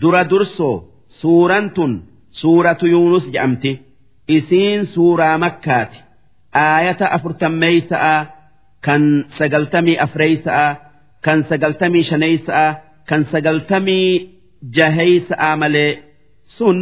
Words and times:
dura 0.00 0.22
dursoo 0.30 0.76
suuraan 1.20 1.66
tun 1.76 1.92
suuratu 2.40 2.86
yuunus 2.94 3.24
jedhamti. 3.32 3.72
Isiin 4.36 4.86
suuraa 4.94 5.38
makkaati. 5.44 5.98
Aayata 6.64 7.06
afurtammeeysa'a 7.16 8.16
kan 8.86 9.02
sagaltamii 9.38 9.98
afreeysa'a 10.06 10.68
kan 11.24 11.38
sagaltamii 11.48 12.02
shaneeysa'a 12.10 12.66
kan 13.08 13.22
sagaltamii 13.32 14.10
jaheeysa'a 14.76 15.50
malee 15.62 15.92
sun 16.56 16.78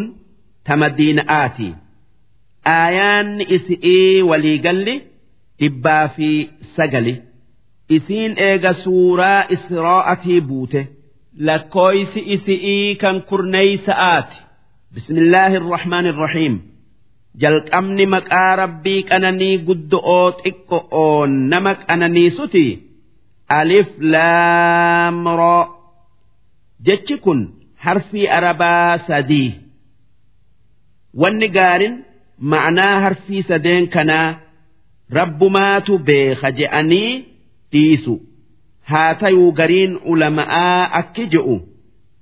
tamadiina'aati 0.67 1.69
aayaanni 2.77 3.45
isi'ii 3.57 4.23
waliigalli 4.31 4.95
dhibbaa 5.61 6.09
fi 6.17 6.29
sagali. 6.77 7.15
Isiin 7.97 8.33
eega 8.49 8.73
suuraa 8.85 9.41
israa'atii 9.57 10.41
buute 10.49 10.81
lakkooysi 11.39 12.21
isi'ii 12.35 12.95
kan 13.03 13.23
kurneeysa'aati 13.29 14.37
bismillaahi 14.95 15.57
irrahmaani 15.61 16.09
irrahiim 16.15 16.55
jalqabni 17.43 18.07
maqaa 18.15 18.57
rabbii 18.63 19.01
qananii 19.11 19.57
guddo'oo 19.69 20.27
xiqqo'oo 20.43 21.27
nama 21.53 21.73
qananiisuti 21.87 22.67
alif 23.59 23.89
laamroo 24.13 25.63
jechi 26.87 27.17
kun 27.25 27.41
harfii 27.85 28.27
arabaa 28.39 28.99
sadii 29.09 29.51
wanni 31.23 31.49
gaarin 31.57 31.95
ma'anaa 32.53 32.95
harfii 33.05 33.43
sadeen 33.51 33.85
kanaa 33.95 34.29
rabbumaatu 35.19 35.93
beeka 36.09 36.49
je'anii 36.59 37.11
dhiisu 37.73 38.15
haa 38.91 39.15
tayuu 39.21 39.51
gariin 39.59 39.93
ulama'aa 40.13 40.83
akki 41.01 41.25
je'u. 41.35 41.57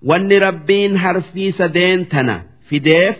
Wanni 0.08 0.36
rabbiin 0.46 0.94
harfii 1.04 1.50
sadeen 1.58 2.00
tana 2.12 2.36
fideef 2.68 3.16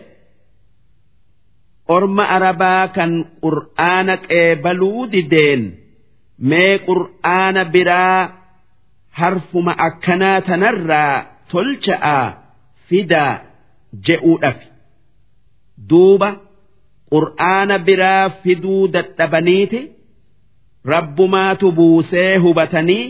orma 1.97 2.25
arabaa 2.37 2.85
kan 2.97 3.13
qur'aana 3.45 4.15
qeebaluu 4.29 5.03
dideen 5.13 5.63
mee 6.51 6.73
qur'aana 6.89 7.63
biraa 7.75 8.21
harfuma 9.21 9.73
akkanaa 9.89 10.39
tanarraa 10.49 11.15
tolcha'aa 11.53 12.27
fidaa 12.89 13.33
je'uudhafi 14.07 14.67
duuba 15.91 16.29
qur'aana 17.13 17.77
biraa 17.89 18.25
fiduu 18.43 18.83
dadhabaniiti 18.95 19.81
rabbumaatu 20.95 21.67
buusee 21.79 22.31
hubatanii 22.45 23.05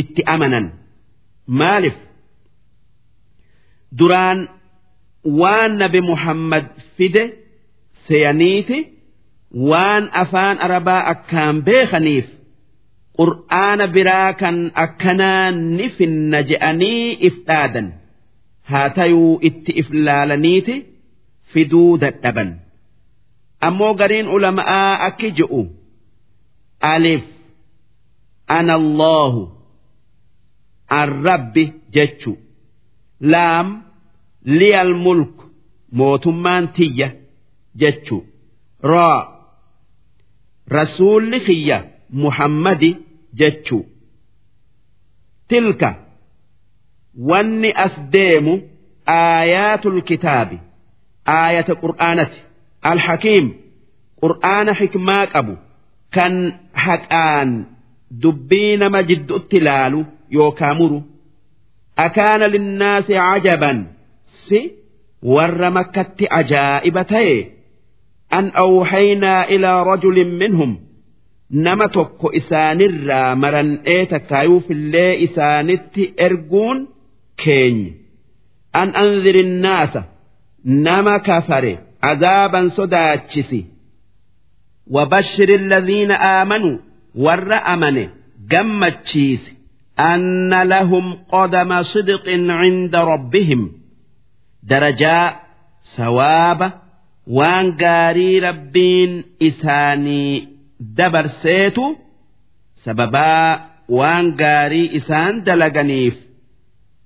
itti 0.00 0.22
amanan. 0.34 0.66
Maalif? 1.58 1.96
Duraan 3.98 4.48
waan 5.40 5.72
nabi 5.80 6.00
muhammad 6.10 6.64
fide 6.96 7.24
seeyaniiti 8.08 8.78
waan 9.70 10.04
afaan 10.22 10.56
arabaa 10.66 11.02
akkaan 11.12 11.56
beekaniif 11.66 12.28
qur'aana 13.18 13.86
biraa 13.94 14.30
kan 14.40 14.56
akkanaa 14.84 15.46
ni 15.76 15.86
finna 15.96 16.38
je'anii 16.50 17.04
if 17.28 17.36
dhaadan. 17.48 17.86
Haa 18.70 18.88
tayuu 18.96 19.32
itti 19.48 19.72
if 19.80 19.88
laalaniiti 20.06 20.74
fiduu 21.52 21.90
dadhaban. 22.02 22.50
Ammoo 23.66 23.92
gariin 24.00 24.28
ulama'aa 24.36 24.92
akki 25.08 25.28
je'u 25.38 25.60
alif 26.94 27.24
ana 28.58 28.74
allahu 28.80 29.40
arrabbi 31.00 31.64
jechu. 31.94 32.32
Laam 33.32 33.68
liyal 34.58 34.92
mulk 35.04 35.36
mootummaan 35.98 36.64
tiyya 36.76 37.08
jechu. 37.80 38.16
Raa 38.92 39.20
rasuulli 40.76 41.38
kiyya 41.46 41.78
muhammadi 42.22 42.90
jechu. 43.40 43.78
Tilka 45.48 45.90
wanni 47.28 47.70
as 47.84 47.94
deemu 48.12 48.54
aayaatul 49.06 49.98
kitaabi 50.08 50.58
aayata 51.36 51.74
qur'aanati. 51.82 52.38
Alhakiim 52.90 53.46
qur'aana 54.22 54.72
xikmaa 54.80 55.26
qabu 55.34 55.54
kan 56.14 56.34
haqaan 56.84 57.50
dubbii 58.22 58.72
nama 58.82 59.00
jidduutti 59.08 59.58
laalu 59.66 60.00
yookaa 60.36 60.74
muru 60.78 60.98
akaana 62.06 62.46
linnaasi 62.54 63.12
cajaban 63.24 63.78
si 64.46 64.60
warra 65.34 65.68
makkatti 65.76 66.24
ajaa'iba 66.40 67.02
ta'e 67.12 67.36
an 68.38 68.46
awhaynaa 68.64 69.42
ilaa 69.54 69.78
rajulin 69.90 70.30
minhum 70.42 70.72
nama 71.66 71.86
tokko 71.96 72.26
isaanirraa 72.40 73.30
marannee 73.42 74.02
takkaayuufillee 74.12 75.12
isaanitti 75.26 76.04
erguun 76.26 76.78
keenya 77.44 77.92
an 78.80 78.88
anzirinnaasa 79.04 80.00
nama 80.86 81.14
kafare 81.30 81.74
عذابا 82.10 82.68
صداتشسي 82.68 83.64
وبشر 84.90 85.48
الذين 85.48 86.10
آمنوا 86.12 86.78
ور 87.14 87.52
أمن 87.54 88.08
جمتشيس 88.50 89.51
أن 89.99 90.63
لهم 90.63 91.13
قدم 91.31 91.81
صدق 91.83 92.29
عند 92.49 92.95
ربهم 92.95 93.71
درجاء 94.63 95.41
ثواب 95.95 96.73
وان 97.27 97.77
قاري 97.77 98.39
ربين 98.39 99.23
إساني 99.41 100.47
دبر 100.79 101.27
سيتو 101.27 101.95
سببا 102.75 103.59
وان 103.89 104.35
قاري 104.37 104.97
إسان 104.97 105.43
دلقنيف 105.43 106.15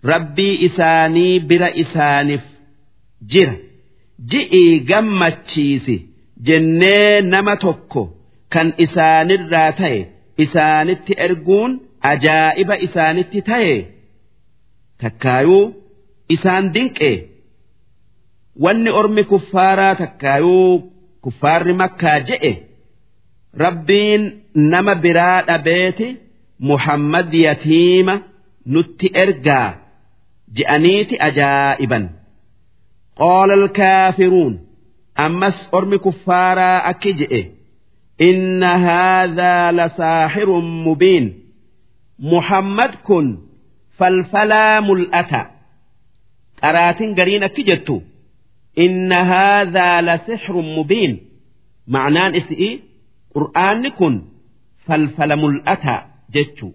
ربي 0.05 0.65
إساني 0.65 1.39
بر 1.39 1.71
إسانف 1.81 2.41
جره 3.21 3.57
ji'ii 4.29 4.79
gammachiisi 4.89 5.95
jennee 6.47 7.21
nama 7.21 7.55
tokko 7.63 8.03
kan 8.53 8.73
isaanirraa 8.85 9.71
ta'e 9.79 9.99
isaanitti 10.45 11.13
erguun 11.25 11.71
ajaa'iba 12.12 12.74
isaanitti 12.86 13.40
ta'e 13.48 13.74
takkaayuu 15.00 15.64
isaan 16.34 16.64
dinqe. 16.74 17.10
Wanni 18.64 18.90
ormi 19.00 19.22
kuffaaraa 19.32 19.94
takkaayuu 20.02 20.72
kuffaarri 21.24 21.74
makkaa 21.82 22.18
je'e. 22.28 22.52
Rabbiin 23.64 24.22
nama 24.72 24.94
biraa 25.04 25.40
dhabeeti 25.48 26.08
muhammad 26.68 27.28
yatiima 27.46 28.14
nutti 28.72 29.06
ergaa 29.22 29.68
je'aniiti 30.56 31.14
ajaa'iban. 31.28 32.04
Qaala 33.20 33.54
alkaafiruun 33.60 34.54
ammas 35.24 35.58
ormi 35.76 35.98
kuffaaraa 36.06 36.78
akki 36.90 37.12
je'e. 37.20 37.42
Inna 38.28 38.72
haadhaa 38.86 39.66
lasaaxirun 39.78 40.68
mubiin. 40.86 41.26
Muhammad 42.18 42.92
kun 43.06 43.26
falfalaa 43.98 44.80
mul'ata 44.80 45.40
qaraatiin 46.60 47.14
gariin 47.18 47.44
akki 47.48 47.62
jettu 47.68 47.96
inna 48.84 49.24
haadhaa 49.24 50.00
la 50.08 50.14
sixrun 50.26 50.68
mubiin 50.76 51.12
ma'anaan 51.92 52.34
isi'i 52.40 52.70
qur'aanni 53.34 53.90
kun 53.98 54.14
falfala 54.86 55.36
mul'ata 55.36 55.96
jechu 56.34 56.68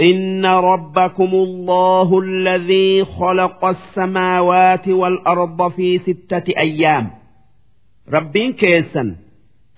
إن 0.00 0.46
ربكم 0.46 1.30
الله 1.46 2.20
الذي 2.20 3.04
خلق 3.04 3.64
السماوات 3.64 4.88
والأرض 4.88 5.72
في 5.72 5.98
ستة 5.98 6.46
أيام 6.58 7.10
ربين 8.12 8.52
كيسن 8.52 9.16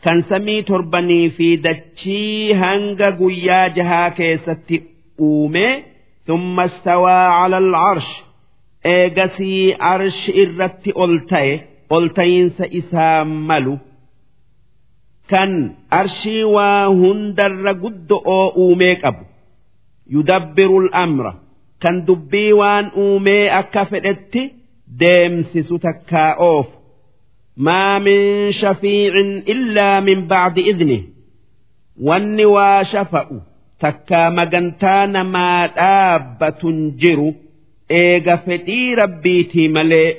كان 0.03 0.23
سمي 0.23 0.61
تربني 0.61 1.29
في 1.29 1.55
دتشي 1.55 2.53
هنغا 2.53 3.09
قويا 3.09 3.67
جها 3.67 4.09
كيسة 4.09 4.81
أومي 5.19 5.83
ثم 6.27 6.59
استوى 6.59 7.11
على 7.11 7.57
العرش 7.57 8.23
إيغسي 8.85 9.73
عرش 9.79 10.31
إرت 10.35 10.87
ألتي 10.97 11.61
ألتين 11.91 12.49
سإسام 12.49 13.47
ملو 13.47 13.77
كان 15.29 15.75
عرشي 15.91 16.43
وهندر 16.43 17.67
قد 17.71 18.11
أوميك 18.57 19.05
أبو 19.05 19.23
يدبر 20.09 20.77
الأمر 20.77 21.35
كان 21.81 22.05
دبي 22.05 22.53
وان 22.53 22.85
أومي 22.85 23.49
أكفرت 23.59 24.51
ديمسس 24.87 25.67
تكاؤوف 25.69 26.67
ما 27.56 27.98
من 27.98 28.52
شفيع 28.52 29.12
إلا 29.48 30.00
من 30.00 30.26
بعد 30.26 30.58
إذنه. 30.58 31.02
والنوا 32.02 32.82
شفا 32.82 33.40
تكا 33.80 34.28
مغنتان 34.28 35.20
ما 35.20 35.66
دابة 35.66 36.90
جر. 36.98 37.32
إيغا 37.90 38.36
فتي 38.36 38.94
ربيتي 38.94 39.68
ملي 39.68 40.16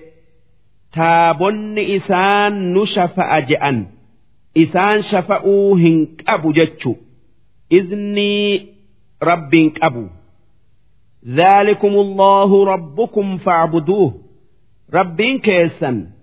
تابن 0.94 1.80
إسان 1.80 2.74
نشفأ 2.74 3.38
أجأن 3.38 3.86
إسان 4.57 5.01
شفأو 5.01 5.75
هنك 5.75 6.24
أبو 6.28 6.51
جتشو 6.51 6.95
إذني 7.72 8.66
ربك 9.24 9.84
أبو. 9.84 10.07
ذلكم 11.28 11.88
الله 11.88 12.66
ربكم 12.66 13.38
فاعبدوه. 13.38 14.22
ربك 14.94 15.42
كيسن 15.42 16.17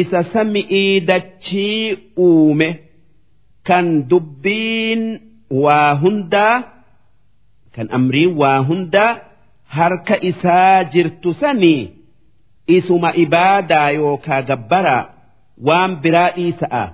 isa 0.00 0.20
sami'ii 0.32 1.00
dachii 1.08 1.96
uume 2.26 2.68
kan 3.68 3.86
dubbiin 4.10 5.02
waa 5.64 5.94
hundaa 6.02 6.56
kan 7.74 7.86
amriin 7.98 8.32
waa 8.40 8.58
hundaa 8.68 9.10
harka 9.76 10.16
isaa 10.30 10.84
jirtu 10.92 11.30
sanii 11.40 11.82
isuma 12.76 13.10
ibaadaa 13.24 13.90
yookaa 13.98 14.42
gabbaraa 14.48 15.04
waan 15.66 15.92
biraa 16.02 16.30
dhiisa'a. 16.36 16.84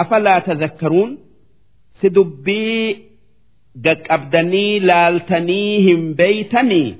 Afalaa 0.00 0.40
tazakkaruun 0.46 1.10
si 2.00 2.06
dubbii 2.16 2.84
gaqqabdanii 3.84 4.80
laaltanii 4.88 5.72
hin 5.86 6.02
beeytanii 6.18 6.90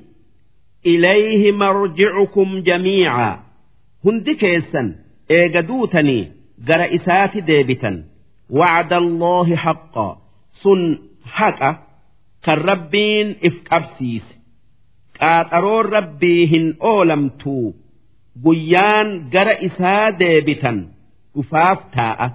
ilayhi 0.93 1.51
marjicukum 1.61 2.49
jamiica. 2.67 3.29
Hundi 4.03 4.33
keessan 4.41 4.87
eega 5.37 5.61
duutanii 5.69 6.23
gara 6.67 6.85
isaati 6.97 7.39
deebitan. 7.49 7.95
Wacda 8.59 8.95
allaahi 9.03 9.55
haqqa. 9.65 10.07
Sun 10.61 10.81
haqa 11.37 11.69
kan 12.45 12.59
rabbiin 12.69 13.27
if 13.47 13.55
qabsiise. 13.69 14.33
Qaaxaroon 15.19 15.85
rabbii 15.95 16.43
hin 16.53 16.65
oolamtuu 16.91 17.67
guyyaan 18.43 19.07
gara 19.33 19.53
isaa 19.67 20.07
deebitan 20.21 20.77
dhufaaf 21.35 21.79
taa'a. 21.95 22.27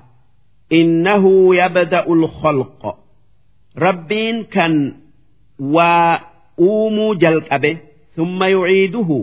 Innahu 0.81 1.33
yabda'u 1.61 2.13
lkhalqa 2.23 2.93
rabbiin 3.87 4.37
kan 4.55 4.75
waa 5.75 6.21
uumuu 6.69 7.15
jalqabe 7.23 7.71
summa 8.17 8.47
yuciiduhu 8.55 9.19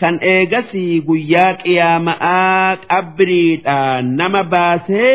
kan 0.00 0.18
eegasii 0.32 1.00
guyyaa 1.08 1.52
qiyaama'aa 1.62 2.76
qabriidhaa 2.88 4.02
nama 4.02 4.42
baasee 4.56 5.12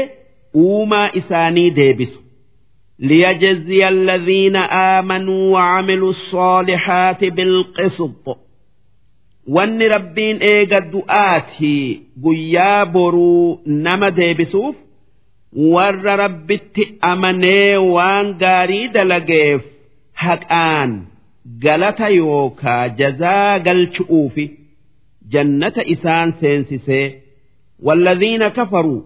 uumaa 0.63 1.09
isaanii 1.21 1.69
deebisu 1.81 2.19
ليجزي 2.99 3.87
الذين 3.87 4.55
آمنوا 4.55 5.51
وعملوا 5.53 6.09
الصالحات 6.09 7.25
بالقسط 7.25 8.37
وان 9.47 9.81
ربين 9.81 10.37
ايغا 10.37 10.79
دعاتي 10.79 12.01
قيا 12.25 12.83
برو 12.83 13.59
نما 13.67 14.09
ديبسوف 14.09 14.75
ور 15.53 16.05
ربت 16.05 16.77
أمني 17.03 17.77
وان 17.77 18.33
قاري 18.37 18.87
دلقيف 18.87 19.61
حقان 20.15 21.01
قلت 21.65 21.99
يوكا 21.99 22.87
جزا 22.87 23.57
قلتشؤوف 23.57 24.39
jannata 25.32 25.82
isaan 25.94 26.28
seensisee 26.40 27.06
walladhiina 27.86 28.48
kafaruu 28.58 29.00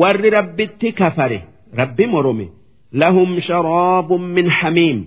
warri 0.00 0.30
rabbitti 0.38 0.88
kafare 1.00 1.38
rabbi 1.80 2.06
morome 2.14 2.46
lahum 3.02 3.30
sharaabun 3.48 4.22
min 4.36 4.46
hamiim. 4.58 4.98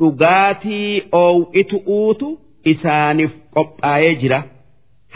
Dhugaatii 0.00 1.02
oow'itu'uutu 1.22 2.28
isaaniif 2.72 3.32
qophaa'ee 3.54 4.14
jira. 4.22 4.40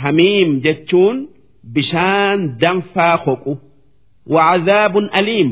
Hamiim 0.02 0.50
jechuun 0.64 1.16
bishaan 1.74 2.38
danfaa 2.62 3.16
hoqu 3.24 3.52
wacadaabun 4.34 5.06
aliim 5.20 5.50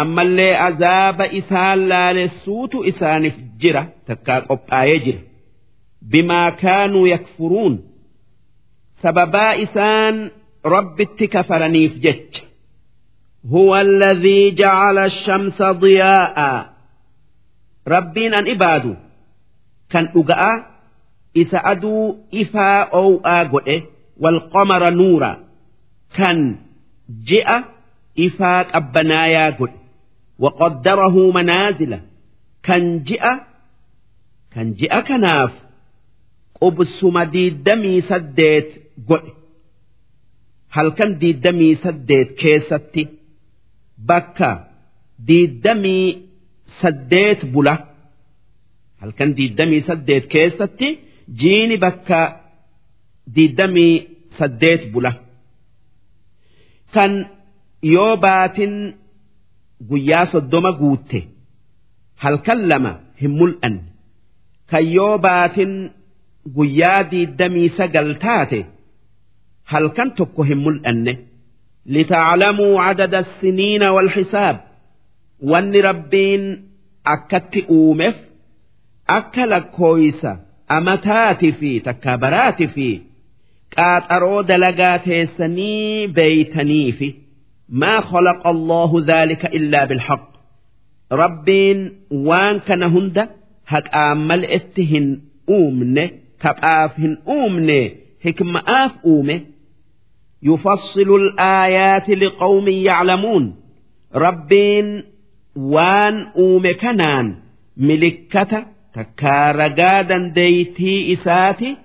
ammallee 0.00 0.54
azaaba 0.68 1.24
isaan 1.40 1.78
laalessuutu 1.92 2.78
isaaniif 2.90 3.36
jira 3.62 3.82
takkaa 4.06 4.40
qophaa'ee 4.50 4.98
jira. 5.04 5.20
Bimaa 6.10 6.50
kaanuu 6.62 7.06
yakfuruun 7.14 7.74
sababaa 9.01 9.53
isaan 9.65 10.15
rabbitti 10.63 11.27
kafaraniif 11.27 11.93
jecha 12.05 12.45
هو 13.45 13.75
الذي 13.77 14.51
جعل 14.51 14.97
الشمس 14.97 15.61
ضياء 15.61 16.37
ربين 17.87 18.33
أن 18.33 18.49
إبادو 18.51 18.95
كان 19.89 20.09
أقاء 20.15 20.65
إذا 21.35 21.57
أدو 21.57 22.17
إفا 22.33 22.79
أو 22.81 23.21
آقوئه 23.25 23.81
والقمر 24.17 24.89
نورا 24.89 25.39
كان 26.17 26.55
جئ 27.23 27.47
إفا 28.19 28.77
أبنايا 28.77 29.49
قد 29.49 29.71
وقدره 30.39 31.31
منازل 31.31 31.99
كان 32.63 33.03
جئ 33.03 33.23
كان 34.51 34.73
جئ 34.73 35.01
كناف 35.01 35.51
قبس 36.61 37.03
مديد 37.03 37.63
دمي 37.63 38.01
سديت 38.01 38.69
godhe. 39.08 39.32
Halkan 40.76 41.10
diidamii 41.20 41.74
saddeet 41.84 42.30
keessatti 42.40 43.02
bakka 44.08 44.50
diidamii 45.28 46.06
saddeet 46.80 47.40
bula. 47.52 47.74
Halkan 49.00 49.30
diidamii 49.38 49.82
saddeet 49.88 50.24
keessatti 50.34 50.88
jiini 51.40 51.76
bakka 51.84 52.20
diidamii 53.34 53.94
saddeet 54.38 54.82
bula. 54.92 55.12
Kan 56.94 57.12
yoo 57.94 58.14
baatin 58.24 58.74
guyyaa 59.90 60.26
soddoma 60.32 60.70
guutte 60.80 61.20
halkan 62.22 62.60
lama 62.70 62.92
hin 63.20 63.32
mul'anne. 63.38 63.82
Kan 64.70 64.84
yoo 64.96 65.14
baatin 65.26 65.72
guyyaa 66.56 67.00
diidamii 67.10 67.68
sagal 67.78 68.08
taate. 68.24 68.60
halkan 69.71 70.09
tokko 70.17 70.43
hin 70.43 70.59
mul'anne. 70.65 71.15
لتعلموا 71.85 72.81
عدد 72.81 73.15
السنين 73.15 73.83
والحساب 73.83 74.59
وان 75.43 75.75
ربين 75.75 76.63
أكت 77.07 77.65
أومف 77.69 78.15
أكل 79.09 79.57
كويسة 79.59 80.39
أمتات 80.71 81.45
في 81.45 81.79
تكابرات 81.79 82.63
في 82.63 83.01
قات 83.77 84.11
أرود 84.11 84.51
لقات 84.51 85.29
سني 85.37 86.07
بيتني 86.07 86.91
في 86.91 87.13
ما 87.69 88.01
خلق 88.01 88.47
الله 88.47 89.05
ذلك 89.07 89.45
إلا 89.45 89.85
بالحق 89.85 90.29
ربين 91.11 91.93
وان 92.11 92.59
كان 92.59 92.83
هند 92.83 93.29
هك 93.67 93.95
آمل 93.95 94.45
اتهن 94.45 95.21
أومن 95.49 96.09
كبآفهن 96.41 97.17
أومن 97.27 97.89
حكم 98.25 98.57
آف 98.57 98.91
أومه 99.05 99.41
يفصل 100.43 101.15
الآيات 101.15 102.09
لقوم 102.09 102.67
يعلمون 102.67 103.55
ربين 104.15 105.03
وان 105.55 106.27
أومكنان 106.37 107.35
ملكة 107.77 108.65
تكارقادا 108.93 110.17
ديتي 110.17 111.13
إساتي 111.13 111.77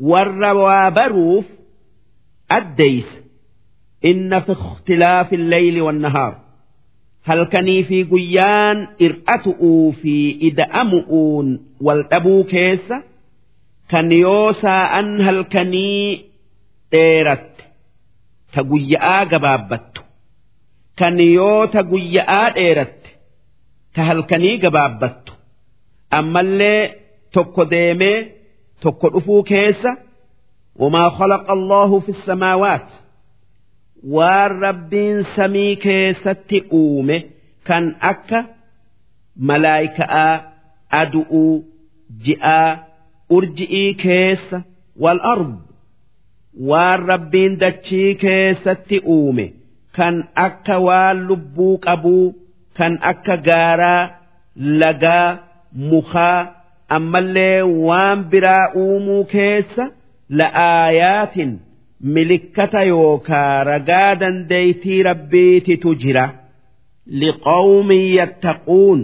والروابروف 0.00 1.44
الديس 2.52 3.06
إن 4.04 4.40
في 4.40 4.52
اختلاف 4.52 5.32
الليل 5.32 5.80
والنهار 5.82 6.38
هل 7.24 7.44
كني 7.44 7.84
في 7.84 8.02
قيان 8.04 8.86
إرأتؤوا 9.02 9.92
في 9.92 10.38
إدأمؤون 10.42 11.66
والأبو 11.80 12.44
كيس 12.44 12.92
كان 13.88 14.12
يوسى 14.12 14.68
أن 14.68 15.20
هل 15.20 15.42
كني 15.42 16.24
dheeratte 16.91 17.63
ta 18.53 18.61
guyya'aa 18.71 19.23
gabaabbattu. 19.31 20.01
Kan 20.99 21.15
yoo 21.37 21.67
ta 21.73 21.81
guyya'aa 21.91 22.47
dheeratte 22.55 23.09
ta 23.93 24.01
halkanii 24.09 24.57
gabaabbattu. 24.63 25.31
Ammallee 26.17 26.81
tokko 27.33 27.63
deemee 27.73 28.17
tokko 28.83 29.07
dhufuu 29.13 29.43
keessa 29.51 29.91
wamaa 30.81 31.09
khalaqa 31.17 31.51
Allahu 31.57 31.95
fi 32.05 32.13
samaawaat 32.25 32.87
waan 34.15 34.51
rabbiin 34.65 35.19
samii 35.35 35.75
keessatti 35.85 36.57
uume 36.79 37.17
kan 37.67 37.85
akka 38.11 38.39
malaayikaa 39.47 40.31
adu'uu 41.01 41.55
ji'aa 42.25 42.69
urji'ii 43.35 43.93
keessa 44.03 44.57
wal 45.03 45.19
arbu. 45.33 45.57
Waan 46.69 47.05
rabbiin 47.11 47.59
dachii 47.59 48.15
keessatti 48.23 48.97
uume 49.17 49.45
kan 49.97 50.15
akka 50.45 50.77
waan 50.87 51.17
lubbuu 51.27 51.77
qabuu 51.85 52.25
kan 52.77 52.93
akka 53.11 53.35
gaaraa 53.47 54.09
lagaa 54.81 55.29
mukaa 55.91 56.39
ammallee 56.97 57.61
waan 57.87 58.19
biraa 58.31 58.65
uumuu 58.83 59.23
keessa 59.33 59.85
la'aayaatin 60.39 61.51
milikkata 62.15 62.83
yookaa 62.83 63.63
ragaa 63.63 64.15
dandeeytii 64.19 65.03
rabbiititu 65.09 65.95
jira. 66.03 66.25
Liqawmin 67.21 68.03
yattaquun 68.17 68.99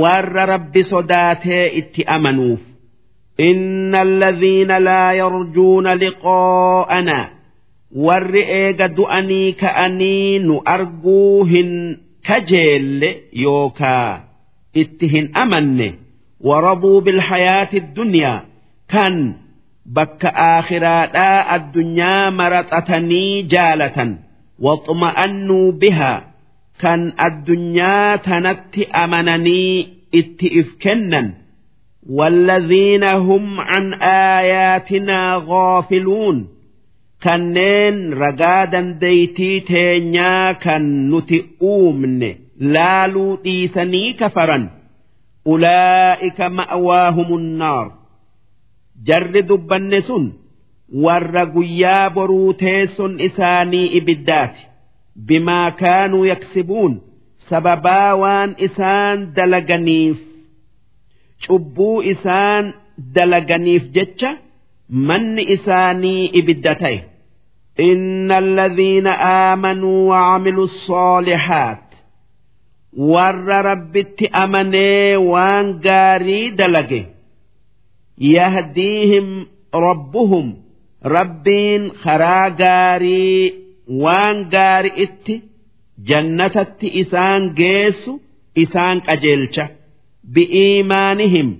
warra 0.00 0.46
rabbi 0.52 0.82
sodaatee 0.92 1.66
itti 1.80 2.02
amanuuf 2.16 2.60
إن 3.39 3.95
الذين 3.95 4.71
لا 4.77 5.11
يرجون 5.11 5.87
لقاءنا 5.87 7.29
warri 8.05 8.41
eega 8.57 8.87
du'anii 8.97 9.51
ka'anii 9.61 10.39
nu 10.47 10.55
arguu 10.73 11.43
hin 11.51 11.71
kajeelle 12.27 13.09
yookaa 13.43 14.11
itti 14.83 15.07
hin 15.13 15.27
amanne 15.43 15.87
waraduu 16.49 17.01
bilhayaati 17.07 17.79
dunyaa 17.97 18.37
kan 18.93 19.15
bakka 19.97 20.29
aakhiraadhaa 20.45 21.39
addunyaa 21.55 22.31
maraxatanii 22.39 23.43
jaalatan 23.53 24.11
waxma'annuu 24.67 25.67
bihaa 25.83 26.19
kan 26.81 27.01
addunyaa 27.27 28.17
tanatti 28.29 28.83
amananii 29.03 29.75
itti 30.19 30.47
if 30.61 30.69
kennan 30.83 31.27
والذين 32.10 33.04
هم 33.04 33.60
عن 33.60 33.94
آياتنا 34.02 35.42
غافلون. 35.46 36.56
كنين 37.22 38.12
رقادا 38.14 38.80
ديتي 38.80 39.60
تينيا 39.60 40.52
كان 40.52 41.14
نتي 41.14 41.44
لا 42.58 43.06
لوطيسني 43.06 44.12
كفرا 44.12 44.68
أولئك 45.46 46.40
مأواهم 46.40 47.36
النار 47.36 47.92
جرد 49.04 49.46
دبنس 49.46 50.12
والرقيا 50.94 52.08
بروتيس 52.08 53.00
إساني 53.00 53.98
إبدات 53.98 54.54
بما 55.16 55.68
كانوا 55.68 56.26
يكسبون 56.26 57.00
سببا 57.48 58.12
وان 58.12 58.54
إسان 58.60 59.32
دلقنيف 59.32 60.35
cubbuu 61.47 61.97
isaan 62.13 62.65
dalaganiif 63.15 63.83
jecha 63.95 64.31
manni 65.07 65.43
isaanii 65.55 66.25
ibidda 66.39 66.75
ta'e 66.83 66.99
إن 67.79 68.31
الذين 68.31 69.07
آمنوا 69.51 70.09
وعملوا 70.09 70.63
الصالحات 70.63 71.87
ور 72.97 73.35
ربت 73.69 74.23
أمني 74.43 75.15
وان 75.15 75.79
قاري 75.81 76.49
دلقي 76.49 77.03
يهديهم 78.17 79.47
ربهم 79.75 80.57
ربين 81.05 81.91
خرا 81.91 82.49
قاري 82.49 83.53
وان 83.87 84.49
قاري 84.49 84.91
ات 85.03 85.27
جنة 86.05 86.67
إسان 86.83 87.53
جيسو 87.53 88.19
إسان 88.57 89.01
أجلشة 89.09 89.69
بإيمانهم. 90.26 91.56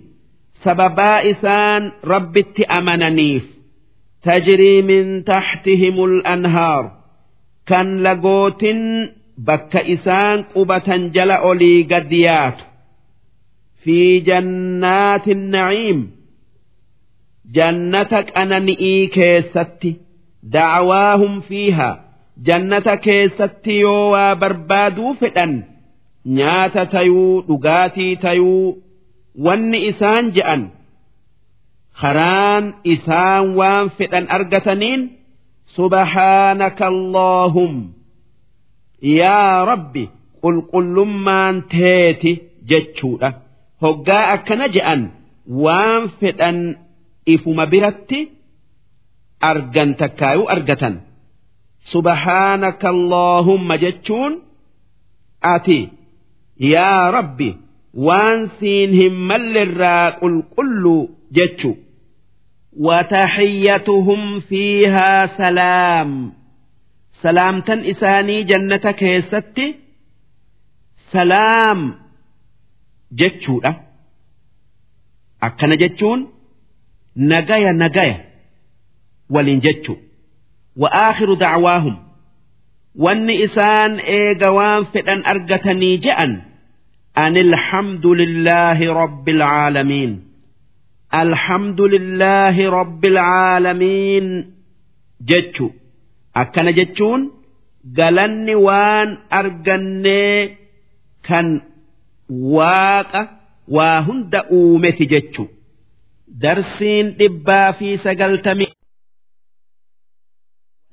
سببا 0.63 1.31
إسان 1.31 1.93
ربت 2.05 2.61
أمننيف. 2.61 3.45
تجري 4.23 4.83
من 4.83 5.25
تحتهم 5.25 6.05
الأنهار. 6.05 6.93
كان 7.67 8.03
لقوت 8.03 8.65
بك 9.39 9.77
إسان 9.77 10.43
قبة 10.43 10.97
جل 10.97 11.31
أولي 11.31 11.83
قديات. 11.83 12.59
في 13.83 14.21
جنات 14.21 15.29
النعيم. 15.29 16.11
جنتك 17.53 18.37
أنا 18.37 18.59
نئي 18.59 19.07
كيستي. 19.07 19.97
دعواهم 20.43 21.41
فيها. 21.41 22.05
جنة 22.43 22.95
كيستي 22.95 23.79
يوا 23.79 24.33
بربادو 24.33 25.13
فتن 25.13 25.76
nyaata 26.39 26.83
tayuu 26.95 27.43
dhugaatii 27.49 28.13
tayuu 28.25 28.67
wanni 29.47 29.79
isaan 29.91 30.25
je'an 30.37 30.63
karaan 32.01 32.65
isaan 32.95 33.45
waan 33.59 33.87
fedhan 33.99 34.27
argataniin 34.37 35.03
subhaanaka 35.77 36.85
allaahum 36.95 37.73
yaa 39.19 39.65
rabbi 39.71 40.05
qulqullummaan 40.43 41.57
teeti 41.73 42.33
jechuudha. 42.71 43.31
Hoggaa 43.83 44.25
akkana 44.35 44.67
je'an 44.77 45.01
waan 45.65 46.03
fedhan 46.21 46.59
ifuma 47.35 47.65
biratti 47.73 48.21
argan 49.51 49.91
takkaayuu 50.01 50.49
argatan. 50.55 50.95
Subhaanaka 51.93 52.89
allaahumma 52.97 53.75
jechuun 53.85 54.33
ati 55.55 55.79
yaa 56.74 57.12
rabbi 57.18 57.50
waan 58.08 58.40
siin 58.60 58.92
hin 59.02 59.16
mallirraa 59.32 60.12
qulqulluu 60.22 61.02
jechuu 61.40 61.76
وتحيتهم 62.80 64.40
فيها 64.40 65.38
سلام 65.38 66.34
سلامة 67.22 67.70
إساني 67.92 68.44
جنة 68.44 68.92
كيستي 68.92 69.76
سلام 71.12 71.96
جتشو 73.12 73.62
أكن 75.44 75.78
جتشون 75.78 76.28
نجايا 77.18 77.72
نجايا 77.72 78.26
ولين 79.30 79.60
جتشو 79.60 79.96
وآخر 80.78 81.34
دعواهم 81.34 81.98
وان 82.96 83.30
إسان 83.30 84.00
إيجوان 84.00 84.84
فتن 84.84 85.26
أرجتني 85.26 85.98
جأن 85.98 86.42
أن 87.19 87.37
الحمد 87.37 88.07
لله 88.07 88.93
رب 88.93 89.29
العالمين. 89.29 90.29
الحمد 91.15 91.81
لله 91.81 92.71
رب 92.71 93.05
العالمين. 93.05 94.55
جتشو. 95.21 95.71
أكنا 96.37 96.71
جتشون؟ 96.71 97.33
قلني 97.99 98.55
وان 98.55 99.19
أرقني. 99.33 100.57
كان 101.25 101.61
واقع 102.31 103.29
وهن 103.69 104.31
دؤومتي 104.31 105.05
جتشو. 105.05 105.47
درسين 106.29 107.17
دبا 107.17 107.71
في 107.71 107.97
سقلتمي 107.97 108.67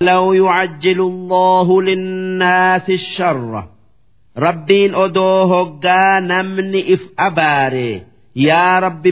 لو 0.01 0.34
يعجل 0.34 1.01
الله 1.01 1.82
للناس 1.82 2.89
الشر. 2.89 3.73
ربين 4.38 4.96
أدوه 4.96 5.80
نمني 6.20 6.94
إف 6.94 7.00
أباري 7.20 8.02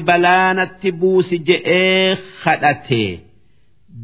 balaanatti 0.08 0.92
buusi 1.02 1.38
je'ee 1.48 2.18
kadhate 2.44 3.04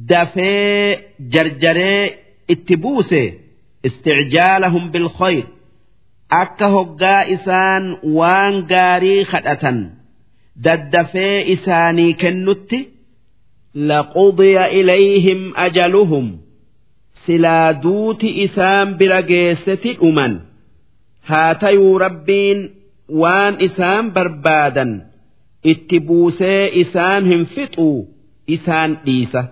dafee 0.10 1.00
jarjaree 1.34 2.04
itti 2.54 2.76
buuse 2.84 3.22
isticjaalahum 3.88 4.86
bilkhayr 4.94 5.46
akka 6.42 6.68
hoggaa 6.76 7.22
isaan 7.36 7.86
waan 8.18 8.56
gaarii 8.72 9.24
kadhatan 9.32 9.78
daddafee 10.66 11.38
isaanii 11.56 12.14
kennutti 12.22 12.80
laqudiya 13.90 14.66
ilayhim 14.80 15.42
ajaluhum 15.66 16.28
silaa 17.26 17.70
duuti 17.84 18.30
isaan 18.46 18.88
bira 19.00 19.20
geesseti 19.32 19.92
dhuman 20.02 20.34
haa 21.30 21.54
tayuu 21.62 22.00
rabbiin 22.06 22.60
waan 23.22 23.54
isaan 23.68 24.06
barbaadan 24.16 24.92
itti 25.72 25.98
buusee 26.08 26.64
isaan 26.84 27.24
hin 27.32 27.44
fixuu 27.54 28.00
isaan 28.56 28.92
dhiisa. 29.06 29.44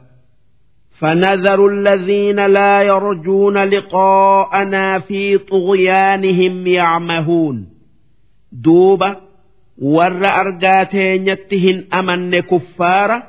فنذر 1.00 1.60
الذين 1.68 2.40
لا 2.46 2.82
يرجون 2.82 3.58
لقاءنا 3.58 5.00
في 5.00 5.38
طغيانهم 5.38 6.68
يعمهون. 6.68 7.68
دوبا 8.52 9.16
ور 9.82 10.26
أرجاتين 10.42 11.86
أمن 11.94 12.40
كفارا 12.40 13.24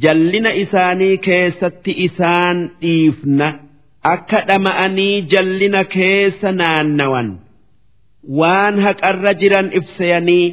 جلنا 0.00 0.62
إساني 0.62 1.16
كيست 1.16 1.88
إسان 1.88 2.68
إيفنا. 2.82 3.60
أكدم 4.04 4.66
أني 4.66 5.20
جلنا 5.20 5.82
كيس 5.82 6.44
نانوان 6.44 7.36
waan 8.40 8.74
haqarra 8.84 9.32
jiran 9.40 9.68
ibsayanii 9.78 10.46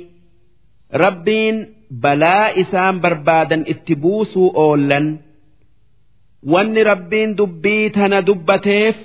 rabbiin 1.03 1.57
balaa 2.03 2.47
isaan 2.61 2.95
barbaadan 3.03 3.63
itti 3.73 3.93
buusuu 4.03 4.49
oollan. 4.63 5.07
Wanni 6.51 6.81
rabbiin 6.91 7.31
dubbii 7.37 7.89
tana 7.95 8.19
dubbateef 8.27 8.95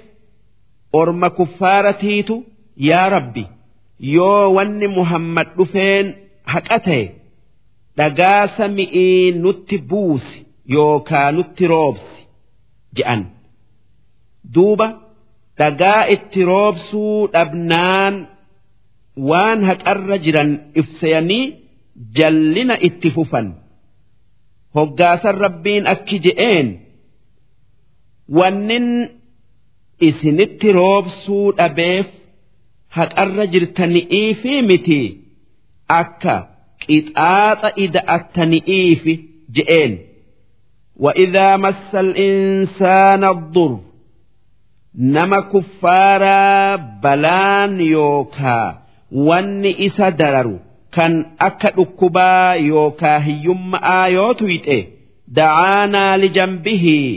orma 1.01 1.29
kuffaaratiitu 1.39 2.35
yaa 2.89 3.09
rabbi 3.17 3.45
yoo 4.15 4.55
wanni 4.57 4.89
muhammad 4.97 5.49
dhufeen 5.57 6.07
haqa 6.53 6.79
ta'e 6.87 7.03
dhagaa 7.99 8.43
sami'ii 8.57 9.33
nutti 9.43 9.77
buusi 9.91 10.39
yookaa 10.75 11.29
nutti 11.37 11.65
roobsi 11.73 12.21
je'an 12.97 13.23
duuba 14.55 14.87
dhagaa 15.59 16.03
itti 16.15 16.41
roobsuu 16.51 17.19
dhabnaan 17.35 18.15
waan 19.30 19.60
haqarra 19.70 20.18
jiran 20.26 20.52
ibsayanii 20.82 21.46
jallina 22.18 22.76
itti 22.88 23.10
fufan 23.16 23.48
hoggaasan 24.78 25.36
rabbiin 25.46 25.86
akki 25.94 26.18
je'een 26.26 26.68
wannin 28.38 28.88
isinitti 30.08 30.70
roobsuu 30.80 31.46
dhabeef 31.58 32.08
haqarra 32.98 33.46
jirtani'ii 33.54 34.30
fi 34.42 34.54
miti 34.70 35.02
akka 36.02 36.36
qixaaxa 36.84 37.70
ida'attani'iifi 37.86 39.14
je'een 39.58 39.94
وإذا 41.06 41.58
مس 41.58 41.96
الإنسان 41.96 43.24
الضر 43.24 43.80
نما 44.96 45.40
كفارا 45.40 46.76
بلان 46.76 47.82
يوكا 47.82 48.82
wanni 49.29 49.71
isa 49.87 50.07
dararu 50.21 50.57
kan 50.95 51.13
akka 51.49 51.69
dhukkubaa 51.77 52.55
yookaa 52.71 53.19
hiyyummaa 53.27 54.07
yoo 54.17 54.33
tuyxe 54.41 54.79
da'aanaa 55.37 56.13
lijambihii 56.23 57.13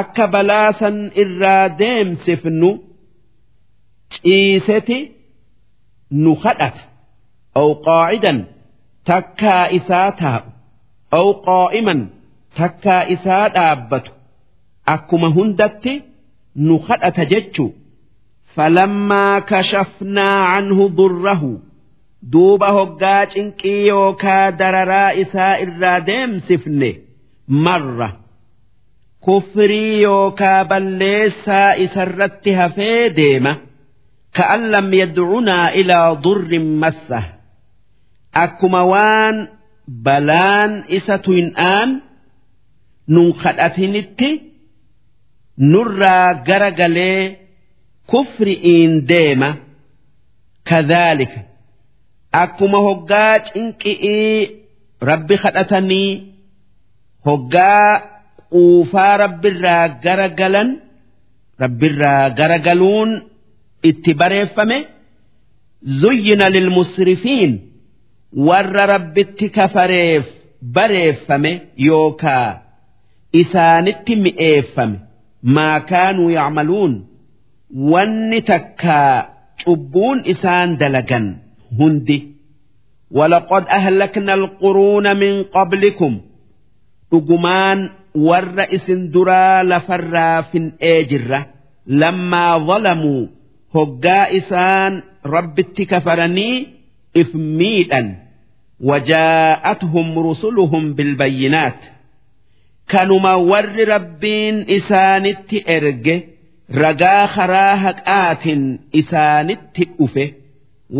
akka 0.00 0.24
balaasan 0.34 0.96
irraa 1.22 1.64
deemsifnu 1.80 2.70
ciiseti 4.14 4.98
nu 6.22 6.32
kadhata 6.44 6.82
aw 7.60 7.68
qaacidan 7.86 8.38
takkaa 9.08 9.64
isaa 9.78 10.10
taa'u. 10.20 10.48
Aw 11.18 11.26
qaa'iman 11.48 12.00
takkaa 12.58 13.02
isaa 13.14 13.44
dhaabbatu. 13.56 14.10
Akkuma 14.94 15.28
hundatti 15.36 15.92
nu 16.66 16.74
kadhata 16.88 17.24
jechuu. 17.32 17.70
فلما 18.55 19.39
كشفنا 19.39 20.29
عنه 20.43 20.87
ضره 20.89 21.59
دوبا 22.23 22.67
هقاج 22.69 23.27
إنكي 23.37 23.87
يوكا 23.87 24.49
دررا 24.49 25.21
إسا 25.21 25.47
إراديم 25.63 26.39
سفنه 26.39 26.93
مرة 27.47 28.19
كفري 29.27 30.01
يوكا 30.01 30.63
بليسا 30.63 31.83
إسرت 31.83 32.47
هفي 32.47 33.09
ديمة 33.09 33.57
كأن 34.33 34.71
لم 34.71 34.93
يدعنا 34.93 35.73
إلى 35.73 36.17
ضر 36.23 36.59
مسه 36.59 37.23
akkuma 38.31 38.87
waan 38.87 39.37
balaan 39.87 40.87
isa 40.87 41.19
tuyin'aan 41.19 41.99
nun 43.11 43.35
kadhatinitti 43.41 44.29
nurraa 45.71 46.39
gara 46.47 46.69
galee 46.79 47.44
kufri'iin 48.10 48.92
deema 49.08 49.48
kadhaalika. 50.68 51.40
Akkuma 52.42 52.78
hoggaa 52.86 53.34
cinqi'ii 53.46 54.50
rabbi 55.10 55.34
kadhatanii 55.44 56.10
hoggaa 57.26 57.90
quufaa 58.50 59.16
rabbirraa 59.22 59.84
gara 60.04 60.28
galan 60.40 60.68
rabbirraa 61.62 62.24
gara 62.38 62.58
galuun 62.66 63.10
itti 63.88 64.12
bareeffame 64.20 64.78
zuyyina 66.00 66.46
lilmusrifiin 66.54 67.52
warra 68.48 68.84
rabbitti 68.94 69.46
kafareef 69.56 70.24
bareeffame 70.76 71.52
yookaa 71.88 72.50
isaanitti 73.40 74.14
mi'eeffame. 74.24 74.98
Maa 75.54 75.80
kaanuu 75.90 76.30
yacmaluun 76.36 76.94
wanni 77.76 78.40
takka 78.42 79.28
cubbuun 79.64 80.24
isaan 80.24 80.78
dalagan 80.80 81.44
hundi. 81.78 82.40
Walaqad 83.12 83.68
ahlakna 83.68 84.32
alquruuna 84.32 85.14
min 85.14 85.44
qablikum. 85.54 86.14
Dhugumaan 87.10 87.90
warra 88.14 88.64
isin 88.76 89.12
duraa 89.12 89.62
lafarraa 89.62 90.42
fin'ee 90.50 91.04
jirra. 91.10 91.40
Lammaa 91.86 92.58
zalamuu 92.66 93.28
hoggaa 93.74 94.26
isaan 94.38 95.02
rabbitti 95.22 95.86
kafaranii 95.86 96.56
if 97.14 97.30
miidhan. 97.34 98.08
Wajaa'atuhum 98.88 100.08
rusuluhum 100.26 100.94
bilbayyinaat 100.96 101.80
kanuma 102.92 103.36
warri 103.50 103.84
rabbiin 103.84 104.56
isaanitti 104.68 105.58
erge. 105.76 106.35
ragaa 106.68 107.26
haraa 107.26 107.76
haqaatiin 107.84 108.64
isaanitti 108.92 109.84
dhufe. 109.98 110.34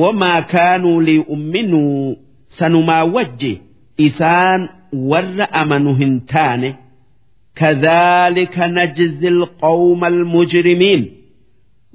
Wamaa 0.01 0.43
kaanuu 0.53 1.01
li'umminuu 1.01 2.17
sanumaa 2.59 3.05
wajji 3.05 3.53
isaan 4.07 4.69
warra 5.11 5.47
amanu 5.53 5.95
hin 6.01 6.15
taane. 6.33 6.71
Kadhaalika 7.61 8.69
najzi 8.69 9.29
alqawma 9.35 10.07
almujrimiin 10.07 11.03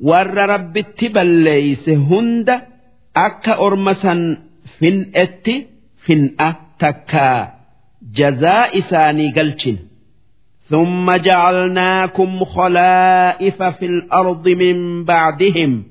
warra 0.09 0.45
rabbitti 0.53 1.09
balleeyse 1.15 1.95
hunda 2.09 2.55
akka 3.25 3.53
orma 3.65 3.93
san 4.03 4.21
fin'etti 4.79 5.55
fin'a 6.05 6.49
takkaa. 6.81 7.39
Jazaa 8.17 8.63
isaanii 8.79 9.31
galchin. 9.37 9.77
ثم 10.71 11.15
جعلناكم 11.15 12.43
خلائف 12.43 13.63
في 13.63 13.85
الأرض 13.85 14.49
من 14.49 15.05
بعدهم. 15.05 15.83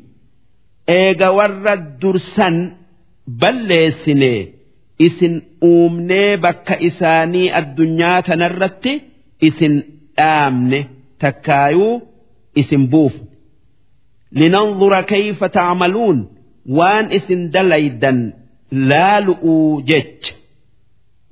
إيجا 0.88 1.28
ورد 1.28 1.98
درسا 1.98 2.72
بل 3.26 3.72
إسن 5.00 5.42
أومني 5.62 6.36
بك 6.36 6.72
إساني 6.72 7.58
الدنيا 7.58 8.20
تنرت. 8.20 8.88
إسن 9.44 9.82
آمن 10.18 10.84
تكايو. 11.20 12.02
إسن 12.58 12.86
بوف. 12.86 13.12
لننظر 14.32 15.00
كيف 15.00 15.44
تعملون. 15.44 16.28
وان 16.66 17.12
إسن 17.12 17.50
دليدا 17.50 18.40
laalu'uu 18.72 19.82
jecha 19.82 20.34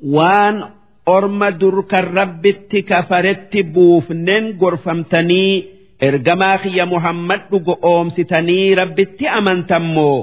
waan 0.03 0.57
orma 1.16 1.48
dur 1.62 1.76
kan 1.92 2.06
rabbitti 2.20 2.80
kafaretti 2.92 3.60
buufneen 3.74 4.46
gorfamtanii 4.62 5.54
ergamaa 6.08 6.58
kiyya 6.64 6.86
muhammad 6.94 7.42
dhugo 7.52 7.74
oomsitanii 7.92 8.76
rabbitti 8.82 9.26
amantammoo 9.40 10.18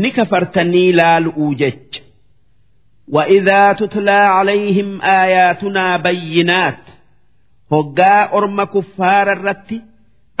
ni 0.00 0.10
kafartanii 0.18 0.88
laalu'uu 1.00 1.52
jecha 1.62 2.00
وإذا 3.16 3.72
تتلى 3.72 4.10
عليهم 4.10 5.02
آياتنا 5.02 5.96
بينات 5.96 6.82
هقا 7.72 8.16
أرم 8.38 8.58
كفار 8.74 9.26
الرت 9.32 9.70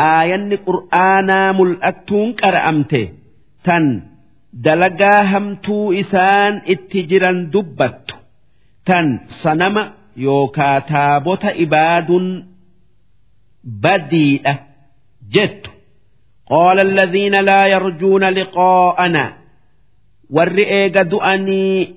آيان 0.00 0.56
قرآنا 0.66 1.52
ملأتون 1.58 2.32
كرأمته 2.40 3.08
تن 3.64 3.84
dalagaa 4.64 5.24
hamtuu 5.32 5.92
isaan 6.02 6.54
itti 6.72 7.00
jiran 7.10 7.38
dubbattu 7.52 8.14
tan 8.87 9.19
sanama 9.43 9.83
yookaa 10.25 10.81
taabota 10.81 11.53
ibaaduun 11.53 12.27
badiidha 13.83 14.53
jettu. 15.33 15.69
Qaala 16.49 16.81
alladhiina 16.81 17.45
laa 17.49 17.65
yarjuuna 17.73 18.31
liqaa'ana 18.39 19.23
warri 20.35 20.63
eega 20.79 21.03
du'anii 21.11 21.95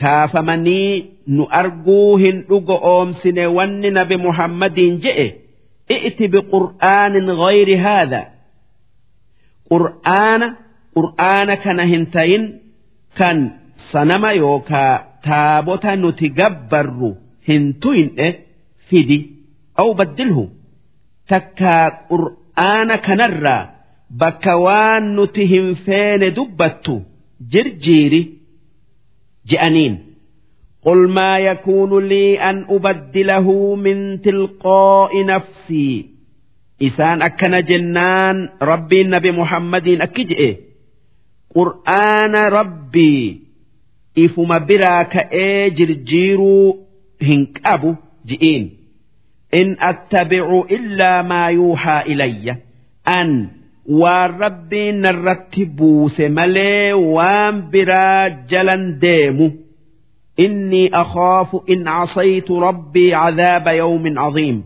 kaafamanii 0.00 0.92
nu 1.36 1.44
arguu 1.60 2.16
hin 2.16 2.36
dhugo 2.48 2.76
oomsine 2.92 3.46
wanni 3.46 3.90
nabi 3.90 4.16
muhammadiin 4.16 5.00
je'e 5.04 5.26
i'ti 5.96 6.28
biqur'aanin 6.34 7.26
gayri 7.42 7.76
haadha. 7.84 8.22
Qur'aana 9.70 10.46
qur'aana 10.96 11.54
kana 15.21 15.37
hin 15.37 15.63
tayin 15.63 15.65
kan 15.65 15.65
sanama 15.65 15.65
yookaa 15.65 15.67
taabota 15.67 15.95
nuti 15.95 16.29
gabbarru 16.29 17.17
hin 17.47 17.73
tuyne 17.79 18.39
fidi 18.89 19.29
aw 19.75 19.93
baddilhu 19.93 20.49
takkaa 21.27 21.91
qur'aana 22.09 22.97
kanarraa 22.97 23.69
bakka 24.19 24.57
waan 24.57 25.15
nuti 25.15 25.45
hin 25.45 25.75
feene 25.85 26.31
dubbattu 26.31 27.01
jirjiiri 27.51 28.21
je'aniin 29.49 30.07
قل 30.83 31.09
ما 31.09 31.39
يكون 31.39 32.07
لي 32.07 32.39
أن 32.39 32.65
أبدله 32.69 33.75
من 33.75 34.21
تلقاء 34.21 35.25
نفسي 35.25 36.05
إسان 36.81 37.21
أكن 37.21 37.63
جنان 37.63 38.49
ربي 38.61 39.01
النبي 39.01 39.31
محمد 39.31 39.87
أكجئ 39.87 40.67
qur'aana 41.53 42.49
rabbii 42.49 43.40
ifuma 44.24 44.56
biraa 44.68 45.04
ka'ee 45.14 45.70
jirjiiruu 45.78 46.68
hin 47.28 47.42
qabu 47.58 47.90
ji'iin 48.28 48.64
in 49.60 49.68
attabicu 49.90 50.58
illaa 50.76 51.22
maa 51.30 51.48
yuuhaa 51.58 52.02
ilayya 52.12 52.54
an 53.16 53.30
waan 54.00 54.30
rabbiin 54.44 54.96
narratti 55.04 55.64
buuse 55.78 56.28
malee 56.38 56.92
waan 57.16 57.54
biraa 57.72 58.28
jalan 58.50 58.84
deemu 59.04 59.48
إني 60.40 60.90
أخاف 60.94 61.56
إن 61.70 61.88
عصيت 61.88 62.50
ربي 62.50 63.14
عذاب 63.14 63.66
يوم 63.68 64.18
عظيم 64.18 64.64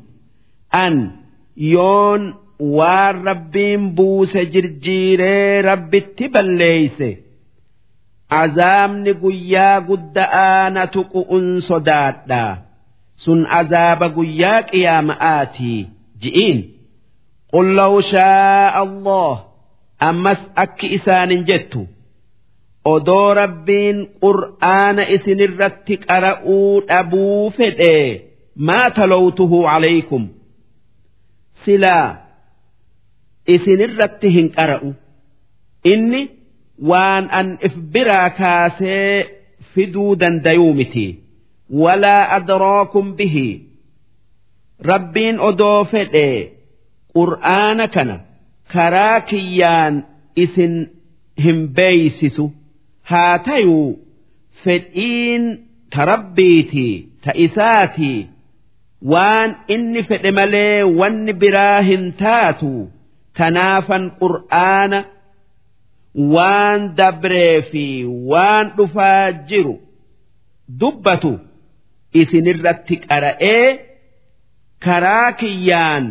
أن 0.75 1.11
يون 1.57 2.35
waan 2.61 3.17
rabbiin 3.29 3.83
buuse 3.97 4.45
jirjiiree 4.53 5.63
rabbitti 5.63 6.29
balleeyse 6.35 7.09
azaabni 8.29 9.13
guyyaa 9.23 9.81
gudda'aa 9.89 10.71
na 10.75 10.83
tuqu'un 10.95 11.47
sodaadha. 11.69 12.45
Sun 13.25 13.41
azaaba 13.59 14.07
guyyaa 14.17 14.63
qiyaama'aatii 14.71 15.81
ji'iin. 16.23 16.59
Qul 17.53 17.67
law 17.79 17.95
shaa'a 18.13 18.81
allah. 18.85 19.35
Ammas 20.09 20.41
akki 20.63 20.87
isaanin 20.97 21.43
jettu. 21.49 21.83
Odoo 22.93 23.35
rabbiin 23.41 23.99
qur'aana 24.23 25.03
isinirratti 25.15 25.95
qara'uu 26.07 26.83
dhabuu 26.89 27.51
fedhe. 27.57 27.97
Maa 28.67 28.91
talowtuhu 28.97 29.59
calaykum 29.69 30.25
silaa. 31.65 32.11
Isinirratti 33.55 34.29
hin 34.37 34.49
qara'u. 34.57 34.91
Inni 35.93 36.23
waan 36.91 37.25
an 37.39 37.49
if 37.69 37.75
biraa 37.95 38.29
kaasee 38.41 39.27
fiduu 39.75 40.11
dandayuu 40.21 40.73
miti 40.81 41.07
walaa 41.83 42.23
adraakum 42.39 43.07
bihi 43.19 43.49
rabbiin 44.91 45.37
odoo 45.49 45.85
fedhe 45.93 46.29
qur'aana 47.17 47.87
kana 47.95 48.17
karaa 48.73 49.21
kiyyaan 49.31 49.95
isin 50.45 50.75
hin 51.45 51.59
beeysisu 51.77 52.45
haa 53.11 53.39
tayuu 53.49 53.89
fedhiin 54.65 55.45
ta 55.97 56.05
rabbiitii 56.13 56.95
ta 57.25 57.31
isaatii 57.47 58.19
waan 59.13 59.51
inni 59.75 60.03
fedhe 60.11 60.31
malee 60.39 60.83
wanni 61.01 61.33
biraa 61.43 61.81
hin 61.89 62.05
taatu 62.23 62.73
tanaafan 63.39 64.05
qur'aana 64.23 64.99
waan 66.34 66.82
dabree 67.00 67.62
fi 67.72 67.86
waan 68.32 68.66
dhufaa 68.78 69.32
jiru 69.50 69.76
dubbatu 70.82 71.32
isinirratti 72.22 72.96
qara'ee 73.08 73.68
karaa 74.86 75.30
kiyyaan 75.44 76.06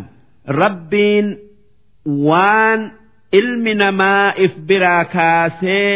rabbiin 0.61 1.29
waan 2.29 2.81
ilmi 3.41 3.75
namaa 3.83 4.29
if 4.45 4.53
biraa 4.69 5.05
kaasee 5.17 5.91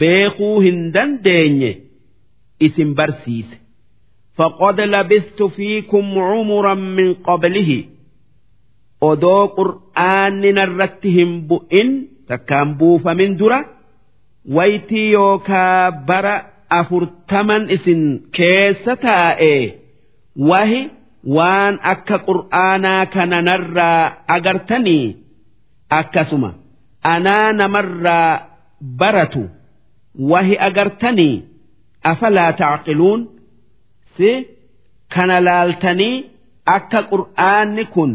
beekuu 0.00 0.56
hin 0.66 0.78
dandeenye 0.94 1.72
isin 2.66 2.90
barsiise. 3.00 3.56
فقد 4.38 4.80
لبثت 4.80 5.42
فيكم 5.42 6.18
عمرا 6.18 6.74
من 6.74 7.14
قبله 7.14 7.84
odoo 9.10 9.42
qur'aanni 9.58 10.50
narratti 10.58 11.10
hin 11.16 11.32
bu'in 11.48 11.90
takkaan 12.33 12.69
buufamin 12.79 13.31
dura 13.39 13.59
waytii 14.57 15.07
yookaa 15.17 15.91
bara 16.09 16.35
afurtaman 16.79 17.63
isin 17.75 18.01
keessa 18.37 18.93
taa'e 19.05 19.53
wahi 20.49 20.81
waan 21.37 21.75
akka 21.93 22.17
qur'aanaa 22.27 23.03
kana 23.15 23.39
narraa 23.49 24.01
agartanii 24.35 25.05
akkasuma 25.99 26.49
anaa 27.13 27.47
namarraa 27.59 28.31
baratu 28.99 29.43
wahi 30.31 30.55
agartanii 30.67 31.35
afalaa 32.11 32.51
tacqiluun 32.61 33.21
si 34.17 34.31
kana 35.13 35.37
laaltanii 35.47 36.15
akka 36.75 36.99
qur'aanni 37.11 37.85
kun 37.93 38.11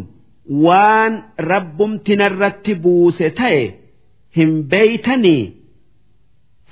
waan 0.67 1.13
rabbumti 1.51 2.13
narratti 2.23 2.73
buuse 2.85 3.27
ta'e 3.41 3.63
hin 4.39 4.53
beeytanii 4.73 5.45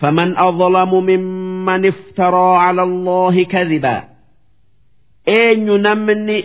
فمن 0.00 0.36
أظلم 0.36 0.92
ممن 1.10 1.86
افترى 1.86 2.58
على 2.58 2.82
الله 2.82 3.44
كذبا. 3.44 4.04
أين 5.28 5.66
نمني 5.82 6.44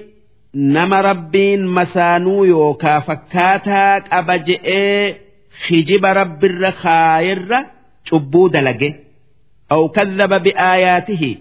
نما 0.56 1.02
ربين 1.02 1.66
مسانو 1.66 2.44
يوكا 2.44 3.00
فكاتاك 3.00 4.04
أبجئ 4.12 4.68
خجب 5.68 6.06
رب 6.06 6.46
الرخائر 6.46 7.66
شبو 8.06 8.48
دلقه 8.48 8.94
أو 9.72 9.90
كذب 9.90 10.44
بآياته. 10.44 11.38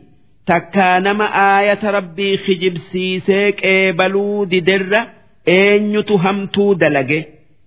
takkaa 0.50 1.00
nama 1.00 1.26
aayata 1.32 1.90
rabbii 1.90 2.38
kijibsiisee 2.44 3.52
qeebaluu 3.60 4.46
diderra 4.50 5.00
eenyutu 5.46 6.16
hamtuu 6.24 6.74
dalage 6.74 7.18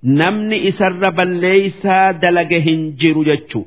namni 0.04 0.58
isarra 0.70 1.12
balleeysaa 1.18 2.14
dalage 2.24 2.60
hin 2.68 2.82
jiru 3.04 3.24
jechu 3.30 3.62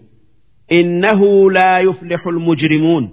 innahu 0.78 1.28
laa 1.56 1.78
yuflixu 1.86 2.30
lmujrimuun 2.38 3.04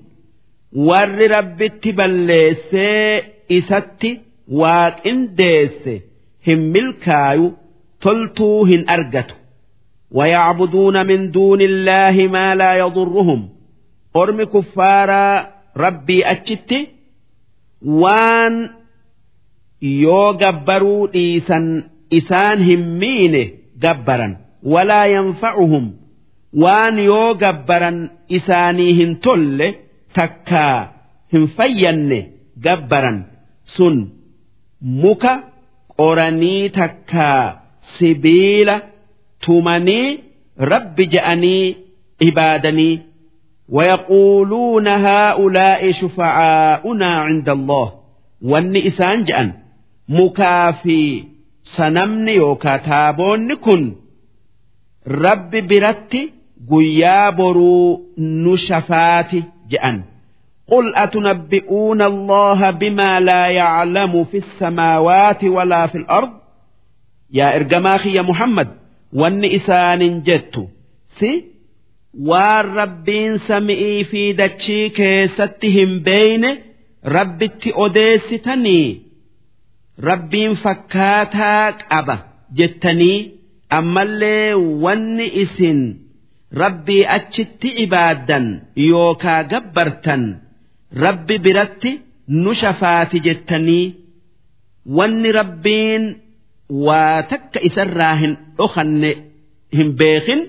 warri 0.88 1.28
rabbitti 1.36 1.92
balleessee 2.00 3.24
isatti 3.60 4.12
waaqindeesse 4.62 5.94
hin 6.48 6.62
milkaayu 6.76 7.48
toltuu 8.08 8.66
hin 8.74 8.84
argatu 8.98 9.36
ويعبدون 10.18 11.06
من 11.06 11.32
دون 11.32 11.62
الله 11.62 12.28
ما 12.28 12.56
لا 12.56 12.74
يضرهم 12.74 13.50
أرم 14.16 14.44
كفارا 14.44 15.48
achitti 16.34 16.80
waan 18.02 18.56
yoo 19.82 20.34
gabbaruu 20.42 21.08
dhiisan 21.14 21.66
isaan 22.19 22.59
hin 22.69 22.83
miine 23.01 23.43
gabbaran 23.85 24.33
walaa 24.75 25.07
yanfa'uhum 25.15 25.87
waan 26.63 26.97
yoo 27.09 27.35
gabbaran 27.43 27.99
isaanii 28.39 28.93
hin 29.01 29.13
tolle 29.27 29.67
takkaa 30.19 30.77
hin 31.33 31.45
fayyanne 31.57 32.21
gabbaran 32.67 33.19
sun 33.75 33.97
muka 35.03 35.35
qoranii 35.99 36.69
takkaa 36.79 37.43
sibiila 37.99 38.77
tumanii 39.47 40.07
rabbi 40.73 41.05
je'anii 41.17 41.67
ibaadanii 42.31 42.95
ويقولون 43.77 44.89
هؤلاء 44.89 45.93
شفعاؤنا 45.93 47.07
عند 47.07 47.49
الله 47.49 47.93
واني 48.43 48.89
إسان 48.89 49.25
جأن 49.25 49.53
مكافي 50.09 51.25
سنمني 51.64 52.36
يوكا 52.36 52.78
تابون 52.78 53.56
كن 53.56 53.96
رب 55.08 55.52
برتي 55.52 56.34
قيابرو 56.72 58.02
نشفاتي 58.18 59.44
جأن 59.70 60.04
قل 60.68 60.96
أتنبئون 60.96 62.02
الله 62.02 62.72
بما 62.72 63.20
لا 63.20 63.48
يعلم 63.48 64.24
في 64.24 64.38
السماوات 64.38 65.44
ولا 65.44 65.88
في 65.88 65.98
الأرض؟ 65.98 66.30
يا 67.34 67.56
إرجماخي 67.56 68.14
يا 68.14 68.22
محمد 68.22 68.68
واني 69.14 69.56
إسان 69.56 70.22
جدت 70.24 70.68
سي 71.20 71.54
sami'ii 73.48 74.04
fi 74.06 74.34
dachii 74.38 74.90
keessatti 74.90 75.72
hin 75.74 76.04
beeyne 76.06 76.64
rabbitti 77.04 77.74
odeessitanii 77.74 79.03
rabbiin 80.10 80.56
fakkaataa 80.64 81.72
qaba 81.90 82.16
jettanii 82.58 83.20
ammallee 83.70 84.54
wanni 84.84 85.28
isin 85.44 85.80
rabbii 86.62 87.06
achitti 87.18 87.70
ibaaddan 87.84 88.46
yookaa 88.90 89.44
gabbartan 89.44 90.24
rabbi 91.04 91.38
biratti 91.46 91.92
nu 92.28 92.54
shafaati 92.62 93.20
jettanii 93.28 93.86
wanni 94.98 95.32
rabbiin 95.40 96.04
waa 96.88 97.24
takka 97.24 97.60
isarraa 97.70 98.16
hin 98.16 98.34
dhokanne 98.58 99.12
hin 99.78 99.90
beekin. 100.00 100.42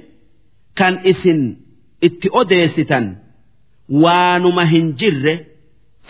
kan 0.78 0.94
isin 1.10 1.40
itti 2.06 2.28
odeessitan 2.40 3.04
waanuma 4.02 4.64
hin 4.72 4.86
jirre 5.00 5.34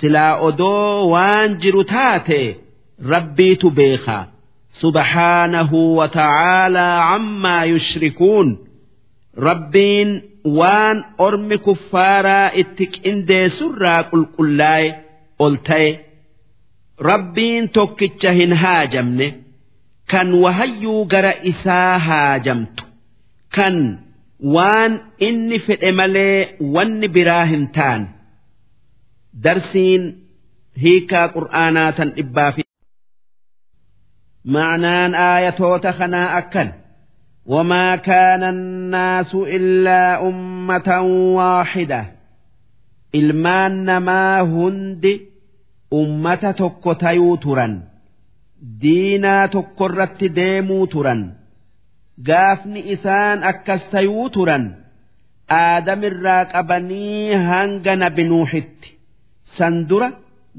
silaa 0.01 0.37
odoo 0.47 1.09
waan 1.13 1.59
jiru 1.65 1.85
taate 1.91 2.39
rabbiitu 3.15 3.71
beekaa 3.71 4.27
subhaanahu 4.81 5.97
wa 5.97 6.09
ta'aalaa 6.09 6.97
cammaa 7.13 7.65
yushrikuun 7.73 8.49
rabbiin 9.49 10.11
waan 10.59 11.05
ormi 11.27 11.59
kuffaaraa 11.67 12.49
itti 12.63 12.85
qindeessurraa 12.97 14.01
qulqullaa'e 14.11 14.89
ol 15.45 15.55
ta'e 15.69 15.89
rabbiin 17.11 17.65
tokkicha 17.77 18.31
hin 18.39 18.53
haajamne. 18.63 19.29
Kan 20.11 20.29
wahayyuu 20.43 21.05
gara 21.13 21.33
isaa 21.51 21.99
haajamtu. 21.99 22.83
Kan 23.57 23.77
waan 24.55 24.93
inni 25.27 25.59
fedhe 25.67 25.91
malee 26.01 26.57
wanni 26.75 27.09
biraa 27.15 27.45
hin 27.53 27.65
taane. 27.77 28.07
Darsiin 29.45 30.03
hiikaa 30.83 31.27
qur'aanaa 31.35 31.91
tan 31.97 32.09
dhibbaa 32.17 32.51
معنان 34.45 35.15
آية 35.15 35.91
خنا 35.91 36.39
أكن 36.39 36.73
وما 37.47 37.97
كان 37.97 38.43
الناس 38.43 39.35
إلا 39.35 40.29
أمة 40.29 41.01
واحدة 41.37 42.05
إلمان 43.15 43.97
ما 43.97 44.41
هند 44.41 45.21
أمة 45.93 46.35
تكتيو 46.51 47.37
ترا 47.37 47.83
دينا 48.63 49.47
تكرت 49.47 50.25
ديمو 50.25 50.85
ترا 50.87 51.45
gaafni 52.23 52.81
isaan 52.95 53.43
akkas 53.43 53.83
tayuu 53.91 54.31
turan 54.31 54.65
aadamirraa 55.51 56.45
qabanii 56.53 57.35
hanga 57.49 57.97
nabi 57.97 58.25
nuuxitti 58.29 58.95
san 59.57 59.75
dura 59.89 60.09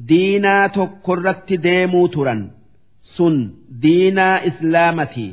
diinaa 0.09 0.69
tokkorratti 0.69 1.57
deemuu 1.65 2.07
turan. 2.15 2.41
Sun 3.15 3.35
diinaa 3.81 4.37
islaamatii 4.49 5.31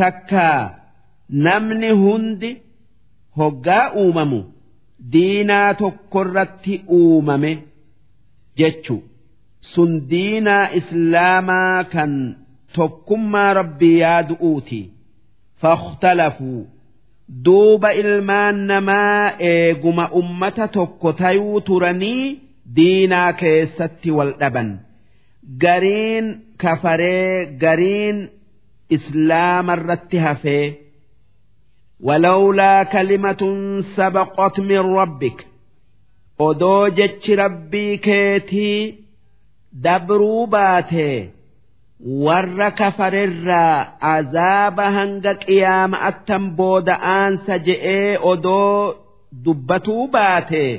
takkaa 0.00 0.60
namni 1.46 1.90
hundi 2.02 2.50
hoggaa 3.38 3.84
uumamu 4.02 4.40
diinaa 5.12 5.74
tokkorratti 5.80 6.74
uumame 6.98 7.52
jechu. 8.58 8.96
Sun 9.72 9.90
diinaa 10.10 10.66
islaamaa 10.80 11.84
kan 11.94 12.12
tokkummaa 12.76 13.50
rabbii 13.58 13.98
yaadu'uuti. 14.02 14.80
Fakhtalafuu 15.62 16.60
duuba 17.44 17.90
ilmaan 18.02 18.56
namaa 18.70 19.32
eeguma 19.50 20.04
ummata 20.20 20.68
tokko 20.76 21.12
tayuu 21.20 21.60
turanii 21.68 22.24
diinaa 22.76 23.32
keessatti 23.42 24.10
wal 24.16 24.32
dhaban 24.40 24.70
gariin 25.64 26.26
kafaree 26.62 27.46
gariin 27.62 28.18
islaama 28.96 29.74
irratti 29.78 30.18
hafee 30.26 30.66
walawlaa 32.06 32.84
kalimatun 32.92 33.58
sabaqot 33.96 34.56
min 34.68 34.82
rabbik 34.98 35.38
odoo 36.48 36.88
jechi 36.98 37.36
rabbii 37.42 37.98
keetii 38.06 38.78
dabruu 39.84 40.46
baatee 40.54 41.18
warra 42.24 42.70
kafarerraa 42.80 43.76
azaaba 44.14 44.86
hanga 44.96 45.32
qiyaama 45.44 45.98
attan 46.10 46.44
booda'aansa 46.58 47.54
je'ee 47.66 48.18
odoo 48.32 48.94
dubbatuu 49.44 50.04
baatee 50.14 50.72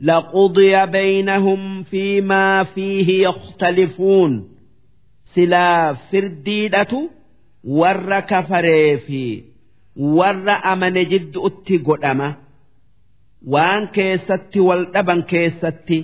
لقضي 0.00 0.86
بينهم 0.86 1.82
فيما 1.82 2.64
فيه 2.64 3.28
يختلفون 3.28 4.48
سلا 5.34 5.94
فرديدة 5.94 7.10
ور 7.64 8.20
كفري 8.20 8.98
في 8.98 9.42
warra 10.16 10.54
amane 10.72 11.02
jidduutti 11.10 11.76
godhama 11.86 12.28
waan 13.54 13.82
keessatti 13.96 14.60
wal 14.68 14.82
dhaban 14.94 15.20
keessatti 15.32 15.98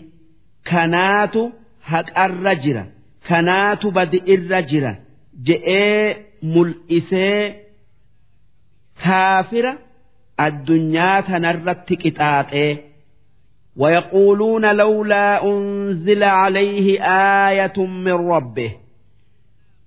kanaatu 0.70 1.42
haqarra 1.90 2.52
jira 2.64 2.82
kanaatu 3.28 3.86
badi 3.96 4.18
irra 4.34 4.60
jira 4.70 4.92
je'ee 5.46 6.16
mul'isee 6.54 7.40
kaafira 9.04 9.72
addunyaa 10.46 11.16
tanarratti 11.28 11.94
qixaaxee 12.02 12.70
ويقولون 13.77 14.75
لولا 14.75 15.43
أنزل 15.43 16.23
عليه 16.23 17.01
آية 17.49 17.85
من 17.85 18.11
ربه. 18.11 18.75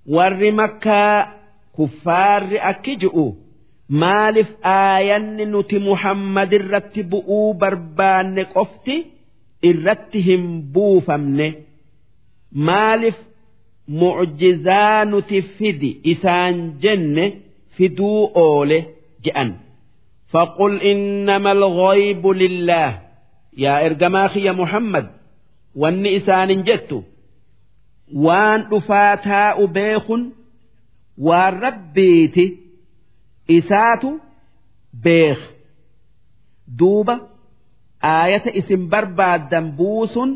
ورمك 0.07 0.85
كفار 1.79 2.49
أكجؤ 2.53 3.33
مالف 3.89 4.67
آية 4.67 5.19
نت 5.19 5.75
محمد 5.75 6.55
الرتبؤ 6.55 7.53
بربان 7.53 8.39
قفتي 8.39 9.05
إرتهم 9.65 10.61
بوفمن. 10.73 11.53
مالف 12.53 13.17
معجزان 13.89 15.23
تفدي 15.27 16.01
إسان 16.07 16.75
جن 16.81 17.33
فدو 17.79 18.27
أولي 18.27 18.85
جأن. 19.25 19.55
فقل 20.31 20.81
إنما 20.81 21.53
الغيب 21.53 22.27
لله. 22.27 23.04
yaa 23.63 23.81
ergamaa 23.87 24.29
kiyya 24.35 24.53
Muhammad 24.61 25.07
wanni 25.83 26.11
isaanin 26.19 26.61
jettu 26.69 26.99
waan 28.27 28.61
dhufaa 28.71 29.17
taa'u 29.27 29.65
beekun 29.77 30.23
waan 31.27 31.55
rabbiiti 31.65 32.45
isaatu 33.59 34.11
beek 35.05 35.41
duuba 36.79 37.15
aayata 38.15 38.51
isin 38.61 38.83
barbaaddan 38.93 39.67
buusun 39.79 40.31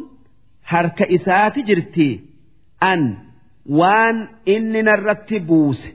harka 0.73 1.05
isaati 1.17 1.61
jirti 1.69 2.09
an 2.91 3.03
waan 3.81 4.17
inni 4.55 4.81
narratti 4.89 5.37
buuse 5.49 5.89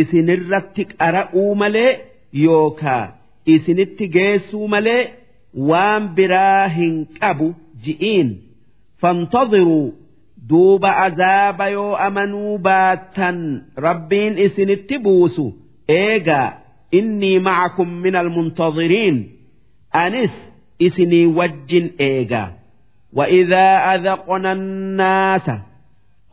isinirratti 0.00 0.82
qara'uu 1.00 1.52
malee 1.62 1.92
yookaa 2.44 3.04
isinitti 3.54 4.04
geessuu 4.16 4.66
malee. 4.74 5.02
waan 5.69 6.03
biraa 6.15 6.67
hin 6.77 6.93
qabu 7.19 7.47
ji'iin 7.83 8.29
fantadhiruu 9.01 9.93
duuba 10.49 10.89
azaaba 11.05 11.65
yoo 11.75 11.91
amanuu 12.07 12.57
baattan 12.67 13.37
rabbiin 13.85 14.33
isinitti 14.45 14.95
buusu 15.05 15.45
eegaa 15.99 16.49
innii 16.99 17.39
macakum 17.47 17.89
min 18.05 18.15
almuntadhiriin 18.21 19.17
anis 20.03 20.33
isinii 20.87 21.25
wajjin 21.37 21.87
eegaa 22.09 22.49
وإذا 23.13 23.67
أذقنا 23.95 24.51
الناس 24.51 25.47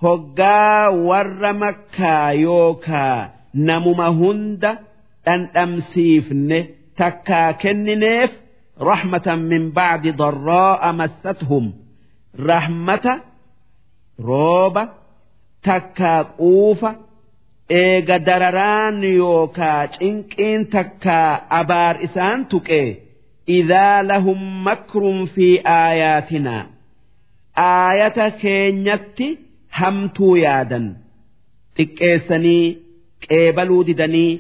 هقا 0.03 0.89
ور 0.89 1.53
مكة 1.53 2.31
يوكا 2.31 3.31
نمم 3.55 4.01
هند 4.01 4.65
أن 5.29 5.41
أمسيفن 5.57 6.65
تكا 6.97 7.51
كننيف 7.53 8.31
رحمة 8.82 9.36
من 9.36 9.72
بعد 9.72 10.08
ضراء 10.08 10.92
مستهم. 10.92 11.74
رحمة 12.40 13.22
روبة 14.20 14.90
تكا 15.64 16.22
قوفة 16.22 16.96
إيغا 17.72 18.18
دراران 18.18 19.04
يوكا 19.04 19.90
إن 20.40 20.70
تكا 20.70 21.34
أبار 21.52 22.04
إسان 22.04 22.46
إذا 23.50 24.02
لهم 24.02 24.68
مكر 24.68 25.26
في 25.26 25.68
آياتنا. 25.68 26.68
آية 27.58 28.30
كينيتي 28.30 29.38
همتو 29.76 30.36
يادا 30.36 30.98
تكيسني 31.76 32.78
كيبلو 33.22 33.84
ددني. 33.84 34.40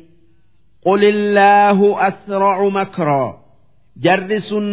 قل 0.86 1.04
الله 1.04 2.08
أسرع 2.08 2.68
مكرًا. 2.68 3.43
Jarri 4.06 4.40
sun 4.50 4.68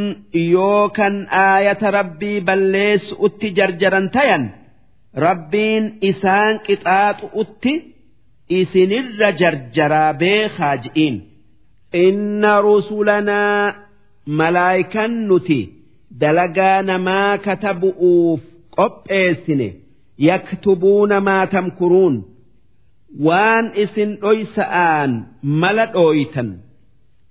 yoo 0.52 0.88
kan 0.96 1.26
aayata 1.44 1.90
rabbii 1.98 2.40
balleessu'utti 2.48 3.48
jarjaran 3.59 4.06
tayan 4.14 4.44
rabbiin 5.24 5.85
isaan 6.11 6.54
qixaaxu'utti 6.66 7.72
isinirra 8.61 9.28
jarjaraa 9.40 10.12
beekaa 10.22 10.76
ji'iin 10.85 11.16
inna 12.06 12.52
rusulanaa 12.66 13.74
malaayikan 14.38 15.12
nuti 15.28 15.61
dalagaa 16.20 16.78
namaa 16.88 17.38
katabu'uuf 17.46 18.40
qopheessine 18.76 19.68
yaktubuuna 20.28 21.18
maa 21.28 21.44
tamkuruun 21.54 22.16
waan 23.26 23.66
isin 23.85 24.11
dhoysa'aan 24.22 25.11
mala 25.61 25.85
dhooytan 25.94 26.48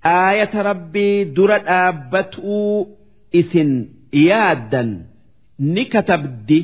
aayata 0.04 0.64
rabbii 0.64 1.26
dura 1.36 1.60
dhaabbatuu 1.60 2.88
isin 3.32 3.72
yaaddan. 4.12 4.90
Ni 5.60 5.86
katabdi. 5.86 6.60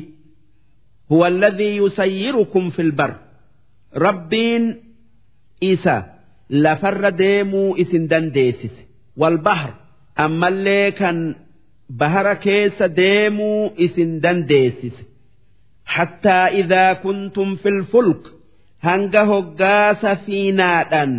Huwa 1.08 1.26
alladhii 1.26 1.76
yusayyirukum 1.76 2.70
fi 2.70 2.82
lbar 2.82 3.12
rabbiin 4.04 4.64
isa 5.60 5.96
lafarra 6.48 7.10
deemuu 7.18 7.76
isin 7.82 8.08
dandeessise. 8.10 8.82
Walbahr 9.20 9.70
ammallee 10.24 10.90
kan 10.98 11.18
bahara 11.98 12.34
keessa 12.44 12.88
deemuu 12.96 13.72
isin 13.76 14.20
dandeessise. 14.22 15.02
Hattaa 15.94 16.48
idaa 16.50 16.94
kuntum 17.02 17.56
fil 17.62 17.80
fulk 17.92 18.22
hanga 18.86 19.22
hoggaa 19.30 19.94
safiinaadhan 20.02 21.12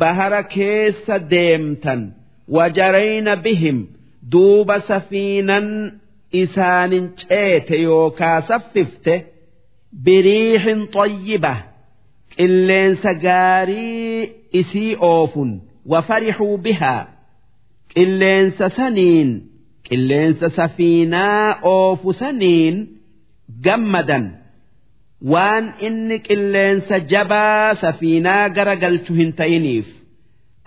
bahara 0.00 0.42
keessa 0.54 1.18
deemtan 1.30 2.00
wajarayna 2.56 3.36
bihim 3.44 3.78
duuba 4.32 4.76
safiinan 4.88 5.68
isaanin 6.42 7.06
ceete 7.20 7.76
yookaa 7.82 8.40
saffifte 8.48 9.14
biriixin 10.04 10.80
xayyiba 10.94 11.54
qilleensa 12.36 13.12
gaarii 13.24 14.30
isii 14.60 14.96
oofun 15.12 15.50
wafarixuu 15.92 16.56
bihaa 16.64 17.02
qilleensa 17.94 18.66
saniin 18.78 19.30
qilleensa 19.88 20.46
safiinaa 20.58 21.46
oofu 21.74 22.12
saniin 22.20 22.76
gammadan 23.64 24.24
waan 25.32 25.64
inni 25.86 26.18
qilleensa 26.26 26.96
jabaa 27.12 27.74
safiinaa 27.82 28.48
gara 28.56 28.74
galchu 28.82 29.12
hin 29.20 29.32
ta'iniif 29.40 29.86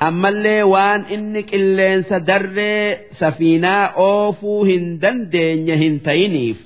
ammallee 0.07 0.63
waan 0.73 1.01
inni 1.15 1.41
qilleensa 1.51 2.19
darree 2.29 3.07
safiinaa 3.19 3.93
oofuu 4.07 4.63
hin 4.71 4.85
dandeenye 5.01 5.75
hin 5.83 5.95
ta'iniif 6.07 6.59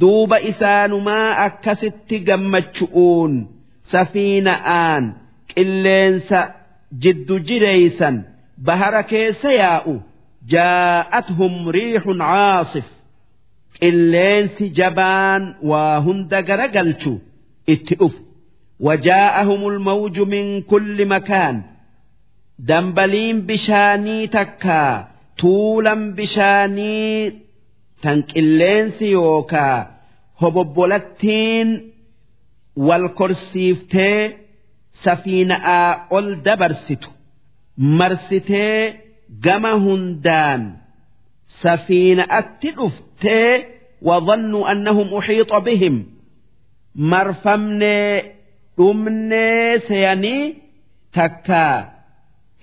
duuba 0.00 0.36
isaanumaa 0.50 1.28
akkasitti 1.46 2.16
gammachu'uun 2.28 3.32
safiina'aan 3.92 5.04
qilleensa 5.54 6.40
jiddu 7.06 7.34
jireeysan 7.48 8.16
bahara 8.66 9.02
keessa 9.12 9.50
yaa'u 9.62 9.94
jaa'athum 10.54 11.54
riixun 11.78 12.20
caasif 12.30 12.86
qilleensi 13.80 14.64
jabaan 14.78 15.42
waa 15.70 15.96
hunda 16.06 16.38
garagalchu 16.48 17.12
itti 17.74 17.94
dhufu. 18.00 18.20
Wajaa'ahum 18.86 19.60
ulmawju 19.70 20.22
min 20.34 20.46
kulli 20.70 21.04
makaan. 21.14 21.56
Dambaliin 22.68 23.38
bishaanii 23.48 24.24
takkaa 24.36 24.92
tuulan 25.40 26.02
bishaanii 26.16 27.16
tan 28.02 28.18
qilleensi 28.32 29.06
yookaa 29.18 29.76
hobobbolattiin 30.40 31.68
wal 32.86 33.06
korsiiftee 33.18 34.20
safiina'aa 35.04 35.90
ol 36.16 36.28
dabarsitu. 36.46 37.08
Marsitee 37.98 38.78
gama 39.44 39.72
hundaan 39.84 40.62
safiina'atti 41.62 42.68
dhuftu. 42.78 43.07
ta'e 43.22 43.52
wadhannu 44.08 44.58
annahum 44.72 45.08
uxiixa 45.18 45.60
bihim 45.66 45.96
marfamnee 47.12 48.34
dhumnee 48.78 49.78
seeyanii 49.88 50.42
takka 51.18 51.62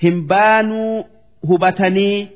hin 0.03 0.17
baanuu 0.31 1.05
hubatanii 1.49 2.27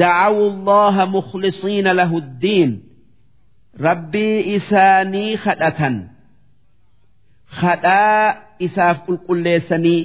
dacawuu 0.00 0.48
allaha 0.52 1.06
mukhlisiina 1.16 1.92
lahu 2.00 2.20
ddiin 2.20 2.72
rabbii 3.86 4.38
isaanii 4.56 5.36
kadhatan 5.44 5.96
kadhaa 7.60 8.34
isaaf 8.66 8.98
qulqulleessanii 9.06 10.00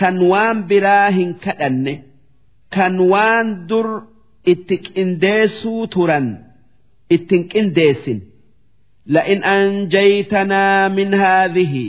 kan 0.00 0.16
waan 0.30 0.58
biraa 0.70 1.08
hin 1.18 1.34
kadhanne 1.44 1.94
kan 2.76 2.94
waan 3.12 3.48
dur 3.68 3.88
itti 4.52 4.76
qindeessuu 4.86 5.86
turan. 5.94 6.49
ittin 7.14 7.42
qindeessin. 7.52 8.18
La'in 9.14 9.40
anjaytanaa 9.54 10.88
min 10.96 11.10
haadhihi. 11.22 11.86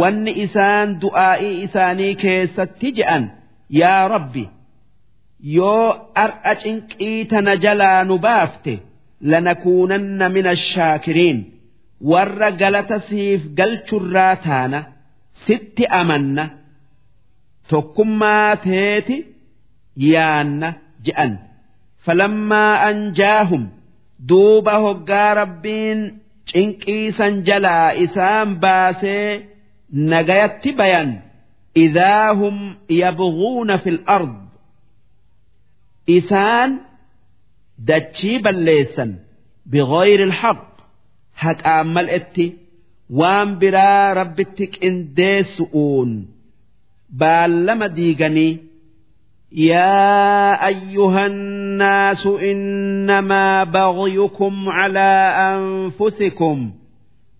Wanni 0.00 0.32
isaan 0.44 0.88
du'aa'ii 1.02 1.54
isaanii 1.66 2.14
keessatti 2.22 2.88
je'an 2.98 3.24
yaa 3.80 4.02
rabbi 4.14 4.44
yoo 5.56 5.86
ar'a 6.24 6.52
cinqii 6.62 7.18
tana 7.30 7.52
jalaa 7.64 8.04
nu 8.08 8.14
baafte 8.26 8.74
lanakuunanna 9.30 10.26
min 10.34 10.46
ashaakiriin 10.54 11.38
warra 12.10 12.48
galata 12.60 12.98
siif 13.08 13.42
galchurraa 13.58 14.36
taana 14.46 14.80
sitti 15.46 15.84
amanna 16.00 16.44
tokkummaa 17.70 18.56
teeti 18.66 19.16
yaanna 20.12 20.68
je'an. 21.06 21.32
Falammaa 22.04 22.72
anjaahum 22.88 23.64
duuba 24.28 24.74
hoggaa 24.84 25.30
rabbiin 25.40 26.00
cinqii 26.50 27.06
san 27.18 27.34
jalaa 27.48 27.88
isaan 28.04 28.48
baasee 28.62 29.28
nagayatti 30.12 30.70
bayan 30.80 31.10
idaa 31.84 32.28
hum 32.40 32.56
yabghuuna 33.02 33.76
fil 33.84 34.00
ard 34.16 34.34
isaan 36.18 36.70
dachii 37.88 38.38
balleessan 38.44 39.10
bigayri 39.72 40.24
ilhaq 40.28 40.60
haqaan 41.42 41.86
mal'etti 41.96 42.46
waan 43.20 43.48
biraa 43.60 44.06
rabbitti 44.20 44.64
qindeessu'uun 44.74 46.10
baallama 47.20 47.86
diiganii 47.96 48.52
يا 49.51 50.67
أيها 50.67 51.25
الناس 51.25 52.27
إنما 52.27 53.63
بغيكم 53.63 54.69
على 54.69 55.11
أنفسكم 55.53 56.71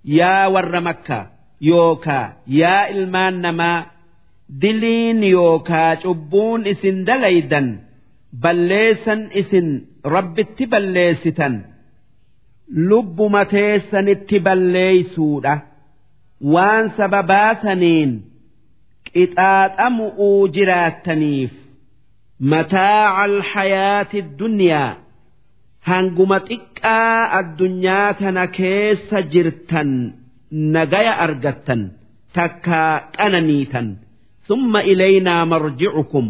يا 0.05 0.45
ور 0.47 0.79
مكة 0.79 1.27
yookaa 1.61 2.29
yaa 2.47 2.85
ilmaan 2.93 3.41
namaa 3.41 3.85
diliin 4.61 5.23
yookaa 5.23 5.95
cubbuun 6.03 6.67
isin 6.67 6.97
dalaydan 7.07 7.67
balleessan 8.41 9.21
isin 9.41 9.67
rabbitti 10.15 10.65
balleessitan 10.73 11.53
lubbuma 12.89 13.45
teessanitti 13.53 14.37
balleeysuudha 14.47 15.55
waan 16.53 16.85
sababaasaniin 16.97 18.11
qixaaxamu'uu 19.13 20.47
jiraattaniif 20.55 21.51
mataaca 22.40 23.16
alhayaati 23.24 24.22
dunyaa 24.40 24.96
hanguma 25.88 26.38
xiqqaa 26.48 27.30
addunyaa 27.38 28.08
tana 28.20 28.44
keessa 28.58 29.18
jirtan 29.32 29.90
nagaya 30.74 31.12
argattan 31.24 31.82
takkaa 32.36 32.92
qananiitan 33.16 33.88
summa 34.48 34.80
ilaynaa 34.92 35.42
marji'ukum 35.52 36.26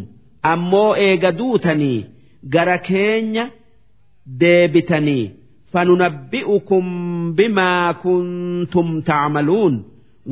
ammoo 0.53 0.91
eega 1.07 1.31
duutanii 1.39 1.99
gara 2.55 2.79
keenya 2.89 3.45
deebitanii 4.41 5.25
fanunabbi'ukum 5.73 6.87
bimaa 7.39 7.89
kuntum 8.05 8.89
tacmaluun 9.09 9.75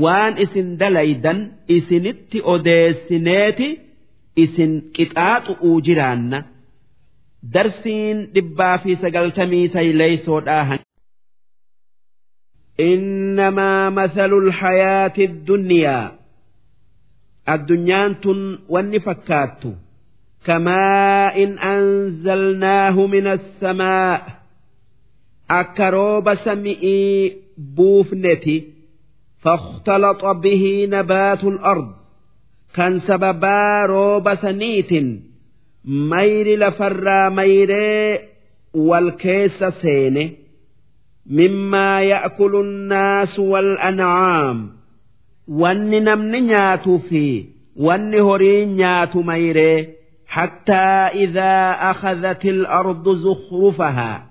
waan 0.02 0.34
isin 0.44 0.68
dalaydan 0.80 1.38
isinitti 1.76 2.38
odeessineeti 2.54 3.68
isin 4.44 4.72
qixaaxu'uu 4.96 5.76
jiraanna 5.86 6.38
darsiin 7.54 8.18
dhibbaa 8.34 8.76
fi 8.82 8.90
sagaltamii 9.02 9.66
sayleysoodhaa 9.76 10.78
إنما 12.80 13.90
مثل 13.90 14.32
الحياة 14.32 15.12
الدنيا 15.18 16.12
الدنيا 17.48 18.16
والنفكات 18.68 19.62
كماء 20.46 21.44
إن 21.44 21.58
أنزلناه 21.58 23.06
من 23.06 23.26
السماء 23.26 24.38
أكروب 25.50 26.34
سمئي 26.34 27.36
بوفنتي 27.58 28.72
فاختلط 29.42 30.24
به 30.24 30.86
نبات 30.90 31.44
الأرض 31.44 31.97
كان 32.77 32.99
سببا 32.99 33.85
روب 33.85 34.35
سنيت 34.35 34.93
مير 35.85 36.59
لفرا 36.59 37.29
ميري 37.29 38.19
والكيس 38.73 39.63
سينه 39.63 40.29
مما 41.25 42.01
يأكل 42.01 42.55
الناس 42.55 43.39
والأنعام 43.39 44.69
وان 45.47 45.89
نمن 46.03 46.31
نياتو 46.31 46.97
في 46.97 47.45
وان 47.75 48.13
هرين 48.13 48.75
نياتو 48.75 49.21
ميري 49.21 49.87
حتى 50.27 50.73
إذا 51.23 51.71
أخذت 51.91 52.45
الأرض 52.45 53.09
زخرفها 53.15 54.29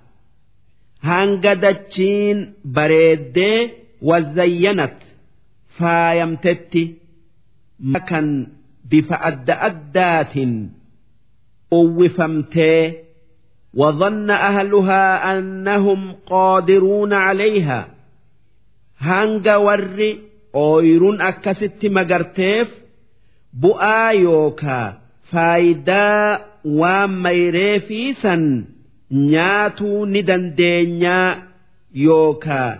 هنقدتشين 1.01 2.53
بريد 2.65 3.69
وزينت 4.01 4.97
فايمتت 7.77 7.95
مكان 7.95 8.47
بفأد 8.91 9.49
أدات 9.49 10.33
uwwifamtee 11.73 12.93
وظن 13.73 14.29
أهلها 14.29 15.37
أنهم 15.39 16.13
قادرون 16.25 17.13
عليها 17.13 17.87
hanga 19.03 19.57
warri 19.59 20.11
ooyiruun 20.53 21.21
akkasitti 21.29 21.89
magarteef 21.89 22.67
bu'aa 23.61 24.11
yookaa 24.25 24.87
faayidaa 25.31 26.39
waan 26.79 27.11
mayree 27.25 27.79
fi 27.87 27.99
san 28.21 28.43
nyaatuu 29.11 30.05
ni 30.05 30.21
dandeenyaa 30.29 31.29
yookaa 32.05 32.71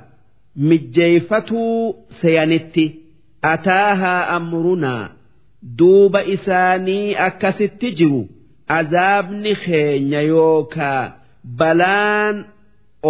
mijjeeyfatuu 0.55 1.95
seyanitti 2.21 2.85
ataahaa 3.53 4.27
amrunaa 4.37 5.09
duuba 5.77 6.23
isaanii 6.35 7.15
akkasitti 7.27 7.91
jiru 7.99 8.21
azaabni 8.79 9.55
keenya 9.65 10.21
yookaa 10.21 11.01
balaan 11.59 12.35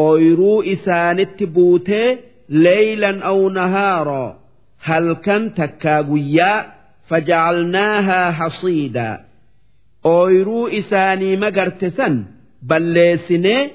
ooyiruu 0.04 0.60
isaanitti 0.76 1.46
buutee 1.56 2.10
ليلا 2.50 3.20
أو 3.26 3.50
نهارا 3.50 4.40
هل 4.84 5.14
كان 5.14 5.54
تكاغويا 5.54 6.66
فجعلناها 7.10 8.32
حصيدا 8.32 9.22
أويرو 10.06 10.68
إساني 10.68 11.38
مقرتسن 11.38 12.26
بلسني 12.62 13.72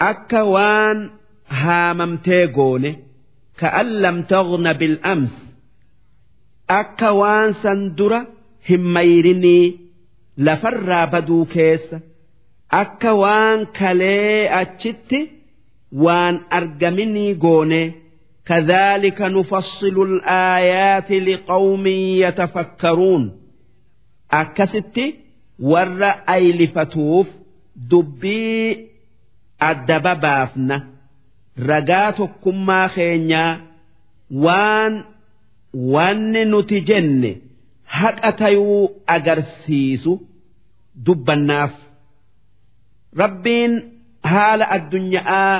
أكوان 0.00 1.10
هاممتيغوني 1.48 2.98
كأن 6.68 6.84
لم 6.84 6.94
تغن 6.96 7.52
بالأمس 7.52 7.52
أكوان 7.52 7.52
سندرة 7.52 8.26
هميرني 8.70 9.76
لفر 10.38 11.04
بدو 11.04 11.44
كيس 11.44 11.94
أكوان 12.72 13.64
كلي 13.64 14.60
أتشتي 14.62 15.30
وان 15.92 16.40
أرجمني 16.52 17.32
غوني 17.32 17.92
كذلك 18.46 19.20
نفصل 19.22 20.02
الآيات 20.02 21.10
لقوم 21.12 21.86
يتفكرون 21.86 23.40
أكست 24.32 25.00
ور 25.60 26.04
أيلفتوف 26.04 27.26
دبي 27.76 28.88
الدبابافنا 29.62 30.86
رقاتكم 31.58 32.66
ما 32.66 32.88
خينيا 32.88 33.60
وان 34.30 35.04
wanni 35.93 36.41
nuti 36.51 36.77
jenne 36.89 37.31
haqa 37.97 38.31
tayuu 38.39 38.81
agarsiisu 39.15 40.13
dubbannaaf. 41.05 41.73
Rabbiin 43.21 43.73
haala 44.31 44.65
addunyaa 44.77 45.53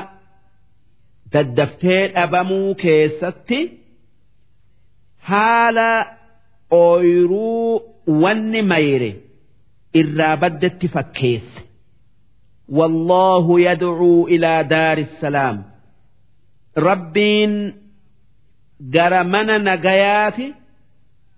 daddaftee 1.34 2.03
dhabamuu 2.15 2.76
keessatti 2.84 3.59
haala 5.30 5.89
ooyiruu 6.72 7.82
wanni 8.22 8.61
mayre 8.72 9.11
irraa 9.99 10.36
baddetti 10.41 10.88
fakkeesse. 10.95 11.59
Wallaahu 12.78 13.53
yad'uu 13.68 14.28
ilaa 14.36 14.63
daari 14.74 15.05
salaam. 15.22 15.57
Rabbiin. 16.89 17.53
ربين 18.80 18.90
جرى 18.90 19.22
من 19.24 19.64
نجيات 19.64 20.36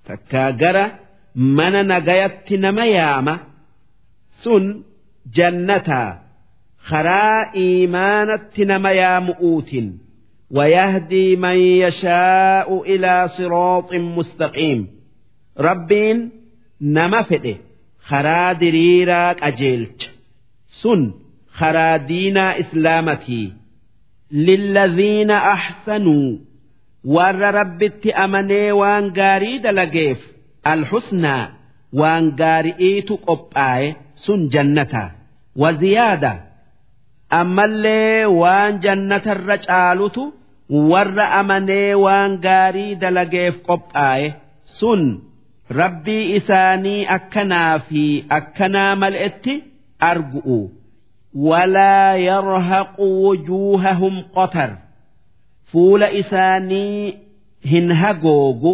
تكا 0.05 0.51
جرى 0.51 0.93
من 1.35 1.89
نجيت 1.89 2.53
نميامة 2.53 3.41
سن 4.31 4.83
جنتا 5.35 6.23
خراء 6.79 7.57
إيمانة 7.57 8.51
نميا 8.59 9.19
مؤوت 9.19 9.71
ويهدي 10.51 11.37
من 11.37 11.57
يشاء 11.57 12.83
إلى 12.83 13.29
صراط 13.29 13.95
مستقيم 13.95 14.89
ربين 15.59 16.31
نمفده 16.81 17.57
خرا 18.01 18.53
دريرا 18.53 19.31
أجيلت 19.31 20.11
سن 20.67 21.15
خرا 21.53 21.97
دينا 21.97 22.61
إسلامتي 22.61 23.53
للذين 24.33 25.31
أحسنوا 25.31 26.39
warra 27.04 27.52
rabbitti 27.52 28.12
amanee 28.14 28.72
waan 28.72 29.12
gaarii 29.20 29.60
dalageef 29.66 30.20
alxusnaa 30.72 31.48
waan 32.00 32.26
gaari'iitu 32.42 33.18
qophaa'e 33.28 33.88
sun 34.26 34.50
jannata 34.54 35.04
waziyaada 35.62 36.32
ammallee 37.40 38.26
waan 38.42 38.80
jannatarra 38.84 39.58
caalutu 39.68 40.24
warra 40.92 41.26
amanee 41.40 41.94
waan 42.06 42.38
gaarii 42.46 42.96
dalageef 43.04 43.56
qophaa'e 43.70 44.28
sun 44.80 45.02
rabbii 45.80 46.26
isaanii 46.42 47.06
akkanaa 47.18 47.80
fi 47.88 48.04
akkanaa 48.40 48.96
mal'etti 48.96 49.56
argu'u 50.12 50.60
walaa 51.50 52.14
yarhaqu 52.28 53.06
wujuuhahum 53.24 54.16
qotar. 54.36 54.72
fuula 55.73 56.09
isaanii 56.23 57.15
hin 57.73 57.87
hagoogu 58.03 58.73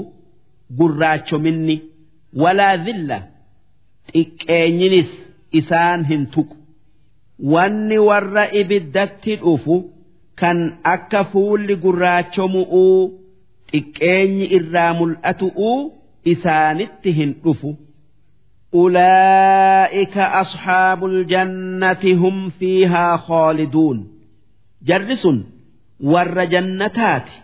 gurraachominni 0.78 1.76
walaa 2.42 2.76
dhilla 2.86 3.18
xiqqeenyinis 4.12 5.10
isaan 5.60 6.00
hin 6.10 6.22
tuqu 6.34 6.54
wanni 7.54 7.98
warra 8.08 8.44
ibiddatti 8.62 9.32
dhufu 9.44 9.76
kan 10.40 10.58
akka 10.94 11.20
fuulli 11.32 11.74
gurraachomu'uu 11.84 12.98
xiqqeenyi 13.72 14.44
irraa 14.58 14.90
mul'atu'uu 15.02 15.78
isaanitti 16.34 17.10
hin 17.20 17.32
dhufu. 17.44 17.70
أولئك 18.74 20.18
أصحاب 20.18 21.04
الجنة 21.04 22.04
هم 22.22 22.50
فيها 22.50 23.16
خالدون 23.16 24.08
جرس 24.82 25.26
warra 26.13 26.45
jannataati 26.53 27.35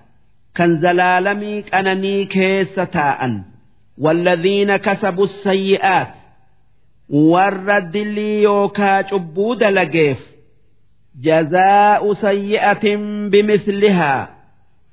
kan 0.58 0.72
zalaalamii 0.82 1.62
qananii 1.72 2.26
keessa 2.34 2.86
taa'an. 2.96 3.34
Walladhiina 4.04 4.80
kasabu 4.80 5.28
sayyi'aat 5.28 6.14
warra 7.32 7.78
dilii 7.94 8.44
yookaa 8.44 9.04
cubbuu 9.10 9.56
dalageef. 9.60 10.20
Jazaa'u 11.26 12.16
sayyi'atin 12.24 13.02
bimislihaa 13.32 14.28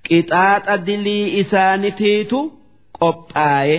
qixaaxa 0.09 0.75
dilii 0.87 1.27
isaanitiitu 1.41 2.39
qophaa'e 3.01 3.77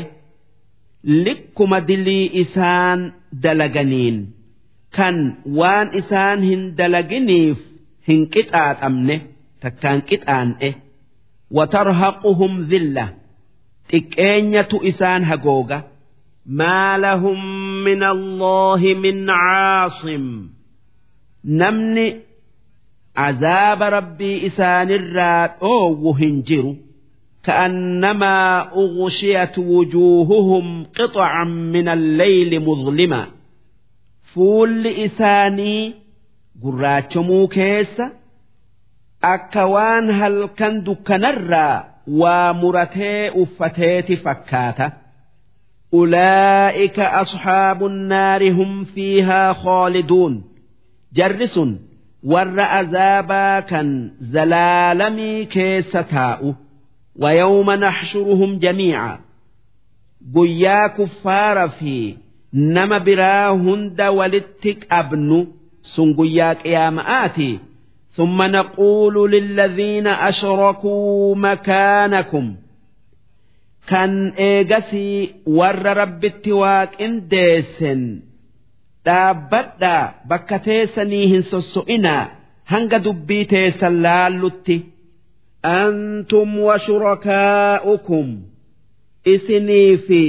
likkuma 1.25 1.79
dilii 1.87 2.25
isaan 2.43 2.99
dalaganiin 3.43 4.17
kan 4.95 5.15
waan 5.59 5.87
isaan 5.99 6.39
hin 6.49 6.61
dalaginiif 6.77 7.57
hin 8.07 8.21
qixaaxamne. 8.33 9.15
takkaan 9.63 9.99
qixaan'e 10.09 10.69
watarhaquhum 11.57 12.53
dhilla 12.71 13.05
xiqqeenyatu 13.91 14.77
isaan 14.91 15.23
hagooga 15.29 15.77
maa 16.59 16.93
lahum 17.05 17.39
min 17.87 18.01
allaahi 18.13 18.91
min 19.05 19.17
caasim 19.31 20.25
namni 21.61 22.05
azaaba 23.27 23.85
rabbii 23.97 24.37
isaanirraa 24.51 25.47
dhoowwu 25.63 26.11
hin 26.21 26.37
jiru 26.51 26.73
كأنما 27.43 28.59
أغشيت 28.73 29.57
وجوههم 29.57 30.83
قطعا 30.99 31.43
من 31.43 31.87
الليل 31.89 32.59
مظلما 32.59 33.27
فول 34.33 34.87
إساني 34.87 35.93
قراتشمو 36.63 37.47
كيسه 37.47 38.11
أكوان 39.23 40.09
waan 40.09 40.19
halkan 40.19 40.83
dukkanarraa 40.85 41.83
waa 42.07 42.53
muratee 42.53 43.29
uffateeti 43.29 44.19
أولئك 45.93 46.99
أصحاب 46.99 47.85
النار 47.85 48.51
هم 48.51 48.83
فيها 48.83 49.53
خالدون 49.53 50.43
جرس 51.13 51.59
ور 52.23 52.61
أذابا 52.61 53.59
كان 53.59 54.11
زلالمي 54.21 55.45
كيستاء 55.45 56.55
ويوم 57.19 57.71
نحشرهم 57.71 58.59
جميعا 58.59 59.19
قيا 60.35 60.87
كفار 60.87 61.69
في 61.69 62.17
نم 62.53 63.03
براهند 63.03 64.01
ولتك 64.01 64.87
أبن 64.91 65.47
سنقيا 65.81 66.55
يا 66.65 66.89
مآتي 66.89 67.59
ثم 68.18 68.42
نقول 68.42 69.30
للذين 69.32 70.06
أشركوا 70.06 71.34
مكانكم 71.36 72.46
kan 73.90 74.12
eegasii 74.36 75.34
warra 75.58 75.92
rabbitti 76.00 76.52
waaqindeessen 76.62 78.00
dhaabbadhaa 79.06 80.04
bakka 80.30 80.58
teessanii 80.66 81.26
hin 81.32 81.42
sosso'inaa 81.52 82.22
hanga 82.72 82.98
dubbii 83.06 83.44
teessan 83.52 83.94
laallutti 84.06 84.76
antum 85.72 86.50
wa 86.66 86.76
shurakaa'ukum 86.86 88.28
isinii 89.34 89.92
fi 90.06 90.22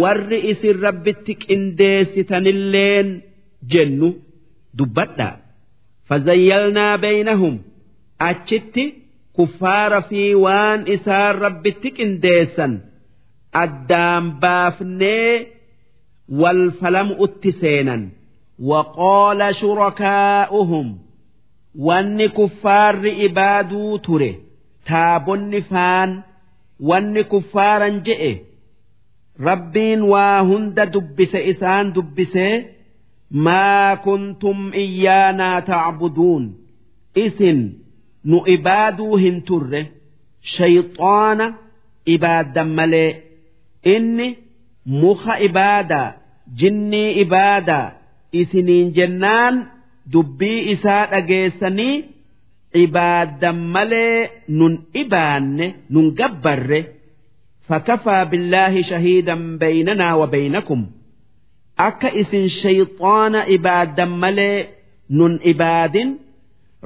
warri 0.00 0.38
isin 0.54 0.76
rabbitti 0.86 1.32
qindeessitanilleen 1.44 3.08
jennu 3.72 4.08
dubbadhaa 4.78 5.34
Fazayyalnaa 6.09 6.97
beeynahum 7.03 7.55
achitti 8.29 8.85
kuffaara 9.37 10.01
fi 10.09 10.21
waan 10.45 10.79
isaan 10.95 11.35
rabbitti 11.45 11.89
qindeessan 11.97 12.73
addaan 13.63 14.25
baafnee 14.41 15.33
wal 16.41 16.61
falamu'utti 16.79 17.51
seenan 17.61 18.03
waqoola 18.69 19.47
shurakaa'uhum 19.59 20.87
wanni 21.87 22.27
kuffaarri 22.39 23.11
ibaaduu 23.27 23.93
ture 24.05 24.31
taabonni 24.89 25.61
faan 25.71 26.09
wanni 26.89 27.23
kuffaaran 27.33 27.95
je'e 28.07 28.31
rabbiin 29.47 30.01
waa 30.13 30.39
hunda 30.49 30.83
dubbise 30.93 31.39
isaan 31.51 31.85
dubbisee 31.95 32.53
maa 33.31 33.95
kuntum 34.05 34.59
iyyaanaa 34.83 35.61
tacbuduun 35.69 36.43
isin 37.25 37.59
nu 38.29 38.37
ibaaduu 38.55 39.15
hin 39.23 39.37
turre 39.47 39.81
shayxaana 40.55 41.47
ibaaddan 42.15 42.69
malee 42.79 43.09
inni 43.95 44.27
muka 45.01 45.33
ibaadaa 45.47 46.09
jinnii 46.59 47.09
ibaadaa 47.23 47.87
isiniin 48.41 48.87
jennaan 48.97 49.55
dubbii 50.13 50.59
isaa 50.73 51.05
dhageessanii 51.11 51.95
ibaaddan 52.83 53.57
malee 53.75 54.29
nun 54.59 54.73
ibaanne 55.01 55.67
nun 55.89 56.07
gabbarre 56.19 56.79
fakafaa 57.67 58.25
billaahi 58.31 58.81
shahiidan 58.89 59.43
beeynanaa 59.61 60.15
wa 60.21 60.27
beeynakum 60.33 60.81
akka 61.87 62.09
isin 62.21 62.45
shayxaana 62.61 63.39
ibaaddan 63.55 64.11
malee 64.21 64.57
nun 65.17 65.33
ibaadin 65.51 66.09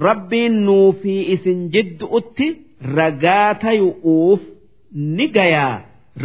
rabbiin 0.08 0.56
nuu 0.66 0.88
fi 1.02 1.14
isin 1.36 1.60
jiddu'utti 1.74 2.48
ragaa 2.98 3.54
tayu'uuf 3.64 4.42
ni 5.16 5.26
gayaa. 5.38 5.76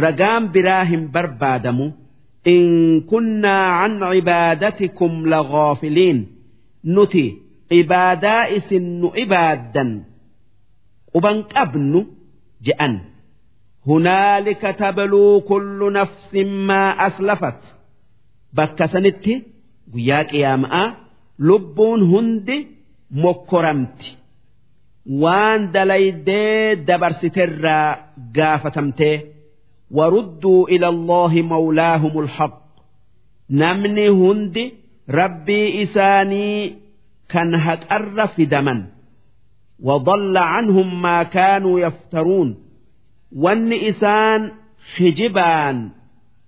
Ragaan 0.03 0.43
biraa 0.53 0.83
hin 0.91 1.03
barbaadamu. 1.13 1.85
In 2.53 2.67
kunnaa 3.09 3.67
can 3.79 3.93
cibaadatikum 4.13 5.13
lagaafiliin 5.31 6.19
nuti 6.95 7.25
ibaadaa 7.79 8.43
isin 8.57 8.85
nu 9.01 9.07
ibaaddan 9.23 9.89
quban 11.13 11.37
qabnu 11.53 11.99
je'an. 12.65 12.93
Hunaalika 13.87 14.73
tabluu 14.81 15.41
kullu 15.49 15.89
nafsin 15.97 16.49
maa 16.67 16.91
aslafat 17.07 17.59
bakka 18.56 18.84
sanitti 18.92 19.34
guyyaa 19.92 20.24
qiyaama'aa 20.30 20.86
lubbuun 21.48 22.00
hundi 22.12 22.56
mokkoramti 23.24 24.08
waan 25.22 25.60
dalaydee 25.74 26.76
dabarsiterraa 26.88 27.88
gaafatamtee 28.36 29.16
warudduu 29.96 30.60
ila 30.74 30.86
allaahi 30.94 31.40
mawlaahum 31.52 32.14
alhaq 32.24 32.54
namni 33.62 34.06
hundi 34.20 34.64
rabbii 35.20 35.66
isaanii 35.84 36.60
kan 37.32 37.50
haqarra 37.66 38.26
fidaman 38.36 38.80
وضل 39.88 40.36
عنهم 40.38 40.88
ما 41.02 41.22
كانوا 41.22 41.80
يفترون 41.80 42.48
وان 43.42 43.72
إسان 43.72 44.40
خجبان 44.96 45.76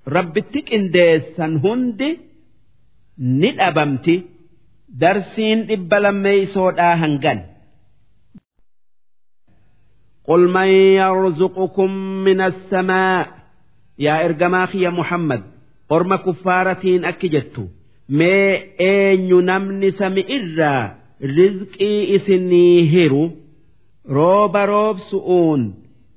ربتك 0.09 0.73
انديسان 0.73 1.57
هندي 1.57 2.19
ندأبمتي 3.19 4.23
درسين 4.89 5.71
إبلمي 5.71 6.47
سودا 6.47 6.95
هنغن 6.95 7.41
قل 10.25 10.49
من 10.49 10.67
يرزقكم 10.69 11.91
من 12.25 12.41
السماء 12.41 13.29
يا 13.99 14.25
إرجماخ 14.25 14.77
يا 14.77 14.91
محمد 14.91 15.43
أرم 15.93 16.17
كفارتين 16.17 17.05
أكجتو 17.05 17.67
ما 18.09 18.59
أين 18.81 19.45
نمني 19.45 19.91
سمئرا 19.91 20.97
رزقي 21.23 22.17
إسني 22.17 22.91
هيرو 22.91 23.31
روب 24.09 24.57
روب 24.57 24.99
سؤون 24.99 25.75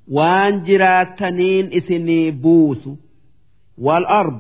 وان 0.08 0.64
جراتنين 0.64 1.74
إسني 1.74 2.32
بوسو 2.32 2.96
wal 3.79 4.05
orb 4.21 4.37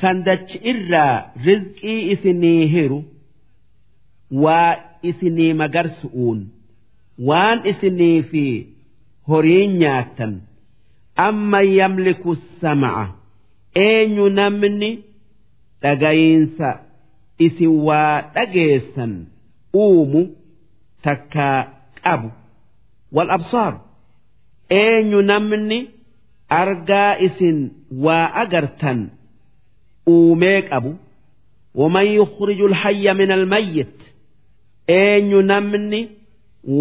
kan 0.00 0.16
dachi 0.26 0.58
irraa 0.70 1.16
rizqii 1.46 2.00
isinii 2.12 2.66
hiru 2.74 3.00
waa 4.44 4.76
isinii 5.10 5.52
magarsu'uun 5.60 6.40
waan 7.28 7.58
isinii 7.70 8.22
fi 8.30 8.44
horiin 9.28 9.72
nyaattan. 9.80 10.34
Amma 11.26 11.60
yamliku 11.78 12.30
sama'a 12.60 13.04
eenyu 13.86 14.26
namni 14.38 14.90
dhagayiinsa 15.82 16.68
isin 17.46 17.72
waa 17.86 18.16
dhageessan 18.34 19.12
uumu 19.82 20.22
takkaa 21.04 21.58
qabu. 22.02 22.28
Wal 23.14 23.30
absaar 23.36 23.74
eenyu 24.80 25.20
namni 25.30 25.78
argaa 26.60 27.12
isin 27.26 27.58
waa 28.05 28.25
agartan 28.43 28.99
uumee 30.09 30.61
qabu 30.61 30.93
ومن 31.75 32.05
يخرج 32.05 32.61
الحي 32.61 33.13
من 33.13 33.31
الميت 33.31 33.95
eenyu 34.89 35.41
namni 35.41 36.01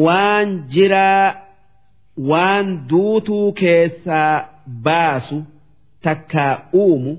waan 0.05 0.49
jiraa 0.72 1.34
waan 2.30 2.66
duutuu 2.88 3.53
keessaa 3.53 4.49
baasu 4.84 5.38
takkaa 6.05 6.55
uumu 6.74 7.12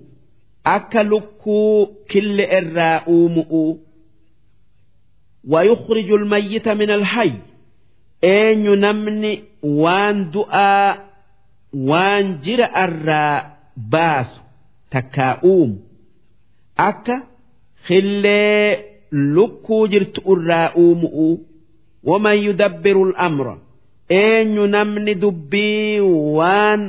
akka 0.75 1.03
lukkuu 1.03 1.85
kille 2.09 2.43
irraa 2.59 2.97
uumu'u 3.07 3.77
ويخرج 5.47 6.11
الميت 6.11 6.67
من 6.69 6.89
الحي 6.91 7.31
eenyu 8.25 8.73
namni 8.83 9.33
waan 9.61 10.17
du'aa 10.33 10.97
waan 11.89 12.25
jira 12.43 12.67
irraa 12.83 13.50
baasu 13.92 14.40
takkaa 14.90 15.34
uumu 15.44 15.76
akka 16.88 17.16
killee 17.86 18.84
lukkuu 19.34 19.86
jirtu 19.92 20.20
irraa 20.32 20.68
uumu'u 20.82 21.28
waman 22.08 22.36
yudabbiru 22.46 23.02
al'amra? 23.08 23.54
Eenyu 24.20 24.66
namni 24.66 25.14
dubbii 25.22 26.00
waan 26.36 26.82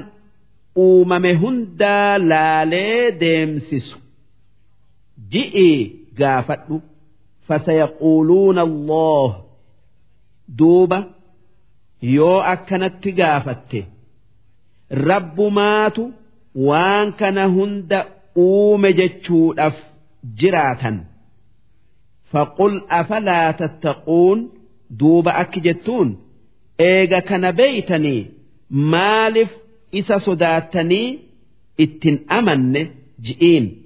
uumame 0.85 1.31
hundaa 1.41 2.17
laalee 2.17 3.11
deemsisu? 3.21 3.97
Ji'ii 5.31 5.79
gaafadhu. 6.19 6.81
Fasayaquuluuna 7.47 8.61
allah 8.61 9.29
duuba 10.57 10.99
yoo 12.15 12.39
akkanatti 12.53 13.11
gaafatte. 13.19 13.81
Rabbumaatu 15.09 16.03
waan 16.54 17.12
kana 17.12 17.44
hunda 17.54 18.06
uume 18.36 18.92
jechuudhaaf 18.92 19.76
jiraatan 20.40 20.96
فقل 22.32 22.82
أفلا 22.90 23.50
تتقون 23.50 24.50
دوب 24.90 25.28
أكجتون 25.28 26.18
إيغا 26.80 27.18
كان 27.18 27.50
بيتني 27.50 28.26
مالف 28.70 29.48
إسا 29.94 30.18
صداتني 30.18 31.18
اتن 31.80 32.18
أمن 32.32 32.88
جئين 33.22 33.82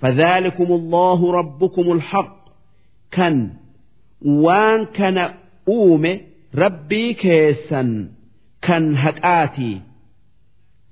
فذلكم 0.00 0.64
الله 0.72 1.32
ربكم 1.32 1.92
الحق 1.92 2.36
كان 3.10 3.50
وان 4.24 4.84
كان 4.84 5.34
أوم 5.68 6.20
ربي 6.54 7.14
كيسا 7.14 8.08
كان 8.62 8.96
هكآتي 8.96 9.80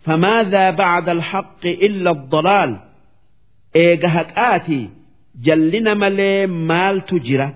فماذا 0.04 0.70
بعد 0.70 1.08
الحق 1.08 1.62
إلا 1.66 2.11
الضلال 2.11 2.76
إيغا 3.76 4.08
هكآتي 4.08 4.88
jallina 5.46 5.94
malee 6.02 6.46
maaltu 6.70 7.16
jira 7.26 7.48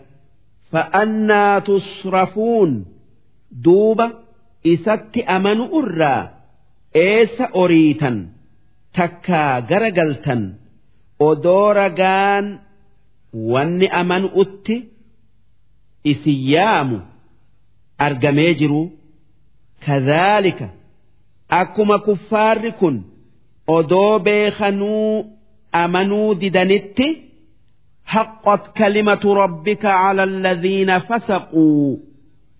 fa'annaa 0.73 1.61
tusrafuun 1.69 2.73
duuba 3.65 4.07
isatti 4.73 5.21
amanu 5.37 5.65
irraa 5.81 6.23
eessa 7.07 7.47
oriitan 7.63 8.17
takkaa 8.97 9.55
gara 9.71 9.91
galtan 9.99 10.43
odoo 11.29 11.69
ragaan 11.81 12.47
wanni 13.53 13.89
amanu'utti 14.01 14.77
isin 16.13 16.39
yaamu 16.55 16.99
argamee 18.07 18.53
jiru 18.61 18.83
kadhaalika 19.87 20.67
akkuma 21.60 21.98
kuffaarri 22.06 22.72
kun 22.80 22.96
odoo 23.78 24.20
beekanuu 24.26 25.26
amanuu 25.82 26.30
didanitti 26.42 27.08
haqqat 28.14 28.64
kalimatu 28.78 29.30
rabbika 29.42 29.92
cala 30.02 30.24
alladhiina 30.30 30.96
fasaquu 31.08 31.66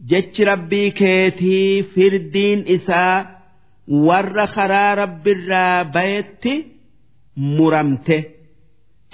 jechi 0.10 0.42
rabbii 0.52 0.90
keetii 1.00 1.84
firdiin 1.94 2.60
isaa 2.76 3.16
warra 4.08 4.46
karaa 4.56 4.92
rabbirraa 5.02 5.84
bayetti 5.96 6.54
muramte. 7.56 8.18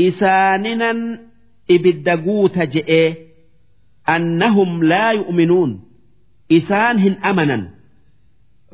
Isaaninan 0.08 1.00
ibidda 1.76 2.14
guuta 2.26 2.64
je'ee 2.74 3.08
annahum 4.16 4.72
laa 4.92 5.12
yu'minuun. 5.20 5.72
Isaan 6.58 6.98
hin 7.04 7.16
amanan. 7.30 7.64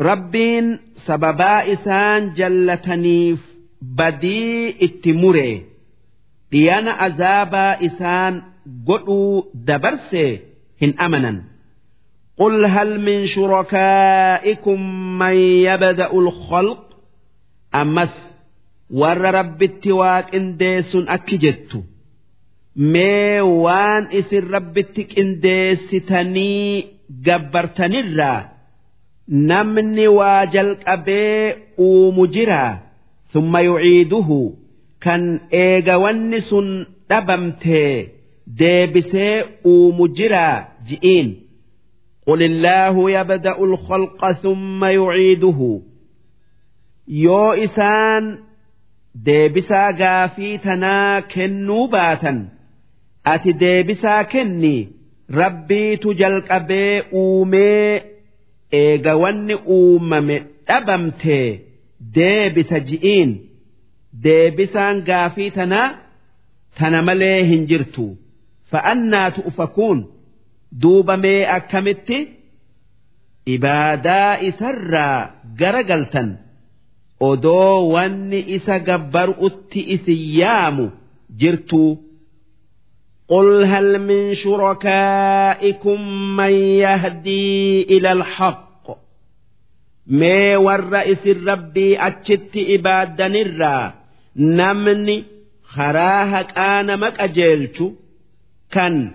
Rabbiin 0.08 0.68
sababaa 1.07 1.61
isaan 1.75 2.23
jallataniif 2.39 3.41
badii 3.99 4.69
itti 4.87 5.13
muree 5.23 5.57
dhiyana 6.53 6.93
azaabaa 7.07 7.73
isaan 7.89 8.35
godhuu 8.89 9.35
dabarsee 9.69 10.31
hin 10.83 10.95
amanan 11.09 11.39
قل 12.39 12.65
هل 12.67 13.01
من 13.01 13.27
شركائكم 13.27 14.81
من 15.19 15.37
يبدأ 15.69 16.11
الخلق 16.13 16.83
أمس 17.75 18.15
ور 18.91 19.21
رب 19.21 19.63
التواك 19.63 20.35
انديس 20.35 20.97
أكجت 20.97 21.83
مي 22.77 23.41
وان 23.41 24.07
اسر 24.13 24.45
رب 24.45 24.79
التك 24.79 25.19
انديس 25.19 25.95
تني 29.31 29.37
جبرتنرا 29.37 29.63
نمني 29.63 30.09
واجل 30.09 30.77
أبي 30.87 31.55
ومجرا 31.79 32.79
ثم 33.33 33.57
يعيده 33.57 34.53
كان 35.01 35.41
إيغا 35.53 35.97
ونس 35.97 36.55
دبمته 37.11 38.07
ديبسي 38.47 39.45
ومجرا 39.65 40.69
جئين 40.89 41.43
قل 42.27 42.43
الله 42.43 43.11
يبدأ 43.11 43.59
الخلق 43.59 44.33
ثم 44.33 44.85
يعيده 44.85 45.81
يو 47.09 47.53
إسان 47.53 48.39
ديبسا 49.15 49.91
غافي 49.91 50.59
تنا 50.59 51.21
كنو 51.21 51.87
باتا 51.87 52.49
أتي 53.27 53.53
ديبسا 53.53 54.23
كني 54.23 54.89
ربي 55.31 55.97
تجل 55.97 56.41
قبي 56.41 57.03
eega 58.80 59.14
wanni 59.24 59.56
uumame 59.78 60.38
dhabamtee 60.68 61.48
deebisa 62.16 62.80
ji'iin 62.90 63.32
deebisaan 64.24 64.98
gaafii 65.10 65.52
tanaa 65.58 65.88
tana 66.78 67.02
malee 67.08 67.40
hin 67.50 67.64
jirtu. 67.70 68.06
Fa'annaatu 68.72 69.42
ufakuun 69.50 70.00
duuba 70.82 71.18
mee 71.24 71.42
akkamitti? 71.58 72.18
Ibaadaa 73.56 74.38
isarraa 74.50 75.20
garagaltan. 75.60 76.30
Odoo 77.30 77.90
wanni 77.94 78.40
isa 78.58 78.80
gabbaru'utti 78.88 79.80
isin 79.96 80.22
yaamu 80.40 80.86
jirtuu. 81.40 81.92
قل 83.32 83.64
هل 83.64 84.00
من 84.02 84.36
شركائكم 84.36 86.02
من 86.36 86.54
يهدي 86.84 87.84
إلى 87.84 88.12
الحق؟ 88.12 88.88
ما 90.08 90.58
والرئيس 90.58 91.28
الربي 91.28 92.08
أتشت 92.08 92.52
إبادة 92.56 93.28
نرى 93.28 93.94
نمني 94.36 95.24
خراهك 95.64 96.58
أنا 96.58 96.96
مك 96.96 97.20
أجيلتو 97.20 97.92
كان 98.72 99.12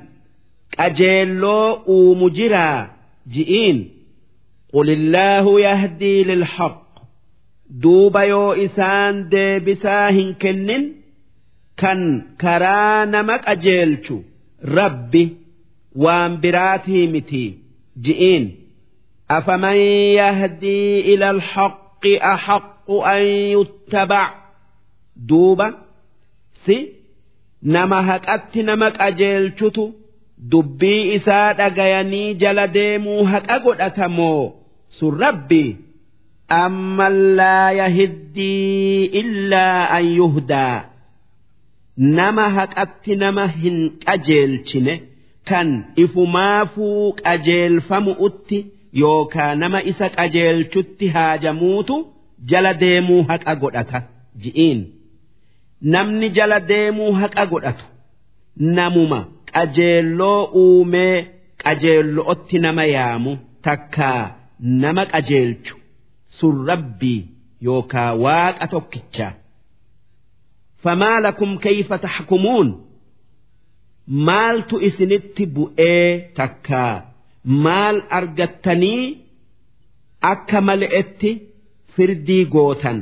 أجيلو 0.79 1.83
ومجرا 1.87 2.91
جئين 3.33 3.91
قل 4.73 4.91
الله 4.91 5.61
يهدي 5.61 6.25
للحق. 6.25 6.87
دوب 7.71 8.17
يو 8.17 8.53
إسان 8.53 9.29
دي 9.29 9.59
بساهن 9.59 10.35
كنن 10.35 10.93
kan 11.81 12.01
karaa 12.43 13.07
nama 13.15 13.35
qajeelchu 13.47 14.17
rabbi 14.79 15.23
waan 16.05 16.33
biraatii 16.43 17.07
miti 17.15 17.45
ji'iin 18.05 18.45
afaman 19.39 19.79
yahdii 20.21 20.95
ila 21.13 21.29
alhaqqi 21.37 22.13
ahaqqu 22.33 22.97
an 23.13 23.23
yuttabac 23.55 24.33
duuba 25.29 25.67
si 26.65 26.77
nama 27.75 27.99
haqatti 28.09 28.61
nama 28.69 28.89
qajeelchutu 28.99 29.85
dubbii 30.51 31.03
isaa 31.17 31.53
dhagayanii 31.59 32.35
jala 32.43 32.67
deemuu 32.77 33.23
haqa 33.33 33.57
godhatamoo 33.65 34.43
sun 34.99 35.19
rabbi? 35.25 35.65
Amman 36.49 37.15
laa 37.39 37.71
yahiddii 37.81 39.05
illaa 39.21 39.89
an 39.97 40.05
yuhdaa 40.19 40.77
nama 41.97 42.49
haqatti 42.57 43.17
nama 43.17 43.47
hin 43.61 43.79
qajeelchine 44.07 44.95
kan 45.49 45.69
ifumaafuu 46.05 47.13
qajeelfamu'utti 47.25 48.59
yookaa 49.03 49.55
nama 49.55 49.83
isa 49.93 50.09
qajeelchutti 50.19 51.09
haajamuutu 51.17 51.97
jala 52.51 52.73
deemuu 52.83 53.23
haqa 53.31 53.55
godhata 53.63 54.03
ji'iin 54.43 54.81
namni 55.95 56.29
jala 56.41 56.61
deemuu 56.71 57.13
haqa 57.23 57.47
godhatu 57.53 57.85
namuma 58.59 59.21
qajeelloo 59.55 60.41
uumee 60.65 61.17
qajeellootti 61.65 62.57
nama 62.67 62.85
yaamu 62.97 63.33
takkaa 63.63 64.23
nama 64.61 65.03
qajeelchu 65.13 65.75
sun 66.39 66.67
rabbii 66.71 67.21
yookaa 67.67 68.11
waaqa 68.25 68.67
tokkicha. 68.75 69.29
famaa 70.87 71.19
lakum 71.27 71.53
kayfa 71.67 71.97
taxkumuun 72.05 72.69
maaltu 74.29 74.77
isinitti 74.89 75.45
bu'ee 75.55 76.09
takkaa 76.39 76.95
maal 77.65 77.97
argattanii 78.19 79.03
akka 80.33 80.61
mal'etti 80.69 81.31
firdii 81.97 82.45
gootan 82.55 83.01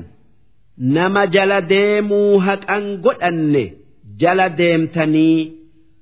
nama 0.97 1.23
jala 1.35 1.59
deemuu 1.73 2.33
haqan 2.47 2.87
godhanne 3.05 3.65
jala 4.23 4.47
deemtanii 4.61 5.39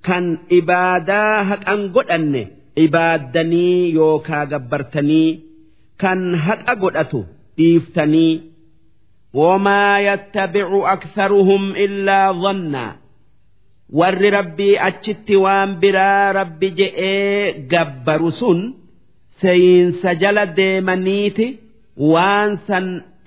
kan 0.07 0.27
ibaadaa 0.61 1.35
haqan 1.51 1.83
godhanne 1.97 2.43
ibaaddanii 2.87 3.77
yookaa 3.99 4.45
gabbartanii 4.53 5.29
kan 6.03 6.21
haqa 6.47 6.75
godhatu 6.83 7.21
dhiiftanii. 7.59 8.52
Wamaa 9.41 9.99
yattabicu 10.09 10.79
aktharuhum 10.95 11.65
illaa 11.85 12.29
dhannaa 12.43 12.91
warri 13.99 14.31
rabbii 14.39 14.75
achitti 14.89 15.37
waan 15.45 15.71
biraa 15.83 16.33
rabbi 16.39 16.69
je'ee 16.79 17.53
gabbaru 17.73 18.31
sun 18.41 18.61
seeyinsa 19.41 20.11
jala 20.23 20.45
deemaniiti 20.59 21.47
waan 22.13 22.51
san 22.67 22.87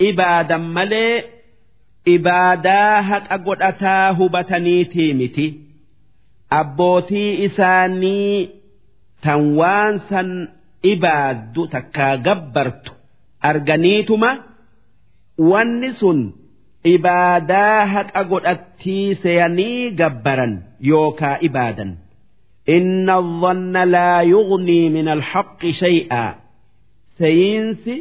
ibaadan 0.09 0.63
malee 0.75 1.13
ibaadaa 2.15 3.01
haqa 3.09 3.37
godhataa 3.45 4.05
hubataniitii 4.17 5.13
miti. 5.19 5.47
abbootii 6.59 7.31
isaanii 7.45 8.49
tan 9.23 9.41
waan 9.59 9.93
san 10.09 10.29
ibaaddu 10.93 11.61
takkaa 11.73 12.13
gabbartu 12.27 12.91
arganiituma 13.49 14.29
wanni 15.38 15.89
sun 15.99 16.19
ibaadaa 16.93 17.86
haqa 17.93 18.23
godhattii 18.31 19.15
seeyanii 19.23 19.91
gabbaran 19.99 20.53
yookaa 20.91 21.38
ibaadan. 21.47 21.91
Inna 22.77 23.15
dhanna 23.41 23.86
laa 23.95 24.21
yuqnii 24.33 24.89
min 24.95 25.07
alxaqi 25.15 25.73
shay'aa. 25.81 26.31
Seeyinsi 27.19 27.95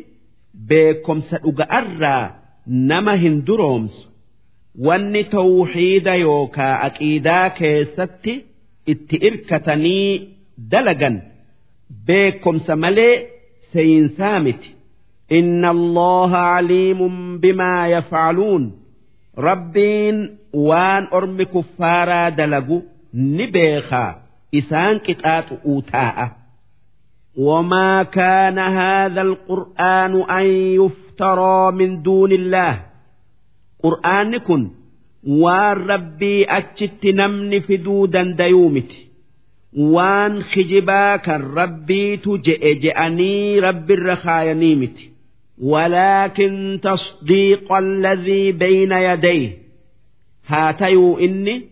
beekomsa 0.68 1.36
dhuga'arraa 1.44 2.24
nama 2.90 3.14
hin 3.22 3.36
duroomsu. 3.46 4.02
Wanni 4.86 5.22
tawxiida 5.36 6.14
yookaa 6.26 6.74
aqiidaa 6.86 7.50
keessatti 7.58 8.34
itti 8.92 9.16
irkatanii 9.28 10.08
dalagan 10.70 11.16
beekomsa 12.06 12.76
malee 12.76 13.14
seeyinsaa 13.72 14.38
miti. 14.46 14.70
inna 15.39 15.69
allaha 15.77 16.41
caliimun 16.55 17.15
bimaa 17.41 17.87
yafcaluun 17.95 18.63
rabbiin 19.47 20.17
waan 20.69 21.07
ormi 21.11 21.45
kuffaaraa 21.53 22.31
dalagu 22.37 22.77
ni 23.13 23.45
beekaa 23.55 24.11
isaan 24.59 24.95
qixaaxu'uu 25.05 25.81
taa'a. 25.93 26.27
وما 27.37 28.03
كان 28.03 28.59
هذا 28.59 29.21
القرآن 29.21 30.21
أن 30.21 30.45
يفترى 30.81 31.71
من 31.71 32.01
دون 32.01 32.31
الله 32.31 32.81
قرآن 33.83 34.37
كن 34.37 34.69
waan 35.43 35.77
rabbii 35.87 36.45
achitti 36.57 37.11
namni 37.13 37.61
fiduu 37.61 38.07
dandayuu 38.07 38.69
miti 38.69 38.99
waan 39.95 40.43
kijibaa 40.53 41.17
kan 41.25 41.41
rabbiitu 41.59 42.37
je'e 42.45 42.71
je'anii 42.83 43.59
rabbirra 43.65 44.15
kaayanii 44.25 44.75
miti 44.81 45.05
ولكن 45.62 46.80
تصديق 46.82 47.72
الذي 47.72 48.52
بين 48.52 48.92
يديه. 48.92 49.58
هاتيو 50.46 51.18
إني 51.18 51.62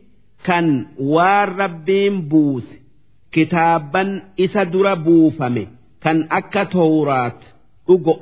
كان 0.44 0.86
وار 1.00 1.56
ربين 1.56 2.28
كتابا 3.32 4.22
إسدر 4.40 4.94
بوفمي. 4.94 5.68
كان 6.02 6.28
أكا 6.32 6.64
تورات. 6.64 7.44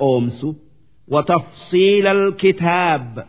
أومسو. 0.01 0.53
وتفصيل 1.07 2.07
الكتاب. 2.07 3.25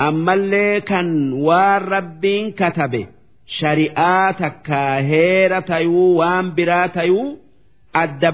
أما 0.00 0.34
اللي 0.34 0.80
كان 0.80 1.32
وار 1.32 1.82
ربين 1.88 2.50
كتبه. 2.50 3.06
shari'aata 3.46 4.50
ka 4.66 4.98
heera 5.00 5.62
tayuu 5.62 6.18
waan 6.18 6.50
biraa 6.50 6.88
tayuu 6.88 7.38
adda. 7.94 8.30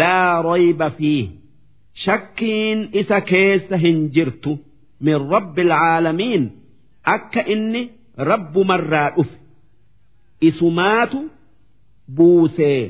laa 0.00 0.42
rayba 0.48 0.88
fiih 0.98 1.26
shakkiin 2.04 2.78
isa 3.00 3.18
keessa 3.30 3.76
hin 3.84 3.98
jirtu 4.14 4.52
min 5.04 5.16
rabbi 5.34 5.62
alcaalamiin 5.68 6.44
akka 7.14 7.42
inni 7.54 7.82
rabbumarraa 8.30 9.08
dhufe 9.16 9.36
isumaatu 10.48 11.18
buusee 12.16 12.80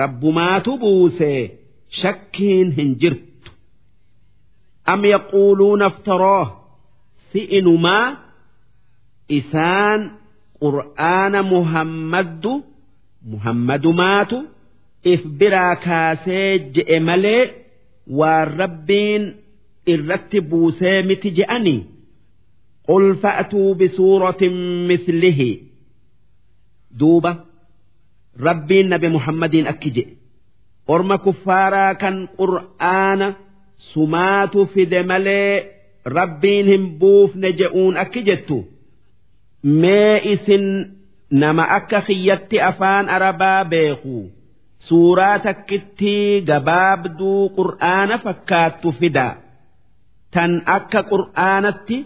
rabbumaatu 0.00 0.70
buusee 0.82 1.40
shakkiin 2.02 2.68
hin 2.80 2.90
jirtu 3.04 3.30
أم 4.88 5.04
يقولون 5.04 5.82
افتراه 5.82 6.46
سئنما 7.32 8.16
إسان 9.30 10.10
قرآن 10.60 11.34
محمد 11.54 12.62
محمد 13.32 13.86
if 15.03 15.21
biraa 15.39 15.75
kaasee 15.85 16.59
je'e 16.75 16.99
malee 16.99 17.43
waan 18.19 18.47
rabbiin 18.59 19.23
irratti 19.93 20.39
buusee 20.49 21.01
miti 21.07 21.29
je'anii 21.37 21.79
qul 22.87 23.05
fa'atuu 23.21 23.75
bisuuratin 23.79 24.55
mislihi. 24.87 25.51
Duuba 26.99 27.31
rabbiin 28.45 28.87
nabi 28.89 29.07
muhammadiin 29.15 29.67
akki 29.71 29.89
jedhe 29.95 30.13
orma 30.93 31.17
kuffaaraa 31.25 31.93
kan 32.01 32.15
qur'aana 32.37 33.27
sumaatu 33.93 34.59
fide 34.73 35.03
malee 35.11 35.53
rabbiin 36.17 36.65
hin 36.71 36.85
buufne 36.99 37.49
je'uun 37.59 37.97
akki 38.03 38.21
jettu. 38.27 38.57
Mee 39.81 40.15
isin 40.33 40.65
nama 41.41 41.63
akka 41.77 41.99
xiyyatti 42.07 42.57
afaan 42.69 43.05
arabaa 43.15 43.65
beeku. 43.71 44.17
suuraa 44.87 45.37
takkitti 45.45 46.13
gabaabduu 46.49 47.41
qur'aana 47.57 48.15
fakkaattu 48.25 48.89
fidaa 48.99 49.33
tan 50.33 50.51
akka 50.77 51.01
qur'aanatti 51.11 51.97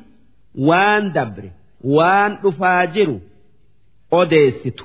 waan 0.68 1.04
dabre 1.16 1.50
waan 1.96 2.32
dhufaa 2.44 2.82
jiru 2.96 3.18
odeessitu. 4.22 4.84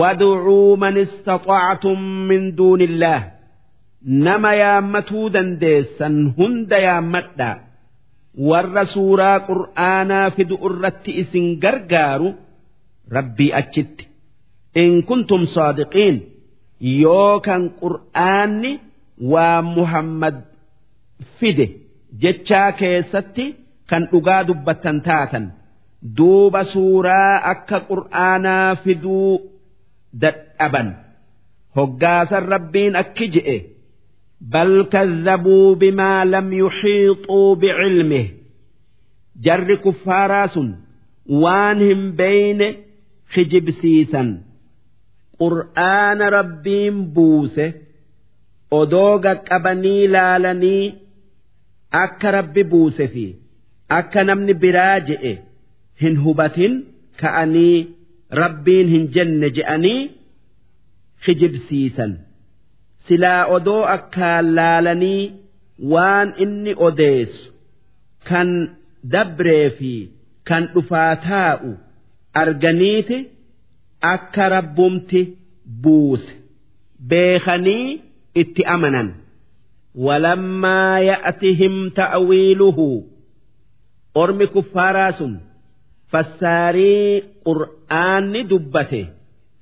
wad'uu 0.00 0.76
man 0.82 0.96
istaxactum 1.04 2.00
min 2.28 2.42
duunillaah 2.58 3.22
nama 4.24 4.50
yaammatuu 4.62 5.26
dandeessan 5.34 6.16
hunda 6.38 6.78
yaammadhaa. 6.86 7.56
Warra 8.48 8.84
suuraa 8.94 9.38
qur'aanaa 9.48 10.30
fidu 10.36 10.56
irratti 10.68 11.10
isin 11.22 11.46
gargaaru 11.62 12.28
rabbii 13.16 13.52
achitti. 13.60 14.04
In 14.82 14.92
kuntum 15.08 15.42
saadiqiin. 15.54 16.16
yoo 16.80 17.40
kan 17.46 17.62
qur'aanni 17.80 18.72
waa 19.32 19.62
muhammad 19.76 20.36
fide 21.38 21.66
jechaa 22.22 22.72
keessatti 22.80 23.44
kan 23.90 24.02
dhugaa 24.10 24.42
dubbattan 24.48 24.98
taatan. 25.06 25.44
Duuba 26.16 26.60
suuraa 26.72 27.34
akka 27.52 27.78
qur'aanaa 27.90 28.76
fiduu 28.82 29.32
dadhaban. 30.22 30.88
Hoggaasan 31.76 32.44
rabbiin 32.52 32.94
akki 33.02 33.26
je'e. 33.34 33.56
Bal 34.52 34.74
kazzabuu 34.92 35.76
bimaa 35.80 36.24
lam 36.32 36.48
yuxiixuu 36.60 37.56
bicilmih 37.60 38.26
jarri 39.44 39.76
kuffaaraa 39.84 40.48
sun 40.54 40.68
waan 41.42 41.78
hin 41.88 42.02
beeyne 42.18 42.68
kijibsiisan. 43.32 44.28
qur'aana 45.42 46.26
rabbiin 46.38 46.96
buuse 47.16 47.66
odoo 48.80 49.14
qaqqabanii 49.26 50.04
laalanii 50.14 50.84
akka 52.04 52.28
rabbi 52.38 52.62
buuse 52.72 53.04
fi 53.14 53.26
akka 53.98 54.20
namni 54.28 54.54
biraa 54.62 54.98
je'e 55.08 55.32
hin 56.02 56.14
hubatin 56.24 56.74
ka'anii 57.20 57.76
rabbiin 58.42 58.88
hin 58.94 59.04
jenne 59.16 59.48
je'anii 59.58 60.00
kijibsiisan 61.24 62.12
silaa 63.08 63.42
odoo 63.56 63.82
akkaan 63.96 64.46
laalanii 64.58 65.22
waan 65.92 66.28
inni 66.44 66.72
odeessu 66.88 67.52
kan 68.28 68.50
dabree 69.12 69.70
fi 69.78 69.94
kan 70.48 70.62
dhufaa 70.74 71.12
taa'u 71.28 71.70
arganiiti. 72.42 73.18
akka 74.14 74.44
rabbumti 74.54 75.20
buuse. 75.82 76.32
Beekanii 77.08 77.86
itti 78.42 78.62
amanan. 78.74 79.08
walammaa 80.04 80.98
ya'atihim 81.10 81.76
ta'wiiluhu. 81.98 82.88
Ormi 84.22 84.46
kuffaaraa 84.54 85.12
sun 85.18 85.32
fassaarii 86.12 87.22
qur'aanni 87.46 88.42
dubbate. 88.50 89.02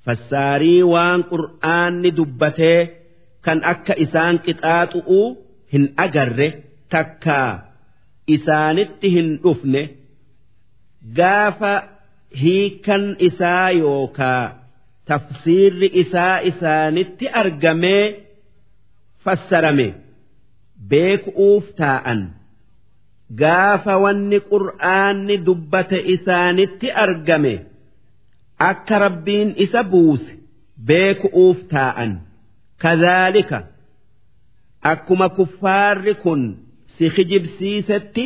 Fassaarii 0.05 0.81
waan 0.93 1.21
qur'aanni 1.31 2.09
dubbatee 2.17 2.79
kan 3.45 3.59
akka 3.73 3.93
isaan 4.05 4.35
qixaaxu'u 4.45 5.21
hin 5.73 5.85
agarre 6.05 6.47
takkaa. 6.93 7.51
Isaanitti 8.35 9.07
hin 9.15 9.29
dhufne. 9.43 9.81
Gaafa 11.17 11.73
hiikan 12.41 13.15
isaa 13.27 13.69
yookaa 13.69 14.43
tafsiirri 15.07 15.89
isaa 16.01 16.37
isaanitti 16.51 17.25
argamee 17.41 18.03
fassarame. 19.23 19.87
Beeku'uuf 20.89 21.65
taa'an. 21.79 22.21
Gaafa 23.41 23.93
wanni 24.03 24.39
qur'aanni 24.51 25.35
dubbate 25.45 25.99
isaanitti 26.15 26.87
argame. 27.03 27.55
Akka 28.69 28.99
rabbiin 29.05 29.49
isa 29.65 29.81
buuse 29.91 30.31
beeku'uuf 30.87 31.57
taa'an. 31.73 32.11
Kadhaalika 32.83 33.59
akkuma 34.91 35.27
kuffaarri 35.37 36.13
kun 36.23 36.41
si 36.97 37.05
hijibsiisetti 37.15 38.23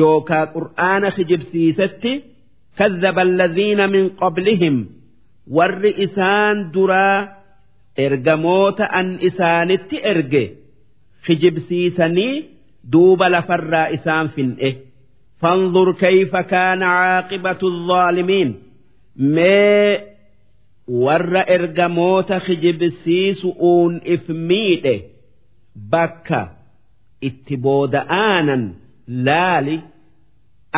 yookaa 0.00 0.46
qur'aana 0.54 1.08
hijibsiisetti. 1.16 2.12
كذب 2.77 3.19
الذين 3.19 3.89
من 3.89 4.09
قبلهم 4.09 4.89
والرئسان 5.51 6.71
درا 6.71 7.29
إرجموت 7.99 8.81
أن 8.81 9.17
إسانت 9.27 9.93
إرجي 9.93 10.51
خجب 11.25 11.59
سيسني 11.59 12.43
دوب 12.83 13.23
لفر 13.23 13.73
إسان 13.93 14.27
فنئه 14.27 14.73
فانظر 15.41 15.91
كيف 15.91 16.35
كان 16.35 16.83
عاقبة 16.83 17.57
الظالمين 17.63 18.55
ما 19.17 19.99
warra 20.87 21.43
ergamoota 21.47 22.39
kijibsiisu'uun 22.39 24.01
if 24.05 24.27
miidhe 24.29 24.95
bakka 25.91 26.39
itti 27.21 27.57
booda'aanan 27.65 28.63
laali 29.27 29.75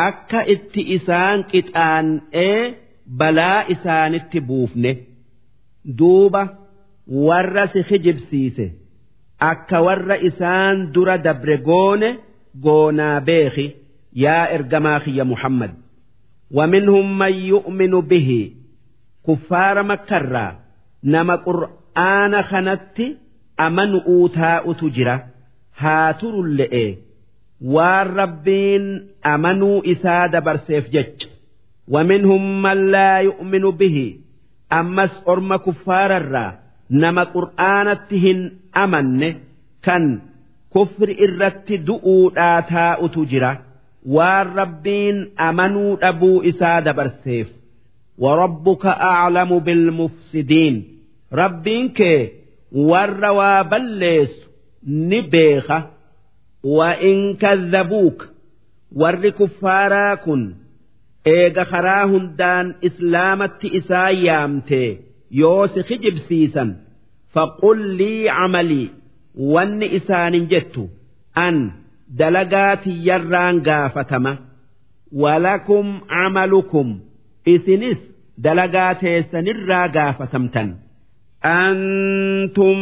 akka 0.08 0.40
itti 0.54 0.80
isaan 0.96 1.38
qixaan'ee 1.50 2.58
balaa 3.20 3.60
isaanitti 3.74 4.38
buufne 4.48 4.92
duuba 5.98 6.42
warra 7.26 7.64
si 7.72 7.80
kijibsiise 7.88 8.66
akka 9.50 9.78
warra 9.86 10.16
isaan 10.28 10.76
dura 10.94 11.16
dabre 11.26 11.56
goone 11.68 12.10
goonaa 12.64 13.20
beeki 13.28 13.66
yaa 14.24 14.44
ergamaa 14.56 15.00
kiyya 15.04 15.24
Muhammad. 15.24 15.70
ومنهم 16.50 17.18
من 17.18 17.32
يؤمن 17.32 18.00
به 18.00 18.52
كفار 19.26 19.82
مكرا 19.82 20.58
نما 21.04 21.34
قرآن 21.34 22.42
خنت 22.42 22.98
أمن 23.60 23.94
أوتاء 24.00 24.72
تجرى 24.72 25.20
هاتر 25.76 26.40
اللئي 26.40 26.98
والربين 27.64 29.06
أمنوا 29.26 29.92
إساد 29.92 30.44
برسيف 30.44 30.90
جج 30.90 31.22
ومنهم 31.88 32.62
من 32.62 32.90
لا 32.90 33.18
يؤمن 33.18 33.70
به 33.70 34.16
أمس 34.72 35.22
أرم 35.28 35.56
كفار 35.56 36.16
الرا 36.16 36.58
نما 36.90 37.24
قرآنتهن 37.24 38.52
أمن 38.76 39.34
كان 39.82 40.20
كفر 40.74 41.16
إرت 41.20 41.72
دؤوا 41.72 42.30
آتاء 42.58 43.06
تجرى 43.06 43.58
والربين 44.06 45.28
أمنوا 45.40 46.08
أبو 46.08 46.42
إساد 46.42 46.94
برسيف 46.96 47.48
وربك 48.18 48.86
أعلم 48.86 49.58
بالمفسدين 49.58 50.84
ربينك 51.32 52.30
والروا 52.72 53.62
بلس 53.62 54.30
نبيخة 54.88 55.90
وإن 56.64 57.36
كذبوك 57.36 58.28
ور 58.92 59.28
كفارا 59.28 60.14
كن 60.14 60.54
إيغا 61.26 61.64
خراهن 61.64 62.36
دان 62.36 62.74
إسلامة 62.84 63.58
إسا 63.64 64.08
يامتي 64.08 64.98
يوسخ 65.30 65.92
جبسيسا 65.92 66.76
فقل 67.32 67.96
لي 67.96 68.30
عملي 68.30 68.88
وان 69.34 69.82
إسان 69.82 70.46
جدت 70.46 70.88
أن 71.38 71.70
دلقات 72.08 72.86
يران 72.86 73.62
قافتما 73.62 74.38
ولكم 75.12 76.00
عملكم 76.10 77.00
إسنس 77.48 77.96
دلقات 78.38 79.00
سنرا 79.32 79.86
قافتمتن 79.86 80.74
أنتم 81.44 82.76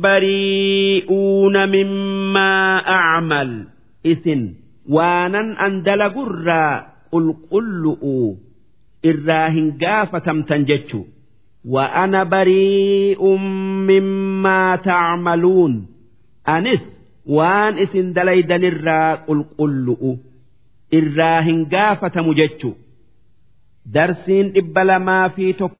بريئون 0.00 1.68
مما 1.68 2.78
أعمل 2.88 3.66
إسن 4.06 4.54
وانا 4.88 5.66
أن 5.66 5.82
دلقرا 5.82 6.86
قل 7.12 7.34
قلؤوا 7.50 8.34
إراهن 9.06 9.78
قافتمتن 9.82 10.64
جتشو 10.64 11.04
وأنا 11.64 12.24
بريء 12.24 13.36
مما 13.90 14.76
تعملون 14.76 15.86
أنس 16.48 16.94
waan 17.24 17.80
isin 17.80 18.12
dalaydan 18.16 18.60
irraa 18.68 19.24
qulqullu'u 19.26 20.10
irraa 20.98 21.40
hin 21.46 21.64
gaafatamu 21.72 22.34
jechu 22.40 22.70
darsiin 23.94 24.52
dhibba 24.56 24.82
lamaa 24.90 25.28
fi 25.36 25.46
tokko 25.60 25.77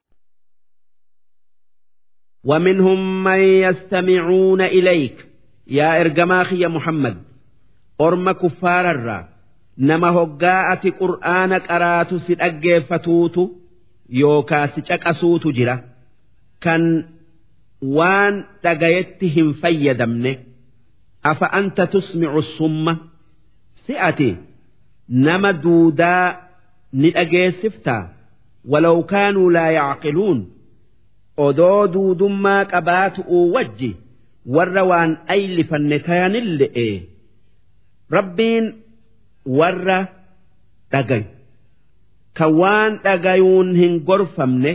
ومنهم 2.44 3.24
من 3.24 3.40
يستمعون 3.40 4.62
إليك. 4.62 5.26
يا 5.68 6.02
إرجماخ 6.02 6.54
يا 6.54 6.68
محمد 6.68 7.18
أرم 8.02 8.32
كفار 8.32 8.92
الرا. 8.92 9.30
نما 9.78 10.10
هقاءة 10.10 10.90
قرآنك 10.90 11.72
أراتو 11.72 12.18
سرقى 12.18 12.82
فتوت 12.82 13.52
يوكا 14.10 14.68
سيشك 14.68 15.08
أسوتو 15.08 15.52
جرا. 15.52 15.84
كان 16.62 17.06
وان 17.82 18.44
تغيتهم 18.64 19.54
فيدمن 19.54 20.36
أفأنت 21.26 21.82
تسمع 21.82 22.38
الصم؟ 22.38 22.96
سئتي 23.88 24.36
نما 25.10 25.52
دودا 25.52 26.38
نتأجي 26.94 27.52
سفتا. 27.52 28.14
ولو 28.66 29.04
كانوا 29.04 29.52
لا 29.52 29.70
يعقلون. 29.72 30.59
odoo 31.47 31.83
duudummaa 31.95 32.63
qabaatu'uu 32.73 33.45
wajji 33.55 33.91
warra 34.57 34.83
waan 34.91 35.11
aylifanne 35.37 35.99
tayanille'e 36.09 36.87
rabbiin 38.17 38.67
warra 39.61 39.99
dhagayu 40.93 41.27
ka 42.41 42.47
waan 42.61 42.93
dhagayuun 43.07 43.69
hin 43.83 43.95
gorfamne 44.11 44.73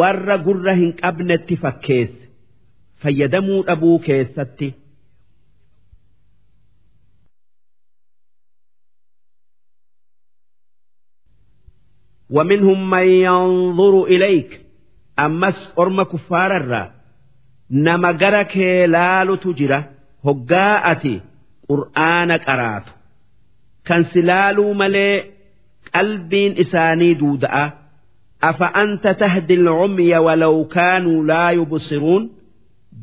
warra 0.00 0.36
gurra 0.46 0.74
hin 0.80 0.90
qabnetti 1.02 1.54
fakkeesse 1.64 2.22
fayyadamuu 3.02 3.60
dhabuu 3.68 3.98
keessatti. 4.06 4.68
ومنهم 12.30 12.90
من 12.90 13.06
ينظر 13.08 14.04
إليك 14.04 14.60
ammas 15.17 15.57
orma 15.75 16.05
kuffaararraa 16.05 16.87
nama 17.69 18.13
gara 18.13 18.43
kee 18.53 18.87
laalutu 18.87 19.53
jira. 19.53 19.79
Hoggaa 20.25 20.81
ati 20.91 21.21
qur'aana 21.69 22.35
qaraatu. 22.47 22.91
Kan 23.87 24.05
si 24.11 24.21
laaluu 24.21 24.73
malee 24.73 25.15
qalbiin 25.93 26.53
isaanii 26.63 27.15
duuda'a. 27.21 27.65
Afa 28.49 28.67
anta 28.81 29.13
tahdi 29.21 29.55
lcumya 29.65 30.21
walaw 30.27 30.55
kaanuu 30.75 31.23
laa 31.29 31.51
yubsiruun? 31.57 32.23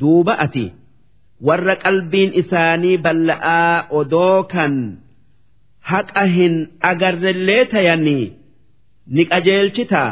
Duuba 0.01 0.35
ati 0.45 0.67
warra 1.47 1.75
qalbiin 1.85 2.31
isaanii 2.43 2.97
balla'aa 3.05 3.87
odoo 4.01 4.43
kan 4.53 4.75
haqa 5.91 6.25
hin 6.35 6.55
agarrellee 6.91 7.65
tayanii 7.73 8.27
ni 9.15 9.23
qajeelchitaa? 9.31 10.11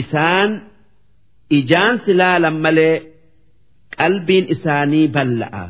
isaan 0.00 0.50
ijaan 1.58 1.94
silaalan 2.04 2.56
malee 2.64 2.94
qalbiin 3.98 4.44
isaanii 4.54 5.08
balla'a. 5.16 5.64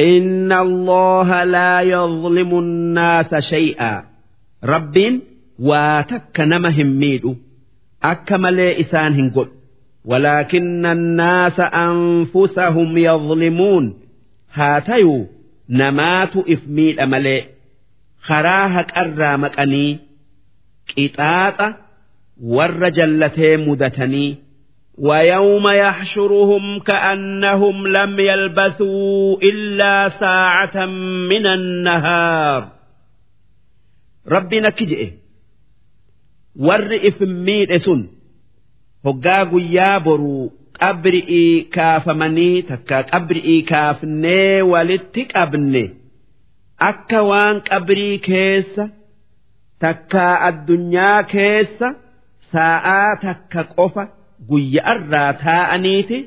إن 0.00 0.52
الله 0.52 1.44
لا 1.44 1.80
يظلم 1.80 2.58
الناس 2.58 3.34
شيئا 3.34 4.04
رب 4.64 4.96
واتك 5.58 6.40
نمهم 6.40 6.86
ميدو 6.86 7.34
أكمل 8.02 8.60
إسان 8.60 9.12
هنقل 9.14 9.48
ولكن 10.04 10.86
الناس 10.86 11.60
أنفسهم 11.60 12.96
يظلمون 12.96 13.84
هاتيو 14.52 15.26
نمات 15.68 16.36
إفميد 16.36 16.98
أملي 17.00 17.44
خراهك 18.22 18.98
أرامك 18.98 19.58
أني 19.60 19.98
qixaaxa 20.88 21.66
warra 22.40 22.90
jallatee 22.90 23.56
mudatanii 23.56 24.36
ويوم 24.98 25.66
يحشرهم 25.68 26.78
كأنهم 26.78 27.86
لم 27.86 28.20
يلبثوا 28.20 29.36
إلا 29.42 30.08
ساعة 30.08 30.86
من 31.30 31.46
النهار 31.46 32.68
ربنا 34.28 34.70
كجئ 34.70 35.10
ور 36.56 36.96
إفميد 37.08 37.72
إسن 37.72 38.06
هقا 39.06 39.44
قيا 39.44 39.98
برو 39.98 40.52
قبرئي 40.80 41.60
كافمني 41.60 42.62
تكا 42.62 43.00
قبرئي 43.00 43.62
كافني 43.62 44.62
ولتك 44.62 45.36
أبني 45.36 45.94
أكا 46.80 47.20
وان 47.20 47.60
قبري 47.60 48.18
كيسة 48.18 48.90
takkaa 49.82 50.34
addunyaa 50.48 51.22
keessa 51.32 51.88
saa'aa 52.53 53.11
takka 53.25 53.61
qofa 53.77 54.03
guyya'arraa 54.49 55.31
taa'aniiti 55.45 56.17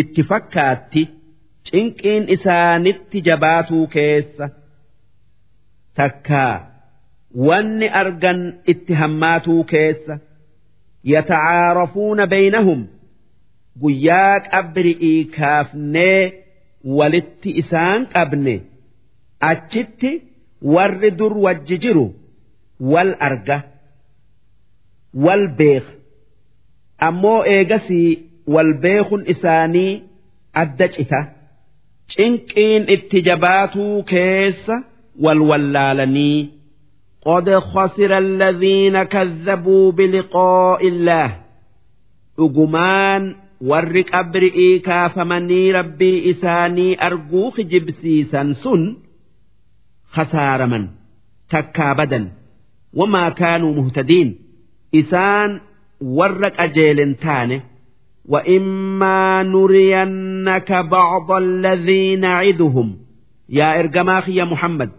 itti 0.00 0.22
fakkaatti 0.30 1.02
cinqiin 1.70 2.24
isaanitti 2.36 3.18
jabaatuu 3.28 3.86
keessa. 3.94 4.46
Takkaa 5.98 6.54
wanni 7.46 7.88
argan 8.00 8.40
itti 8.72 8.92
hammaatuu 9.00 9.62
keessa. 9.72 10.14
Yatacaarafuuna 11.12 12.24
baynahum 12.32 12.80
guyyaa 13.82 14.36
qabri'ii 14.52 15.20
kaafnee 15.36 16.22
walitti 16.98 17.50
isaan 17.62 18.00
qabne. 18.14 18.54
Achitti 19.50 20.10
warri 20.74 21.10
dur 21.18 21.34
wajji 21.44 21.76
jiru. 21.84 22.06
wal 22.92 23.10
arga 23.26 23.56
beekun 28.82 29.22
isaanii 29.34 30.02
adda 30.62 30.88
cita 30.94 31.20
cinqiin 32.14 32.82
itti 32.94 33.22
jabaatuu 33.28 34.02
keessa 34.02 34.82
wal 35.24 35.40
wallaalanii 35.50 36.60
قد 37.24 37.54
خسر 37.54 38.18
الذين 38.18 39.02
كذبوا 39.02 39.92
بلقاء 39.92 40.88
الله 40.88 41.36
أجمان 42.38 43.34
ورق 43.60 44.16
أبرئي 44.16 44.78
كافمني 44.78 45.72
ربي 45.72 46.30
إساني 46.30 47.06
أرجوخ 47.06 47.60
جبسيسا 47.60 48.52
سن 48.52 48.96
خسار 50.12 50.66
من 50.66 50.88
تكابدا 51.50 52.30
wamaa 52.94 53.30
kaanuu 53.30 53.74
muhtadiin 53.74 54.49
isaan 54.99 55.51
warra 56.17 56.49
qajeelen 56.57 57.13
taane 57.25 57.57
وإما 58.29 59.43
نرينك 59.43 60.71
بعض 60.71 61.31
الذي 61.31 62.15
نعدهم 62.15 62.97
يا 63.49 63.79
إرجماخ 63.79 64.29
يا 64.29 64.43
محمد 64.43 64.91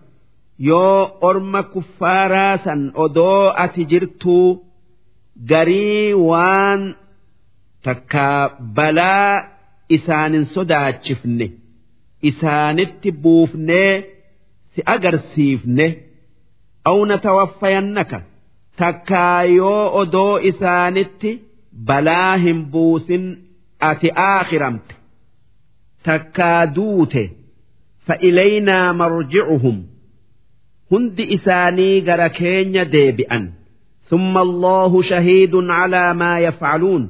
يو 0.58 1.04
أرم 1.04 1.60
كفارا 1.60 2.56
سن 2.56 2.92
أدو 2.96 3.48
أتجرتو 3.48 4.58
قري 5.50 6.14
وان 6.14 6.94
تكا 7.84 8.58
بلا 8.60 9.48
إسان 9.92 10.44
صداتشفني 10.44 11.52
إسان 12.24 13.00
تبوفني 13.02 14.04
سأقرسيفني 14.76 15.96
أو 16.86 17.06
نتوفينك 17.06 18.10
تكا 18.10 18.29
takkaa 18.81 19.43
yoo 19.57 19.83
odoo 20.01 20.33
isaanitti 20.51 21.31
balaa 21.87 22.33
hin 22.43 22.59
buusin 22.73 23.25
ati 23.89 24.09
aakhiramte 24.25 24.93
takkaa 26.07 26.61
duute 26.75 27.23
fa'ilaynaa 28.07 28.93
marji'uhum. 29.01 29.77
Hundi 30.91 31.23
isaanii 31.37 32.01
gara 32.07 32.29
keenya 32.37 32.83
deebi'an. 32.93 33.43
Summa 34.09 34.39
allahu 34.47 34.97
shahiidun 35.09 35.67
calaa 35.75 36.13
maa 36.21 36.37
yafcaluun. 36.45 37.03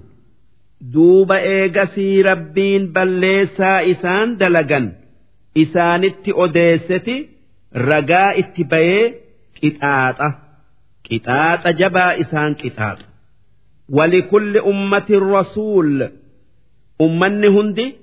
Duuba 0.93 1.37
eegasii 1.53 2.23
rabbiin 2.29 2.83
balleessaa 2.95 3.79
isaan 3.93 4.29
dalagan. 4.39 4.85
Isaanitti 5.63 6.31
odeesseti 6.43 7.15
ragaa 7.89 8.29
itti 8.41 8.63
bayee 8.71 9.05
qixaaxa. 9.57 10.27
كتاتا 11.10 11.70
جبا 11.70 12.20
إسان 12.20 12.54
كتاتا 12.54 13.04
ولكل 13.88 14.58
أمة 14.58 15.06
رسول 15.10 16.10
أمني 17.00 17.48
هندي 17.48 17.94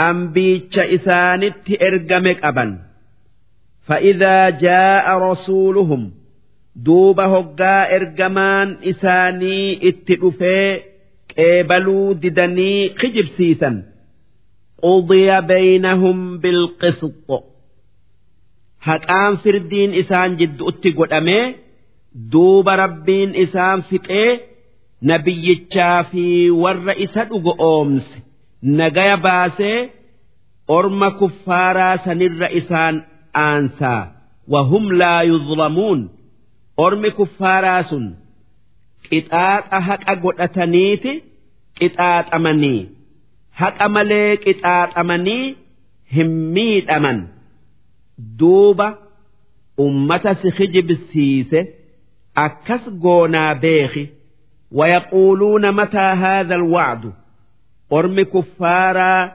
أنبيتش 0.00 0.78
إسانت 0.78 1.82
إرقمك 1.82 2.44
أبا 2.44 2.78
فإذا 3.86 4.50
جاء 4.50 5.18
رسولهم 5.18 6.10
دوب 6.76 7.20
هقا 7.20 7.96
إرقمان 7.96 8.76
إساني 8.84 9.88
اتئفي 9.88 10.80
قبلوا 11.38 12.14
ددني 12.14 12.88
خجب 12.98 13.24
سيسا 13.36 13.82
قضي 14.82 15.40
بينهم 15.40 16.38
بالقسط 16.38 17.44
هكان 18.82 19.36
فردين 19.36 19.94
إسان 19.94 20.36
جد 20.36 20.62
أتقود 20.62 21.12
أمي 21.12 21.54
duuba 22.31 22.75
rabbiin 22.83 23.31
isaan 23.43 23.83
fixee 23.89 24.31
nabiyyichaa 25.09 26.03
fi 26.11 26.23
warra 26.63 26.93
isa 27.05 27.21
dhugo 27.29 27.53
oomse 27.69 28.15
nagaya 28.79 29.17
baasee 29.25 29.77
orma 30.77 31.09
kuffaaraa 31.19 31.97
sanirra 32.05 32.47
isaan 32.59 32.95
aansaa. 33.45 34.01
Wahum 34.53 34.85
laa 35.01 35.21
yuzlamuun 35.29 35.99
ormi 36.85 37.09
kuffaaraa 37.17 37.83
sun 37.89 38.05
qixaaxa 39.09 39.77
haqa 39.87 40.13
godhataniiti 40.23 41.11
qixaaxamanii. 41.79 42.81
Haqa 43.59 43.85
malee 43.95 44.31
qixaaxamanii 44.45 45.45
hin 46.15 46.31
miidhaman. 46.55 47.19
Duuba 48.39 48.87
ummata 49.85 50.31
si 50.41 50.49
hijibsiise. 50.57 51.59
akkas 52.34 52.84
goonaa 53.02 53.54
beeki 53.54 54.04
ويقولون 54.72 55.72
متى 55.72 55.98
هذا 55.98 56.54
الوعد 56.54 57.12
أرم 57.92 58.20
كفارا 58.22 59.32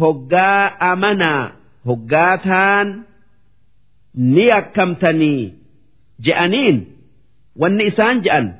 هقا 0.00 0.66
أمنا 0.92 1.52
هقاتان 1.86 3.02
نيكمتني 4.14 5.54
جأنين 6.20 6.86
والنئسان 7.56 8.20
جأن 8.20 8.54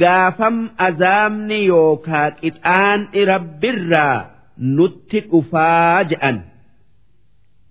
قافم 0.00 0.68
أزامني 0.80 1.64
يوكاك 1.64 2.44
إتآن 2.44 3.08
إربرا 3.16 4.30
نتك 4.58 5.40
فاجأن 5.52 6.40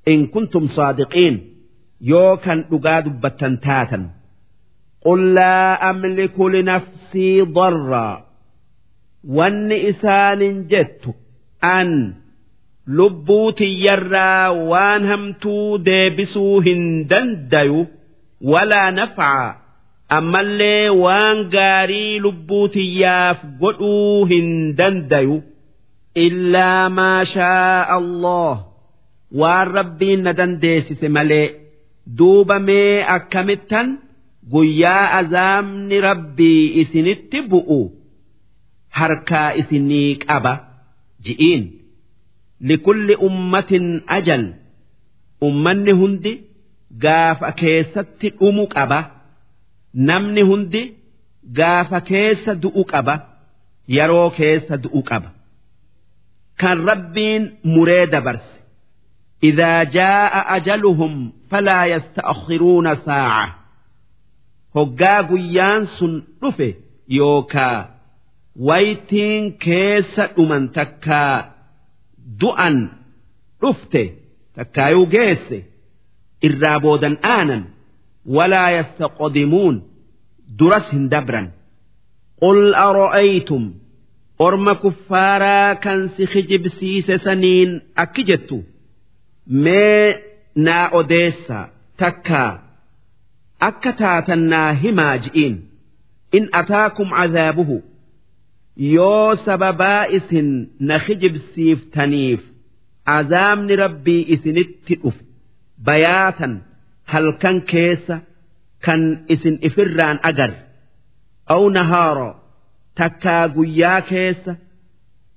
إن 0.08 0.28
كنتم 0.28 0.68
صادقين 0.68 1.54
يوكا 2.02 2.56
نقاد 2.56 3.22
بتنتاتا 3.22 4.10
قل 5.07 5.35
لا 5.35 5.91
أملك 5.91 6.41
لنفسي 6.41 7.43
ضرا. 7.43 8.27
وأن 9.29 9.73
إسان 9.73 10.67
جدت 10.67 11.15
أن 11.65 12.15
لبوتي 12.89 13.65
يرى 13.65 14.49
وأن 14.49 15.05
همتو 15.11 15.77
ديبسو 15.77 16.61
هندنديو 16.61 17.87
ولا 18.41 18.91
نفع. 18.91 19.57
أما 20.13 20.41
اللي 20.41 20.89
وأن 20.89 21.51
قاري 21.51 22.19
لبوتي 22.19 22.99
ياف 22.99 23.39
قدو 23.63 24.25
هندنديو 24.25 25.43
إلا 26.17 26.89
ما 26.89 27.25
شاء 27.25 27.99
الله. 27.99 28.67
وأن 29.35 29.67
ربي 29.67 30.17
ندن 30.17 30.59
ديسس 30.59 31.05
ملي 31.05 31.51
دوب 32.07 32.53
مي 32.53 33.03
أكمتن 33.03 34.06
guyyaa 34.53 35.05
azaamni 35.21 35.97
rabbii 36.09 36.65
isinitti 36.83 37.39
bu'u 37.51 37.81
harkaa 38.99 39.51
isinii 39.61 40.11
qaba 40.27 40.53
ji'iin. 41.25 41.65
Likulli 42.69 43.15
ummatin 43.29 43.87
ajal 44.17 44.45
ummanni 45.47 45.93
hundi 46.01 46.33
gaafa 47.05 47.49
keessatti 47.61 48.29
dhumu 48.39 48.65
qaba 48.75 48.99
namni 50.09 50.43
hundi 50.51 50.83
gaafa 51.59 51.99
keessa 52.11 52.53
du'u 52.63 52.83
qaba 52.93 53.15
yeroo 53.97 54.31
keessa 54.39 54.75
du'u 54.85 55.01
qaba. 55.11 55.29
Kan 56.61 56.79
rabbiin 56.91 57.43
muree 57.73 58.07
dabarse 58.13 58.57
idaa 59.49 59.81
jaa'a 59.97 60.41
ajaluhum 60.57 61.15
falaa 61.51 61.85
yasta'khiruuna 61.93 62.93
saa'a. 63.07 63.45
Hoggaa 64.77 65.21
guyyaan 65.31 65.83
sun 65.97 66.15
dhufe 66.41 66.69
yookaa 67.19 67.79
waytiin 68.69 69.45
keessa 69.65 70.25
dhuman 70.37 70.65
takkaa 70.77 71.35
du'an 72.41 72.77
dhufte 73.63 74.03
takkaayuu 74.57 75.07
geesse 75.15 75.59
irraa 76.49 76.79
boodan 76.85 77.17
aanan 77.35 77.63
walaa 78.37 78.71
yastaqdimuun 78.77 79.77
duras 80.59 80.87
hin 80.93 81.05
dabran. 81.13 81.47
Qul 82.43 82.61
ara'aytum 82.87 83.65
orma 84.47 84.75
kuffaaraa 84.83 85.75
kan 85.85 86.01
si 86.17 86.25
kijibsiise 86.33 87.15
saniin 87.25 87.71
akki 88.03 88.23
jettu? 88.29 88.59
Mee 89.65 90.07
naa 90.67 90.87
odeessa 91.01 91.59
takkaa 92.01 92.51
akka 93.69 93.93
taatannaa 94.03 94.73
himaa 94.83 95.17
ji'iin 95.25 95.57
in 96.39 96.45
ataakum 96.61 97.09
cadaabuhu 97.19 97.77
yoo 98.95 99.37
sababaa 99.45 100.03
isin 100.19 100.49
na 100.89 100.97
kijibsiiftaniif 101.07 102.41
azaabni 103.17 103.77
rabbii 103.83 104.23
isinitti 104.35 104.95
dhufe 105.03 105.23
bayaatan 105.89 106.55
halkan 107.13 107.57
keessa 107.73 108.17
kan 108.87 109.03
isin 109.35 109.57
ifirraan 109.69 110.19
agar 110.31 110.53
aw 111.55 111.63
nahaaro 111.77 112.31
takkaa 113.01 113.45
guyyaa 113.57 114.01
keessa 114.11 114.53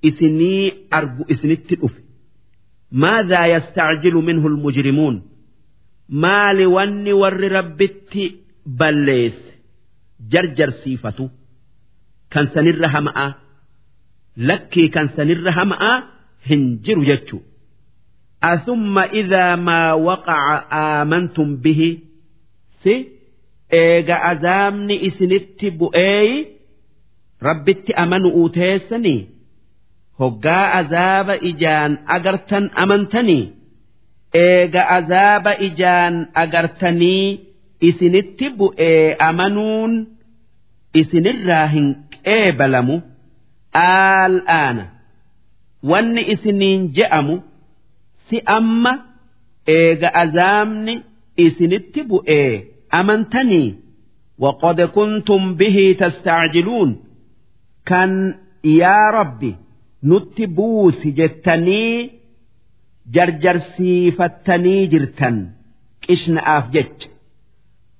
isinii 0.08 0.64
argu 0.98 1.22
isinitti 1.34 1.74
dhufe 1.80 2.00
maadhaa 3.02 3.46
yastacjilu 3.54 4.20
minhu 4.28 4.46
almujrimuun 4.52 5.16
maali 6.10 6.66
wanni 6.66 7.12
warri 7.12 7.48
rabbitti 7.48 8.24
balleesse? 8.78 9.52
Jarjarsiifatu 10.32 11.30
kan 12.32 12.46
sanirra 12.54 12.88
hama'a. 12.94 13.28
Lakkii 14.48 14.88
kan 14.94 15.06
sanirra 15.16 15.52
hama'a 15.58 15.92
hin 16.48 16.62
jiru 16.84 17.04
jechu 17.04 17.38
asumma 18.40 19.04
idhaa 19.20 19.56
maa 19.56 19.96
waqaca 20.06 20.56
aamantum 20.82 21.48
bihi? 21.62 21.90
Si 22.82 22.94
eega 23.82 24.16
azaabni 24.30 24.94
isinitti 25.08 25.70
bu'eeyi? 25.80 26.38
Rabbitti 27.48 27.92
amanu'u 28.02 28.42
teessanii 28.56 29.20
hoggaa 30.20 30.66
azaaba 30.80 31.34
ijaan 31.50 31.92
agartan 32.16 32.64
amantanii? 32.82 33.44
eega 34.43 34.81
azaaba 34.97 35.51
ijaan 35.67 36.15
agartanii 36.43 37.39
isinitti 37.89 38.49
bu'ee 38.59 39.15
amanuun 39.29 39.93
isinirraa 41.01 41.67
hin 41.75 41.87
qeebalamu 42.13 42.95
aal'aana 43.83 44.85
wanni 45.91 46.21
isiniin 46.33 46.81
je'amu 46.99 47.35
si 48.29 48.37
amma 48.57 48.93
eega 49.77 50.09
azaabni 50.23 50.93
isinitti 51.47 52.01
bu'ee 52.13 52.51
amantanii 52.99 53.67
وقد 54.39 54.81
كنتم 54.81 55.55
به 55.55 55.95
تستعجلون 55.99 57.03
كان 57.85 58.35
يا 58.65 59.09
ربي 59.13 59.55
نتبوس 60.03 61.07
جتني 61.07 62.11
جرجرسي 63.10 64.10
فتني 64.10 64.86
جرتن 64.86 65.48
كشن 66.02 66.38
أفجج 66.38 67.10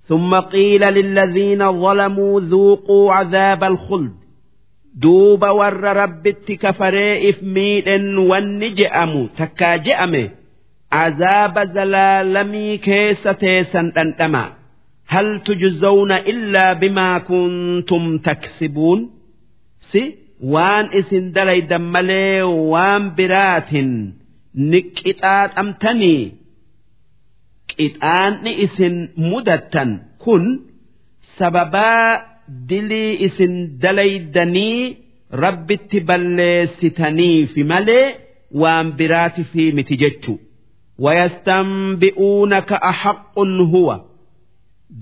ثم 0.08 0.34
قيل 0.34 0.80
للذين 0.80 1.72
ظلموا 1.82 2.40
ذوقوا 2.40 3.12
عذاب 3.12 3.64
الخلد. 3.64 4.12
دوب 4.94 5.42
ور 5.42 5.80
ربت 5.82 6.52
كفري 6.52 7.30
إفميد 7.30 7.88
والنجأم 8.18 9.26
تكا 9.26 9.76
جأم 9.76 10.30
عذاب 10.92 11.58
زلالمي 11.74 12.76
كيسة 12.78 13.62
سندنتما 13.62 14.52
هل 15.06 15.40
تجزون 15.40 16.12
إلا 16.12 16.72
بما 16.72 17.18
كنتم 17.18 18.18
تكسبون؟ 18.18 19.11
سي 19.80 20.14
وان 20.42 20.84
اسن 20.84 21.32
دلي 21.32 21.61
دمالي 21.61 22.42
وان 22.42 23.14
برات 23.14 23.70
ni 24.55 24.80
qixaaxamtanii 24.96 26.22
qixaanni 27.70 28.53
isin 28.64 28.96
mudattan 29.30 29.90
kun 30.24 30.44
sababaa 31.38 32.07
dilii 32.68 33.12
isin 33.26 33.55
dalaydanii 33.82 34.96
rabbitti 35.42 35.98
balleessitaniif 36.09 37.53
malee 37.72 38.07
waan 38.61 38.86
biraati 38.98 39.42
fi 39.53 39.62
miti 39.76 39.96
jechu 40.03 40.34
wayastanbi'uunaka 41.05 42.76
haqqun 43.03 43.53
huwa. 43.72 43.96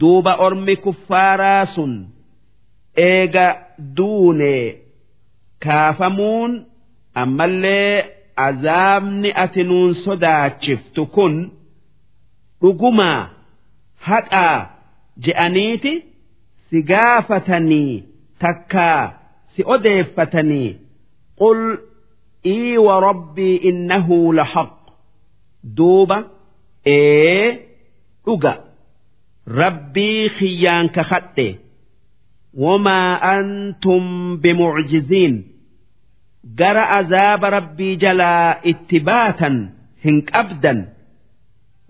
Duuba 0.01 0.32
ormi 0.46 0.76
kuffaaraa 0.84 1.66
sun 1.74 1.92
eega 2.96 3.46
duune 3.96 4.55
kaafamuun 5.64 6.53
ammallee 7.22 8.18
azaabni 8.47 9.30
ati 9.45 9.62
nuun 9.70 9.95
sodaachiftu 10.05 11.03
kun 11.14 11.34
dhugumaa 12.62 13.20
haqaa 14.09 14.57
je'aniiti 15.24 15.93
si 16.70 16.78
gaafatanii 16.91 17.93
takkaa 18.43 19.03
si 19.53 19.61
odeeffatanii 19.74 20.70
qul 21.41 21.61
ii 22.57 22.76
wa 22.86 22.95
rabbii 23.09 23.57
innahu 23.70 24.16
lahaq 24.39 24.72
duuba 25.76 26.18
ee 26.86 27.47
dhuga 28.26 28.53
rabbii 29.61 30.30
kiyyaan 30.39 30.89
kakadhe 30.97 31.49
wamaa 32.64 33.12
antum 33.34 34.05
bimucjiziin 34.43 35.34
gara 36.59 36.84
azaaba 36.99 37.47
rabbii 37.57 37.95
jalaa 38.03 38.49
itti 38.72 38.99
baatan 38.99 39.55
hin 40.05 40.18
qabdan 40.34 40.80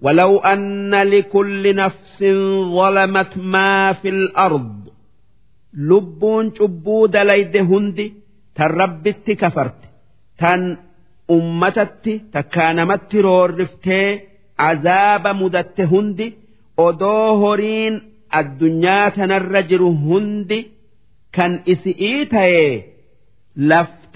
ولو 0.03 0.37
أن 0.37 0.95
لكل 0.95 1.75
نفس 1.75 2.19
ظلمت 2.77 3.37
ما 3.37 3.93
في 3.93 4.09
الأرض 4.09 4.87
لبون 5.73 6.55
شبود 6.55 7.17
ليد 7.17 7.57
هندي 7.57 8.13
تربت 8.55 9.31
كفرت 9.31 9.79
تن 10.39 10.77
أمتت 11.31 12.21
تكانمت 12.33 13.15
رورفتي 13.15 14.19
عذاب 14.59 15.27
مدت 15.27 15.81
هندي 15.81 16.33
أدوهرين 16.79 18.01
الدنيا 18.35 19.09
تنرجر 19.09 19.81
هندي 19.83 20.67
كان 21.33 21.59
إسئيته 21.69 22.83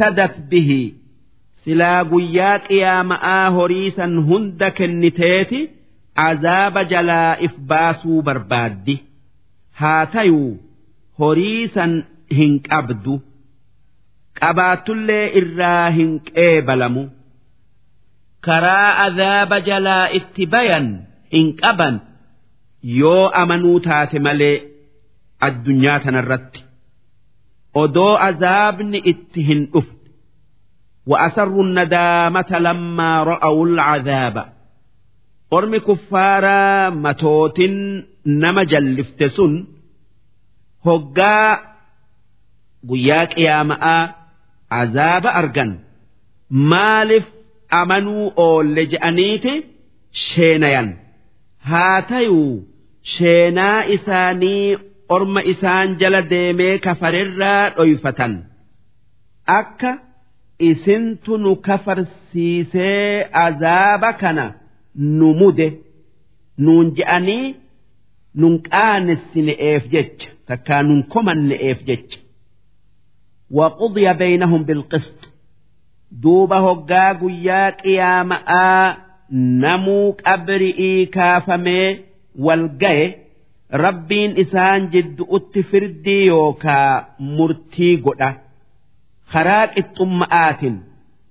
iqtadat 0.02 0.34
bihi. 0.50 0.94
Silaa 1.64 2.02
guyyaa 2.10 2.58
qiyaama'aa 2.66 3.50
horiisan 3.56 4.12
hunda 4.28 4.68
kenniteeti 4.78 5.60
azaaba 6.28 6.82
jalaa 6.92 7.36
if 7.46 7.52
baasuu 7.70 8.22
barbaaddi. 8.26 8.96
Haa 9.80 10.06
tayuu 10.14 10.58
horiisan 11.18 11.92
hin 12.38 12.52
qabdu. 12.68 13.14
Qabaatullee 14.40 15.26
irraa 15.40 15.90
hin 15.96 16.10
qeebalamu. 16.28 17.04
Karaa 18.46 18.90
azaaba 19.06 19.56
jalaa 19.68 20.06
itti 20.18 20.44
bayan 20.54 20.86
hin 21.34 21.48
qaban. 21.62 21.94
Yoo 23.00 23.30
amanuu 23.42 23.78
taate 23.86 24.18
malee 24.26 24.56
addunyaa 25.46 25.98
tanarratti. 26.04 26.60
odoo 27.81 28.15
azaabni 28.29 28.99
itti 29.11 29.41
hin 29.49 29.61
dhufne 29.73 29.95
وأسروا 31.07 31.63
الندامة 31.63 32.51
لما 32.59 33.23
رأوا 33.23 33.65
العذاب 33.67 34.45
قرم 35.51 35.77
كفارا 35.77 36.89
متوت 36.89 37.59
نما 38.25 38.63
جلفتسن 38.63 39.65
هقا 40.85 41.59
قياك 42.89 43.37
يا 43.39 43.63
ماء 43.63 44.15
عذاب 44.71 45.25
أرجن 45.27 45.79
مالف 46.49 47.25
أمنوا 47.73 48.31
أول 48.37 48.75
لجأنيت 48.75 49.43
شينيا 50.11 50.97
هاتيو 51.63 52.63
شينا 53.03 53.93
إساني 53.93 54.77
أرم 55.11 55.37
إسان 55.37 55.97
جل 55.97 56.21
ديمي 56.21 56.77
كفرر 56.77 57.73
ريفة 57.79 58.39
أكا 59.49 59.99
isintu 60.59 61.37
nu 61.37 61.55
kafarsiisee 61.55 63.27
azaaba 63.31 64.13
kana 64.13 64.53
nu 64.95 65.33
mude 65.39 65.67
nuun 66.57 66.87
je'anii 66.97 67.55
nun 68.41 68.55
qaanessine'eef 68.69 69.83
jecha 69.93 70.29
takkaa 70.47 70.81
nun 70.83 71.03
komanne'eef 71.13 71.79
jecha 71.89 72.19
وقضي 73.51 74.13
بينهم 74.13 74.63
بالقسط 74.63 75.33
دوب 76.11 76.53
هقا 76.53 77.13
قيا 77.13 77.69
قيامآ 77.69 78.97
نمو 79.31 80.11
قبرئي 80.25 81.05
كافمي 81.05 81.99
والقي 82.39 83.15
ربين 83.15 83.20
إسان 83.73 84.89
جد 84.89 85.25
أتفردي 85.29 86.25
يوكا 86.25 87.05
مرتي 87.19 87.95
قده 87.95 88.37
خراق 89.27 89.73
الطمآت 89.77 90.61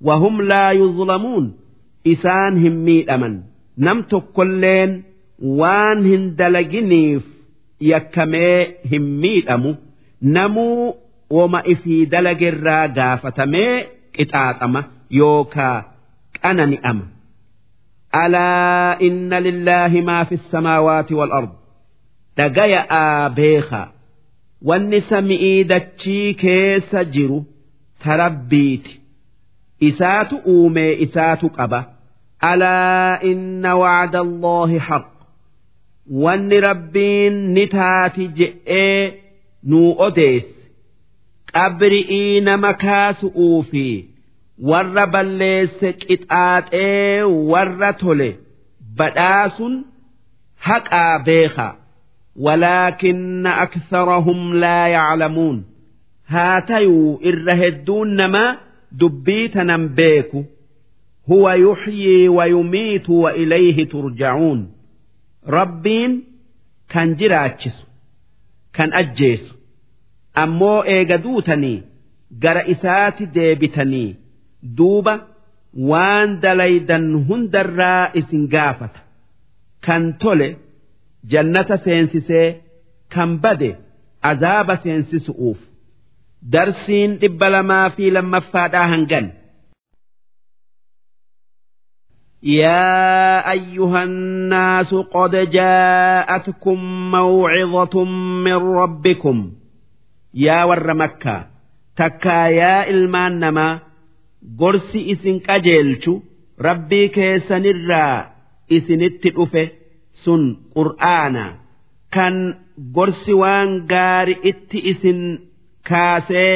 وهم 0.00 0.42
لا 0.42 0.72
يظلمون 0.72 1.56
إسان 2.06 2.66
هم 2.66 2.84
ميدمن 2.84 3.40
نمت 3.78 4.14
كلين 4.34 5.02
وان 5.42 6.12
هندلجنيف 6.12 7.22
يكمي 7.80 8.66
هم 8.92 9.02
ميدمو 9.20 9.74
نمو 10.22 10.94
وما 11.30 11.60
إفي 11.72 12.04
دلج 12.04 12.44
الراقا 12.44 13.16
فتمي 13.16 13.82
قطاطمة 14.20 14.84
يوكا 15.10 15.84
أنا 16.44 16.66
نئم 16.66 17.02
ألا 18.14 19.00
إن 19.00 19.34
لله 19.34 20.00
ما 20.00 20.24
في 20.24 20.34
السماوات 20.34 21.12
والأرض 21.12 21.52
dhagayaa 22.41 23.29
beeka 23.37 23.81
wanni 24.69 24.99
sami'ii 25.09 25.63
dachii 25.71 26.33
keessa 26.41 27.03
jiru 27.13 27.39
tarabbiiti. 28.03 28.93
Isaatu 29.89 30.35
uumee 30.53 30.93
isaatu 31.05 31.49
qaba. 31.57 31.79
Alaa 32.49 33.19
inna 33.31 33.71
wacda 33.81 34.19
allaahi 34.27 34.77
haq 34.87 35.07
wanni 36.23 36.59
rabbiin 36.67 37.35
ni 37.55 37.65
taati 37.73 38.27
je'ee 38.37 39.01
nuu 39.73 39.89
odeesse. 40.07 40.55
Qabri'ii 41.53 42.41
nama 42.47 42.71
kaasu'uu 42.83 43.59
fi 43.71 43.85
warra 44.69 45.05
balleesse 45.13 45.89
qixaaxee 46.01 47.23
warra 47.51 47.91
tole 48.01 48.29
badhaasun 48.97 49.73
haqaa 50.67 51.19
beekaa 51.27 51.73
ولكن 52.36 53.46
أكثرهم 53.46 54.54
لا 54.54 54.86
يعلمون 54.86 55.64
haa 56.32 56.60
tayuu 56.60 57.18
irra 57.22 57.54
hedduun 57.54 58.14
namaa 58.20 58.56
dubbii 59.00 59.48
tanan 59.48 59.88
beeku 59.88 60.44
huwa 61.28 61.54
yuxyii 61.54 62.28
wa 62.28 62.46
yumiitu 62.46 63.22
wa 63.22 63.34
ilayhi 63.34 63.86
turjacuun 63.86 64.66
rabbiin 65.46 66.22
kan 66.92 67.14
jiraachisu 67.16 67.86
kan 68.76 68.92
ajjeesu 68.92 69.54
ammoo 70.34 70.84
eega 70.96 71.18
duutanii 71.18 71.82
gara 72.44 72.66
isaati 72.74 73.26
deebitanii 73.26 74.16
duuba 74.76 75.14
jannata 81.32 81.76
seensisee 81.84 82.48
kan 83.14 83.30
bade 83.42 83.70
azaaba 84.30 84.74
seensisu'uuf 84.82 85.58
darsiin 86.52 87.18
dhibba 87.20 87.48
lamaa 87.54 87.90
fi 87.96 88.10
lammaffaadhaa 88.10 88.86
hangan. 88.92 89.26
يا 92.42 93.50
أيها 93.50 94.04
الناس 94.04 94.94
قد 94.94 95.50
جاءتكم 95.50 96.78
موعظة 97.10 98.04
من 98.44 98.52
ربكم 98.52 99.52
يا 100.34 100.64
ور 100.64 100.94
مكة 100.94 101.46
تكا 101.96 102.46
يا 102.48 102.90
إلمان 102.90 103.38
نما 103.38 103.80
قرسي 104.58 105.12
إسن 105.12 105.38
كجيلشو 105.38 106.20
ربي 106.60 107.08
كيسن 107.08 107.64
الرا 107.66 108.30
إسن 108.72 109.02
التلوفة 109.02 109.68
sun 110.23 110.43
qur'aana. 110.75 111.45
Kan 112.15 112.35
gorsi 112.95 113.33
waan 113.41 113.69
gaari 113.91 114.35
itti 114.49 114.77
isin 114.91 115.21
kaasee 115.89 116.53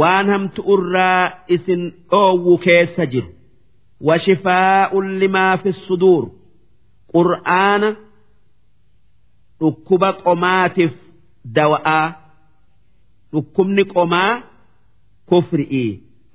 waan 0.00 0.26
hamtu 0.32 0.60
irraa 0.74 1.22
isin 1.54 1.82
dhoowwu 2.10 2.52
keessa 2.64 3.04
jiru. 3.12 3.30
Washifaa'un 4.06 5.06
limaa 5.20 5.54
fi 5.62 5.70
suduur. 5.86 6.24
Qur'aana 7.14 7.88
dhukkuba 9.60 10.08
qomaatiif 10.24 10.94
dawa'aa. 11.56 12.06
Dhukkubni 13.32 13.84
qomaa 13.94 14.32
kufri'ii 15.30 15.90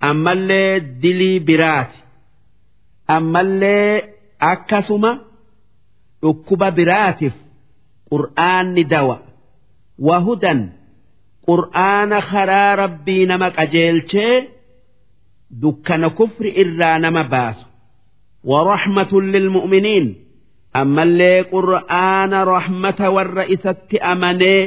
ammallee 0.09 0.71
dilii 1.01 1.39
biraati. 1.47 1.99
Ammallee 3.15 3.91
akkasuma 4.51 5.11
dhukkuba 6.22 6.68
biraatiif 6.77 7.34
qur'aanni 8.11 8.84
dawa. 8.94 9.18
Wahudan 10.07 10.60
qur'aana 11.48 12.19
karaa 12.31 12.72
rabbii 12.81 13.23
nama 13.30 13.48
qajeelchee 13.57 14.35
dukkana 15.61 16.10
kufri 16.18 16.49
irraa 16.61 16.98
nama 17.03 17.23
baasu. 17.34 17.65
Waraxmatun 18.49 19.26
lilmu'miniin 19.34 20.07
ammallee 20.81 21.39
qur'aana 21.53 22.39
raxmata 22.53 23.06
warra 23.15 23.44
isatti 23.56 23.98
amanee 24.11 24.61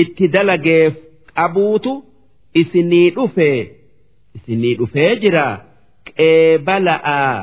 itti 0.00 0.24
dalageef 0.34 0.94
qabuutu 1.36 1.92
isinii 2.60 3.08
dhufee 3.16 3.58
isinii 4.36 4.74
dhufee 4.78 5.12
jira. 5.22 5.46
Qeebala'aa 6.08 7.36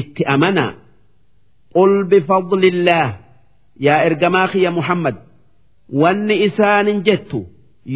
itti 0.00 0.22
amanaa 0.34 0.72
qul 1.76 1.92
bifadlillaah 2.10 3.10
yaa 3.86 4.00
ergamaa 4.08 4.48
kiyya 4.52 4.70
muhammad 4.78 5.16
wanni 6.00 6.36
isaanin 6.46 6.98
jettu 7.06 7.40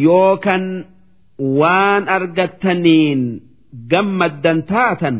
yookan 0.05 0.65
waan 1.59 2.03
argattaniin 2.17 3.21
gammaddan 3.91 4.59
taatan 4.71 5.17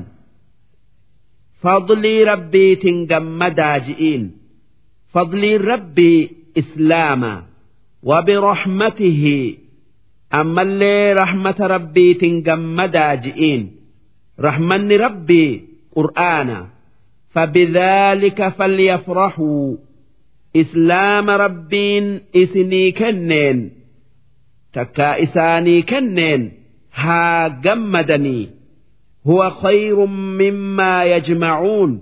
fadlii 1.63 2.19
rabbiitiin 2.31 2.97
gammadaa 3.11 3.77
ji'iin 3.88 4.23
fadliin 5.13 5.61
rabbii 5.71 6.19
islaamaa 6.61 7.39
wabirahmatihi 8.09 9.38
ammallee 10.39 11.13
rahmata 11.21 11.67
rabbiitiin 11.75 12.35
gammadaa 12.47 13.13
ji'iin 13.23 13.63
rahmanni 14.47 14.97
rabbii 15.05 15.51
qur'aana 15.95 16.57
فبذلك 17.30 18.48
فليفرحوا. 18.48 19.76
إسلام 20.56 21.30
ربين 21.30 22.22
إسني 22.36 22.91
كنين 22.91 23.72
تكا 24.74 25.24
إساني 25.24 25.82
كنين 25.82 26.52
ها 26.94 27.48
جمدني. 27.48 28.49
هو 29.28 29.49
خير 29.49 30.06
مما 30.06 31.06
يجمعون. 31.06 32.02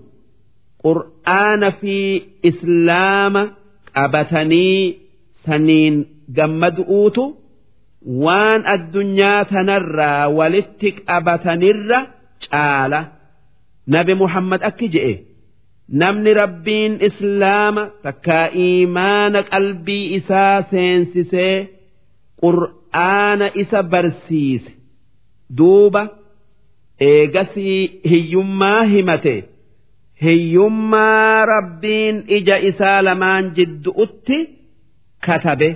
قرآن 0.84 1.70
في 1.70 2.22
إسلام 2.46 3.52
أبتني 3.96 4.96
سنين 5.46 6.06
جمد 6.30 6.80
أوتو. 6.80 7.34
وان 8.06 8.68
الدنيا 8.68 9.44
تنرى 9.44 10.26
ولتك 10.26 11.04
أبتنر 11.10 12.08
تعالى 12.52 13.06
nabi 13.94 14.14
muhammad 14.22 14.62
akki 14.70 14.88
je'e. 14.96 15.14
Namni 16.02 16.32
rabbiin 16.42 16.94
islaama 17.08 17.84
takkaa 18.06 18.48
iimaana 18.66 19.40
qalbii 19.52 20.06
isaa 20.18 20.58
seensisee 20.72 21.56
qur'aana 22.42 23.48
isa 23.62 23.80
barsiise. 23.92 24.72
Duuba 25.58 26.04
eegasii 27.10 27.82
hiyyummaa 28.12 28.84
himate. 28.94 29.36
Hiyyummaa 30.24 31.46
rabbiin 31.54 32.16
ija 32.38 32.58
isaa 32.70 33.00
lamaan 33.08 33.46
jiddu'utti 33.58 34.38
katabe 35.26 35.70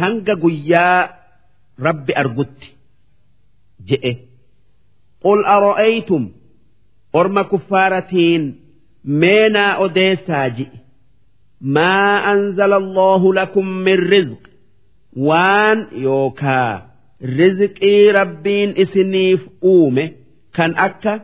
hanga 0.00 0.34
guyyaa 0.42 1.00
rabbi 1.86 2.12
argutti. 2.22 2.68
Je'e. 3.88 4.12
Qul 5.24 5.40
ara'aytum 5.54 6.24
orma 7.20 7.44
kuffaaratiin 7.44 8.42
meenaa 9.04 9.76
odeessaa 9.84 10.48
ji'i. 10.56 10.78
Maa 11.60 12.14
anzala 12.32 12.76
allahu 12.76 13.34
lakum 13.34 13.68
min 13.86 13.98
rizq? 14.12 14.42
Waan 15.28 15.78
yookaa 16.04 16.72
rizqii 17.38 18.12
rabbiin 18.12 18.70
isiniif 18.84 19.40
uume 19.62 20.04
kan 20.56 20.72
akka 20.86 21.20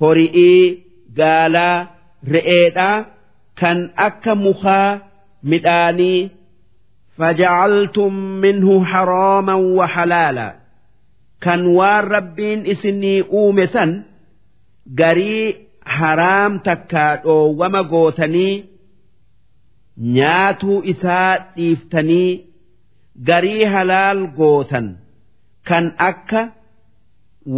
hori'ii 0.00 0.84
gaalaa 1.16 1.86
re'eedhaa 2.34 3.04
kan 3.60 3.78
akka 4.06 4.34
mukaa 4.34 4.98
midhaanii 5.42 6.30
fajacaltum 7.18 8.14
minhu 8.44 8.80
haraaman 8.90 9.62
wa 9.78 9.86
halaalaa 9.94 10.52
kan 11.44 11.66
waan 11.76 12.04
rabbiin 12.14 12.66
isinii 12.72 13.22
uume 13.22 13.66
san 13.72 14.04
garii 14.94 15.56
haraam 15.98 16.58
takkaa 16.68 17.16
dhoowwama 17.24 17.82
gootanii 17.92 18.64
nyaatuu 20.16 20.82
isaa 20.92 21.38
dhiiftanii 21.56 22.40
garii 23.28 23.64
halaal 23.74 24.26
gootan. 24.38 24.88
Kan 25.68 25.92
akka 26.08 26.42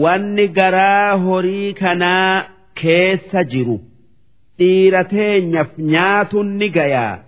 wanni 0.02 0.48
garaa 0.58 1.16
horii 1.24 1.72
kanaa 1.80 2.44
keessa 2.80 3.44
jiru. 3.52 3.80
Dhiira 4.58 5.04
teenyaf 5.04 5.68
nyaatuun 5.92 6.48
ni 6.58 6.68
gayaa. 6.76 7.18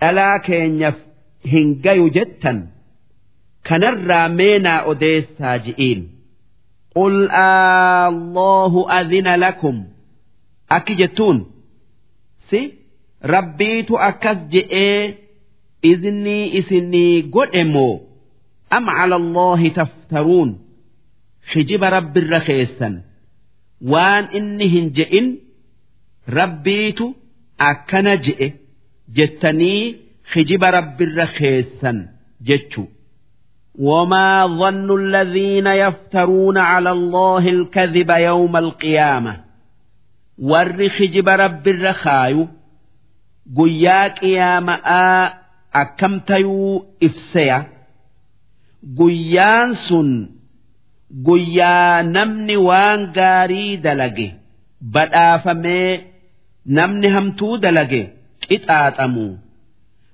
Dhalaa 0.00 0.38
keenyaf 0.38 0.94
hin 1.52 1.68
gayu 1.84 2.10
jettan. 2.16 2.58
Kanarraa 3.68 4.28
meenaa 4.28 4.82
odeessaa 4.92 5.58
ji'iin. 5.64 6.00
Qul 6.96 7.16
allahu 7.46 8.80
adina 8.98 9.32
lakum 9.44 9.76
akki 10.76 10.94
jettuun 11.00 11.38
si? 12.48 12.60
Rabbiitu 13.34 13.94
akkas 14.08 14.38
je'ee 14.52 15.00
iznii 15.90 16.44
isinii 16.58 17.22
godhe 17.34 17.62
moo 17.74 17.94
am 18.76 18.84
allaahi 19.02 19.70
taftaruun 19.78 20.50
hijiba 21.52 21.90
rabbirra 21.96 22.40
keessan 22.48 22.94
waan 23.92 24.24
inni 24.38 24.66
hin 24.74 24.86
je'in 24.98 25.28
rabbiitu 26.38 27.06
akkana 27.70 28.14
je'e 28.26 28.48
jettanii 29.16 29.82
hijiba 30.34 30.68
rabbirra 30.78 31.26
keessan 31.38 31.98
jechu 32.48 32.82
وما 33.78 34.46
ظن 34.46 35.00
الذين 35.00 35.66
يفترون 35.66 36.58
على 36.58 36.90
الله 36.90 37.48
الكذب 37.48 38.10
يوم 38.10 38.56
القيامة 38.56 39.40
ورخ 40.38 41.02
جب 41.02 41.28
رب 41.28 41.62
بالرخاي 41.62 42.48
قياك 43.56 44.22
يا 44.22 44.60
ماء 44.60 45.38
أكمتيو 45.74 46.86
إفسيا 47.02 47.66
قيانس 48.98 49.94
قيا 51.26 52.02
نمن 52.02 52.56
وان 52.56 53.12
قاري 53.12 53.76
دلقي 53.76 54.32
بل 54.80 55.08
آفمي 55.14 56.00
نمن 56.66 57.04
همتو 57.04 57.56
دلقي 57.56 58.06
إتآتمو 58.52 59.36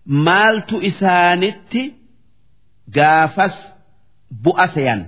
مالت 0.07 0.73
إسانتي 0.73 2.02
gaafas 2.97 3.57
bu'a 4.45 4.67
seyan 4.75 5.01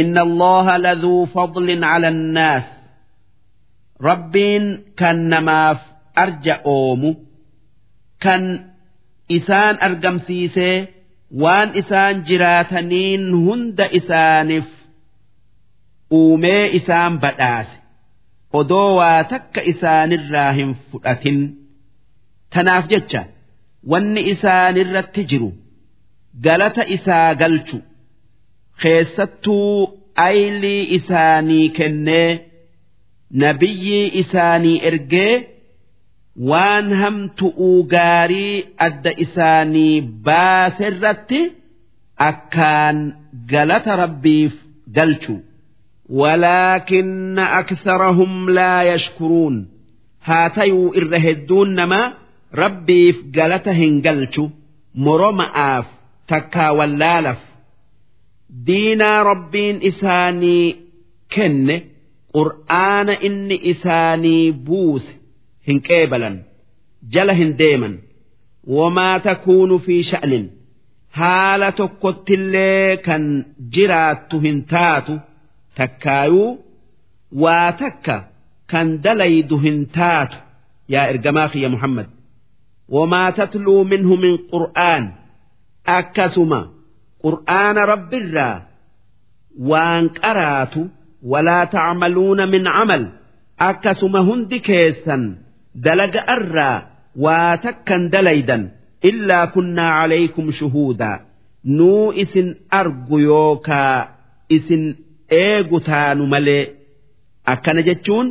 inna 0.00 0.20
allaha 0.28 0.74
laduu 0.84 1.26
fadlin 1.34 1.80
cala 1.90 2.08
annaas. 2.14 2.66
Rabbiin 4.08 4.64
kan 5.00 5.18
namaaf 5.32 5.80
arja 6.22 6.54
oomu. 6.64 7.10
Kan 8.24 8.42
isaan 9.36 9.76
argamsiisee 9.86 10.76
waan 11.42 11.68
isaan 11.80 12.16
jiraataniin 12.28 13.22
hunda 13.44 13.86
isaaniif 13.98 14.68
uumee 16.18 16.64
isaan 16.78 17.14
badhaase. 17.22 17.76
Odoo 18.58 18.90
waa 18.98 19.24
takka 19.32 19.60
isaanirraa 19.72 20.52
hin 20.58 20.70
fudhatin. 20.90 21.38
Tanaaf 22.52 22.84
jecha 22.92 23.22
wanni 23.90 24.20
isaanirratti 24.32 25.22
jiru 25.30 25.50
galata 26.45 26.83
isaa 26.97 27.33
galchu 27.41 27.77
keessattuu 28.81 30.01
aylii 30.27 30.83
isaanii 30.97 31.69
kennee 31.69 32.29
nabiyyii 33.43 34.11
isaanii 34.21 34.77
ergee 34.91 35.33
waan 36.51 36.93
hamtu'uu 37.01 37.83
gaarii 37.95 38.65
adda 38.87 39.17
isaanii 39.25 40.01
baaserratti 40.29 41.41
akkaan 42.29 43.03
galata 43.51 43.95
rabbiif 44.03 44.53
galchu. 44.97 45.35
ولكن 46.09 47.39
أكثرهم 47.39 48.49
لا 48.49 48.83
يشكرون 48.93 49.67
هاتيو 50.23 50.93
إرهدون 50.93 51.75
نما 51.75 52.13
ربي 52.55 53.13
في 53.13 53.21
قالتهن 56.29 56.45
قلتو 56.47 56.47
مرمآف 56.47 56.47
تكا 56.49 56.69
واللالف 56.69 57.37
دينا 58.49 59.23
ربين 59.23 59.79
إساني 59.83 60.75
كن 61.35 61.81
قرآن 62.33 63.09
إن 63.09 63.51
إساني 63.51 64.51
بوس 64.51 65.11
هنكيبلا 65.67 66.41
جلهن 67.09 67.55
ديما 67.55 67.97
وما 68.63 69.17
تكون 69.17 69.77
في 69.77 70.03
شأن 70.03 70.49
حالة 71.11 71.89
كتلي 72.03 72.97
كان 72.97 73.45
جرات 73.59 74.35
هنتاتو 74.35 75.17
takkaayuu 75.77 76.59
waa 77.31 77.71
takka 77.71 78.23
kan 78.67 79.01
dalaydu 79.03 79.57
hin 79.57 79.85
taatu 79.85 80.37
yaa 80.87 81.07
ergamaa 81.07 81.49
kiyya 81.49 81.69
Muhammad. 81.69 82.05
وما 82.89 83.29
تتلو 83.29 83.83
منه 83.83 84.15
من 84.15 84.37
قرآن 84.37 85.11
akkasuma 85.84 86.60
qur'aana 87.24 87.86
rabbirraa 87.92 88.62
waan 89.70 90.04
qaraatu 90.20 90.82
walaa 91.32 91.64
tacmaluuna 91.74 92.46
min 92.46 92.64
camal 92.76 93.04
akkasuma 93.68 94.20
hundi 94.28 94.58
keessan 94.68 95.24
dalaga 95.86 96.20
arraa 96.34 96.76
waa 97.24 97.56
takkan 97.64 98.02
dalaydan 98.12 98.62
illaa 99.10 99.46
kunnaa 99.54 99.92
calaykum 100.00 100.46
shuhuudaa 100.58 101.16
nuu 101.78 102.12
isin 102.22 102.48
argu 102.80 103.18
yookaa 103.30 103.96
isin 104.56 104.84
eegu 105.42 105.80
taanu 105.88 106.26
malee 106.34 106.64
akkana 107.52 107.82
jechuun 107.88 108.26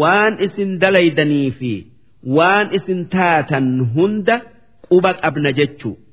waan 0.00 0.34
isin 0.46 0.70
dalaydanii 0.82 1.50
fi 1.58 1.72
waan 2.36 2.66
isin 2.78 3.00
taatan 3.14 3.66
hunda 3.94 4.36
quba 4.88 5.10
qabna 5.22 5.50
jechuudha. 5.58 6.07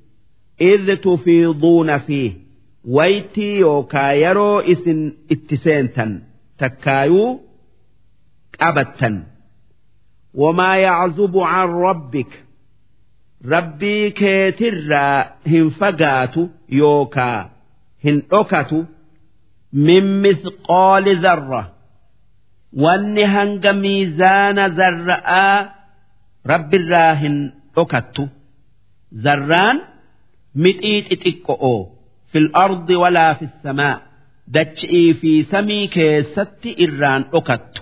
إذ 0.60 0.94
تفيضون 0.96 1.98
فيه 1.98 2.32
waytii 2.96 3.58
yookaa 3.60 4.12
yeroo 4.22 4.62
isin 4.72 5.00
itti 5.34 5.56
seentan 5.64 6.12
takkaayuu 6.60 7.40
qabattan 8.58 9.16
وما 10.34 10.76
يعزب 10.76 11.38
عن 11.38 11.68
ربك 11.68 12.30
rabbii 13.52 14.10
keetirraa 14.20 15.24
hin 15.52 15.70
fagaatu 15.80 16.42
yookaa 16.80 17.50
hin 18.04 18.16
dhokatu 18.30 18.84
من 19.72 20.22
مثقال 20.22 21.06
ذرة 21.24 21.62
wanni 22.84 23.24
hanga 23.34 23.72
miizaana 23.82 24.64
zarra'aa 24.78 25.56
rabbirraa 26.52 27.14
hin 27.22 27.36
dhokattu 27.76 28.22
zarraan 29.24 29.76
mixii 30.63 30.99
xixiqqo'oo 31.07 31.79
fil 32.31 32.47
ardi 32.65 32.95
walaa 33.03 33.33
fissamaa 33.39 33.95
dachi'ii 34.55 35.09
fi 35.19 35.31
samii 35.51 35.87
keessatti 35.95 36.69
irraan 36.85 37.23
dhokattu. 37.31 37.81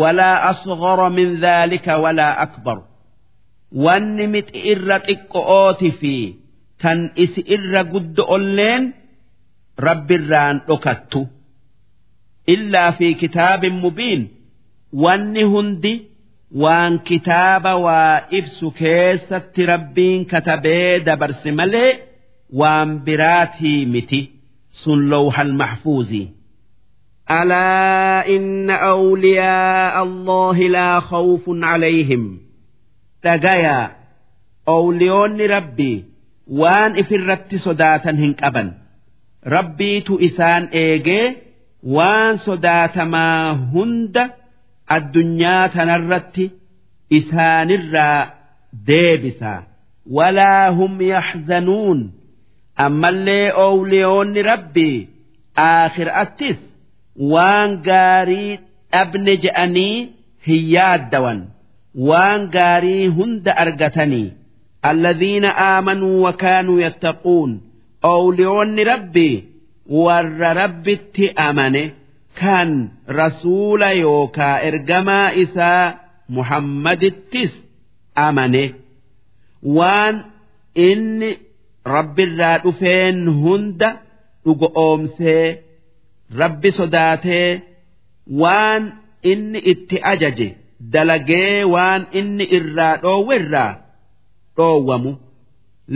Walaa 0.00 0.36
asghara 0.50 1.08
min 1.18 1.28
dhaalika 1.42 1.94
walaa 2.04 2.34
akbaru 2.44 2.82
wanni 3.84 4.26
mixi 4.34 4.58
irra 4.72 4.96
xiqqo'ooti 5.06 5.90
fi 6.00 6.14
tan 6.82 6.98
isi 7.24 7.40
irra 7.54 7.82
guddo'olleen 7.92 8.82
rabbirraan 9.86 10.56
dhokattu. 10.68 11.20
Illaa 12.54 12.90
fi 12.98 13.14
kitaabin 13.20 13.76
mubiin. 13.84 14.22
Wanni 15.02 15.42
hundi 15.52 15.92
waan 16.52 16.98
kitaaba 17.08 17.76
waa 17.76 18.20
ibsu 18.30 18.70
keessatti 18.70 19.66
rabbiin 19.66 20.24
katabee 20.26 21.00
dabarsi 21.06 21.52
malee 21.52 21.92
waan 22.60 22.98
biraatii 23.06 23.86
miti 23.86 24.20
sun 24.70 25.08
lowhal 25.12 25.52
maxfuuzi. 25.52 26.24
ألا 27.30 28.24
إن 28.36 28.70
أولياء 28.70 30.02
الله 30.02 30.58
لا 30.58 31.00
خوف 31.00 31.44
عليهم 31.48 32.40
تجايا 33.22 33.90
أوليون 34.68 35.40
ربي 35.40 36.04
waan 36.48 36.98
إفرت 36.98 37.54
صداتا 37.54 38.10
هنك 38.10 38.42
أبا 38.44 38.72
ربي 39.46 40.00
تؤسان 40.00 40.64
إيجي 40.64 41.36
وان 41.82 42.36
صداتا 42.36 43.04
ما 43.04 43.50
هند 43.52 44.30
addunyaa 44.96 45.68
tanarratti 45.74 46.44
isaanirraa 47.18 48.30
deebisa. 48.86 49.52
Walaa 50.16 50.70
hum 50.78 51.00
yaxzanuun. 51.12 52.00
Ammallee 52.86 53.52
oowliyoonni 53.64 54.42
rabbii 54.50 55.08
aakhiraattis 55.68 56.58
waan 57.32 57.70
gaarii 57.88 58.58
dhabne 58.92 59.34
je'anii 59.44 59.96
hin 60.48 60.62
yaaddawan. 60.74 61.40
Waan 62.08 62.42
gaarii 62.56 63.06
hunda 63.18 63.56
argatanii 63.64 64.32
alladhiina 64.90 65.50
aamanuu 65.68 66.22
wakaanuu 66.26 66.78
yattaquun. 66.86 67.50
Oowliyoonni 68.12 68.84
rabbii 68.92 69.44
warra 70.04 70.50
rabbitti 70.62 71.24
amane. 71.46 71.82
kan 72.40 72.70
rasuula 73.20 73.88
yookaa 74.04 74.56
ergamaa 74.68 75.26
isaa 75.44 75.84
muhammadittis 76.36 77.52
amane 78.26 78.64
waan 79.78 80.16
inni 80.88 81.30
rabbirraa 81.94 82.56
dhufeen 82.64 83.18
hunda 83.42 83.88
dhugo 84.44 84.68
oomsee 84.84 85.44
rabbi 86.40 86.70
sodaatee 86.78 87.48
waan 88.42 88.82
inni 89.32 89.58
itti 89.72 89.96
ajaje 90.12 90.48
dalagee 90.92 91.64
waan 91.74 92.02
inni 92.20 92.44
irraa 92.58 92.94
dhoowwerraa 93.04 93.70
dhoowwamu 94.56 95.12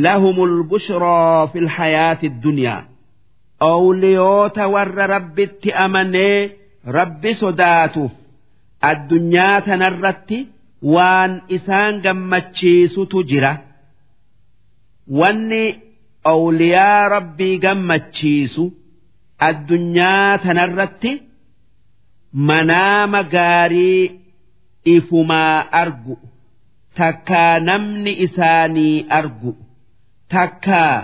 lahumul 0.05 0.55
bushraa 0.70 1.47
fil 1.52 1.69
hayaati 1.77 2.28
dunyaa. 2.44 2.81
Owliyoota 3.70 4.64
warra 4.74 5.06
rabbitti 5.14 5.70
amanee 5.84 6.39
rabbi 6.97 7.30
sodaatuuf 7.43 8.12
addunyaa 8.90 9.60
tanarratti 9.66 10.39
waan 10.94 11.32
isaan 11.56 11.94
gammachiisutu 12.05 13.18
jira. 13.30 13.52
Wanni 15.18 15.64
owliyaa 16.32 17.09
rabbii 17.14 17.56
gammachiisu 17.64 18.64
addunyaa 19.48 20.39
tanarratti 20.44 21.12
manaama 22.48 23.20
gaarii 23.34 24.02
ifumaa 24.94 25.59
argu. 25.82 26.14
Takkaa 26.98 27.55
namni 27.68 28.12
isaanii 28.26 29.06
argu. 29.18 29.52
Takkaa 30.34 30.97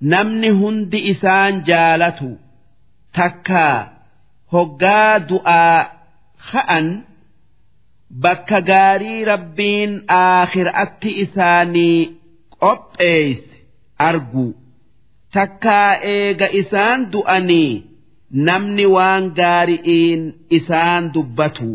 namni 0.00 0.48
hundi 0.60 0.98
isaan 1.12 1.54
jaalatu 1.68 2.30
takkaa 3.16 3.76
hoggaa 4.52 5.18
du'aa 5.30 5.78
ka'an 6.50 6.86
bakka 8.22 8.58
gaarii 8.70 9.24
rabbiin 9.32 9.92
aakhiraatti 10.22 11.10
isaanii 11.24 11.98
qopheeyse 12.62 13.54
argu. 14.08 14.46
Takkaa 15.34 15.90
eega 16.14 16.48
isaan 16.60 17.00
du'anii 17.12 17.72
namni 18.48 18.86
waan 18.96 19.24
gaari'iin 19.38 20.22
isaan 20.58 21.04
dubbatu. 21.14 21.70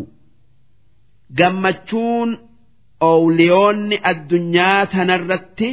Gammachuun 1.38 2.30
owliyoonni 3.11 3.97
addunyaa 4.11 4.81
tanarratti 4.93 5.69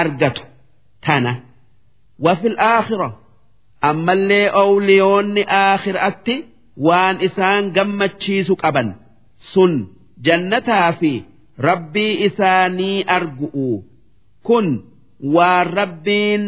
argatu 0.00 0.42
tana. 1.06 1.32
Wafil 2.24 2.56
aakhira. 2.72 3.08
Ammallee 3.90 4.46
owliyoonni 4.62 5.42
aakhiraatti 5.62 6.34
waan 6.86 7.16
isaan 7.26 7.64
gammachiisu 7.76 8.54
qaban. 8.62 8.88
Sun 9.52 9.72
jannataa 10.26 10.92
fi 11.00 11.12
rabbii 11.68 12.12
isaanii 12.28 12.98
argu'u 13.16 13.68
kun 14.46 14.66
waan 15.36 15.66
rabbiin 15.80 16.44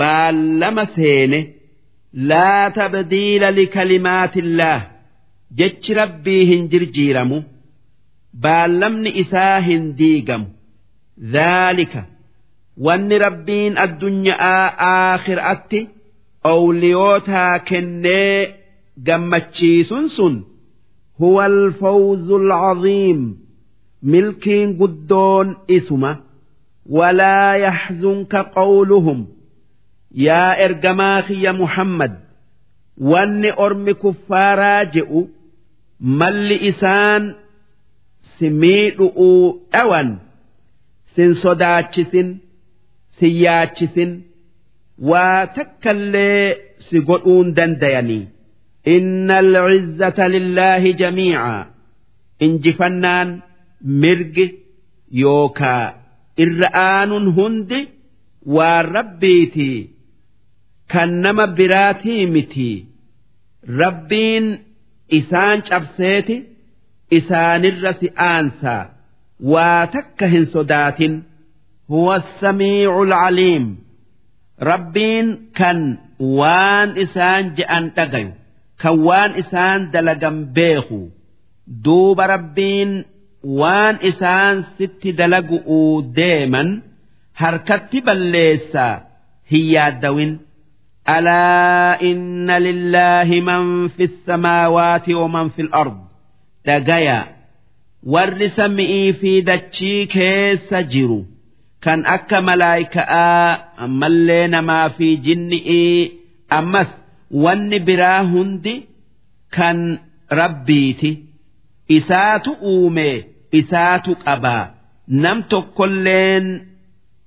baallama 0.00 0.84
seene. 0.96 1.40
Laa 2.30 2.66
tabdiila 2.76 3.48
likalimaatillaah 3.58 4.80
jechi 5.58 5.92
rabbii 6.00 6.42
hin 6.50 6.62
jirjiiramu. 6.72 7.38
Baallamni 8.44 9.10
isaa 9.22 9.58
hin 9.66 9.84
diigamu. 9.98 10.46
Dhaalika 11.34 12.00
wanni 12.86 13.16
rabbiin 13.24 13.74
addunyaa 13.84 14.64
aakhiraatti 14.92 15.80
owliyootaa 16.52 17.58
kennee 17.70 18.54
gammachiisun 19.06 20.04
sun 20.16 20.34
huwa 21.20 21.44
alfawzu 21.44 22.36
alcaziim 22.42 23.20
milkiin 24.12 24.70
guddoon 24.80 25.48
isuma 25.76 26.12
walaa 26.96 27.52
yaxzunka 27.66 28.40
qawluhum 28.56 29.20
yaa 30.26 30.52
ergamaa 30.66 31.22
kiyya 31.28 31.52
muhammad 31.60 32.12
wanni 33.10 33.50
ormi 33.64 33.94
kuffaaraa 34.02 34.84
je'u 34.94 35.20
malli 36.20 36.56
isaan 36.70 37.24
si 38.38 38.46
miidhu'uu 38.62 39.42
dhawan 39.72 40.08
sin 41.14 41.30
sodaachisin 41.42 42.28
sin 43.18 43.34
yaachisin 43.44 44.12
waa 45.10 45.46
takkallee 45.56 46.44
si 46.86 46.96
godhuun 47.08 47.48
dandayanii 47.56 48.24
inna 48.94 49.36
alcizzata 49.42 50.24
lillaahi 50.34 50.90
jamiica. 51.00 51.66
Injifannaan 52.46 53.28
mirgi 54.02 54.46
yookaa 55.22 55.84
irra 56.44 56.68
aanun 56.88 57.26
hundi 57.38 57.80
waan 58.56 58.84
rabbiitii 58.96 59.78
kan 60.92 61.10
nama 61.24 61.44
biraatii 61.58 62.26
miti. 62.34 62.70
Rabbiin 63.80 64.46
isaan 65.18 65.58
cabseeti 65.68 66.36
isaanirra 67.18 67.92
si 68.00 68.08
aansaa. 68.32 68.84
Waa 69.52 69.86
takka 69.94 70.26
hin 70.34 70.46
sodaatin 70.54 71.14
huwa 71.93 72.15
samiicu 72.41 73.01
alcaliim 73.05 73.65
rabbiin 74.71 75.27
kan 75.59 75.79
waan 76.39 76.89
isaan 77.03 77.43
je'an 77.57 77.83
dhagayu 77.97 78.31
kan 78.81 78.95
waan 79.07 79.31
isaan 79.41 79.79
dalagan 79.93 80.37
beeku 80.55 81.01
duuba 81.85 82.23
rabbiin 82.35 82.91
waan 83.59 83.95
isaan 84.09 84.55
sitti 84.77 85.09
dalagu'uu 85.19 85.91
deeman 86.17 86.69
harkatti 87.41 87.99
balleessaa 88.07 88.95
hin 89.51 89.65
yaaddawin 89.75 90.33
ألا 91.09 92.01
إن 92.01 92.47
لله 92.51 93.27
من 93.49 93.87
في 93.87 94.03
السماوات 94.03 95.09
ومن 95.09 95.49
في 95.49 95.61
الأرض 95.61 95.97
دقيا 96.65 97.23
ور 98.03 98.47
سمئي 98.47 99.13
في 99.13 99.41
دتشي 99.41 100.05
كيس 100.05 100.73
جرو 100.73 101.19
كان 101.21 101.25
كان 101.82 102.06
أكا 102.06 102.40
ملايكا 102.40 103.04
اللّينا 103.84 104.60
ما 104.60 104.88
في 104.88 105.16
جنئي 105.16 106.12
أمس 106.52 106.86
ون 107.30 107.84
براهندي 107.84 108.84
كان 109.52 109.98
ربيتي 110.32 111.24
إسات 111.90 112.48
أومي 112.48 113.24
إسات 113.54 114.06
أبا 114.26 114.70
نمتو 115.08 115.62
كلين 115.62 116.66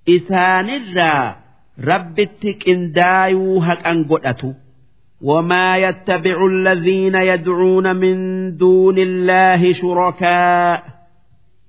إسان 0.10 0.70
الرا 0.70 1.36
ربتك 1.84 2.70
إن 2.70 2.92
دايوهك 2.92 3.88
أنقلتو 3.88 4.54
وما 5.22 5.78
يتبع 5.78 6.46
الذين 6.46 7.16
يدعون 7.16 7.96
من 7.96 8.18
دون 8.58 8.98
الله 8.98 9.74
شركاء 9.74 10.91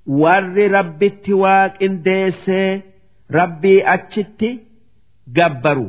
warri 0.07 0.69
rabbitti 0.69 1.33
waa 1.43 1.69
qindeessee 1.79 2.83
rabbii 3.31 3.81
achitti 3.95 4.51
gabbaru. 5.37 5.89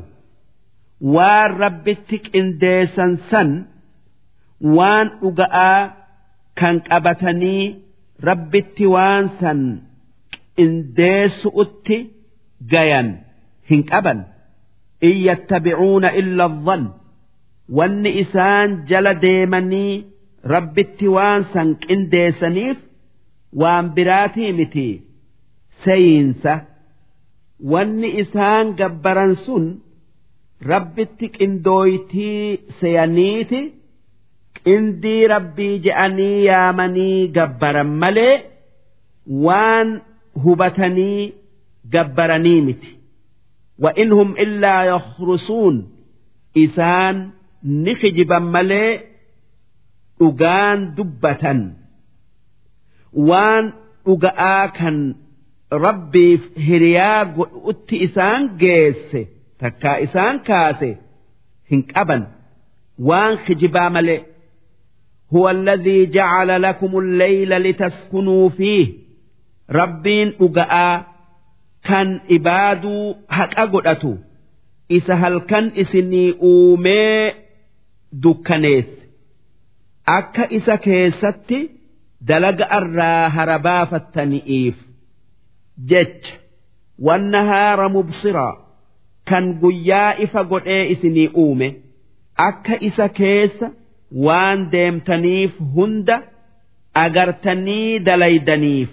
Waan 1.15 1.51
rabbitti 1.63 2.17
qindeessan 2.31 3.11
san 3.29 3.49
waan 4.77 5.07
dhuga'aa 5.21 5.79
kan 6.59 6.75
qabatanii 6.89 7.63
rabbitti 8.27 8.85
waan 8.95 9.25
san 9.39 9.59
qindeessu'utti 10.55 11.97
gayan 12.71 13.07
hin 13.69 13.81
qaban. 13.91 14.19
In 15.07 15.15
yattabicuuna 15.27 16.09
illa 16.21 16.47
dhann 16.65 16.83
wanni 17.77 18.11
isaan 18.23 18.69
jala 18.89 19.13
deemanii 19.23 19.93
rabbitti 20.53 21.07
waan 21.15 21.41
san 21.53 21.69
qindeessaniif 21.83 22.77
waan 23.60 23.86
biraatii 23.96 24.52
miti 24.58 24.88
seeyinsa 25.84 26.52
wanni 27.72 28.08
isaan 28.22 28.66
gabbaran 28.80 29.32
sun 29.44 29.64
rabbitti 30.70 31.26
qindooytii 31.36 32.42
seyaniiti 32.80 33.60
qindii 34.64 35.22
rabbii 35.34 35.74
je'anii 35.86 36.36
yaamanii 36.50 37.18
gabbaran 37.36 37.90
malee 38.02 38.34
waan 39.46 39.88
hubatanii 40.44 41.20
gabbaranii 41.94 42.60
miti. 42.68 42.90
وإنهم 43.78 44.36
إلا 44.36 44.82
يخرصون 44.84 45.88
إسان 46.56 47.30
نخجبا 47.64 48.38
ملي 48.38 49.00
أغان 50.22 50.94
دبة 50.94 51.44
وان 53.12 53.72
أغاء 54.08 54.66
كان 54.66 55.14
ربي 55.72 56.40
هريا 56.58 57.22
أت 57.64 57.92
إسان 57.92 58.56
جيس 58.56 59.26
تكا 59.58 60.02
إسان 60.04 60.38
كاسي 60.38 60.96
هنك 61.72 61.98
أبا 61.98 62.26
وان 62.98 63.36
خجبا 63.36 63.88
ملي 63.88 64.22
هو 65.34 65.50
الذي 65.50 66.06
جعل 66.06 66.62
لكم 66.62 66.98
الليل 66.98 67.50
لتسكنوا 67.62 68.48
فيه 68.48 68.92
ربين 69.70 70.32
أغاء 70.42 71.18
kan 71.88 72.08
ibaaduu 72.36 73.16
haqa 73.38 73.64
godhatu 73.72 74.12
isa 74.98 75.16
halkan 75.22 75.66
isinii 75.82 76.30
uumee 76.50 77.34
dukkaneesse 78.22 79.02
akka 80.18 80.44
isa 80.58 80.76
keessatti 80.86 81.58
dalaga 82.28 82.66
irraa 82.78 83.28
harabaafattani'iif 83.36 84.76
jecha 85.90 86.34
wannahaara 87.06 87.86
mubsiraa 87.96 88.54
kan 89.30 89.44
guyyaa 89.62 90.12
ifa 90.24 90.42
godhee 90.52 90.84
isinii 90.94 91.28
uume 91.44 91.68
akka 92.48 92.74
isa 92.88 93.06
keessa 93.18 93.66
waan 94.26 94.60
deemtaniif 94.72 95.52
hunda 95.74 96.16
agartanii 97.06 97.98
dalaydaniif 97.98 98.90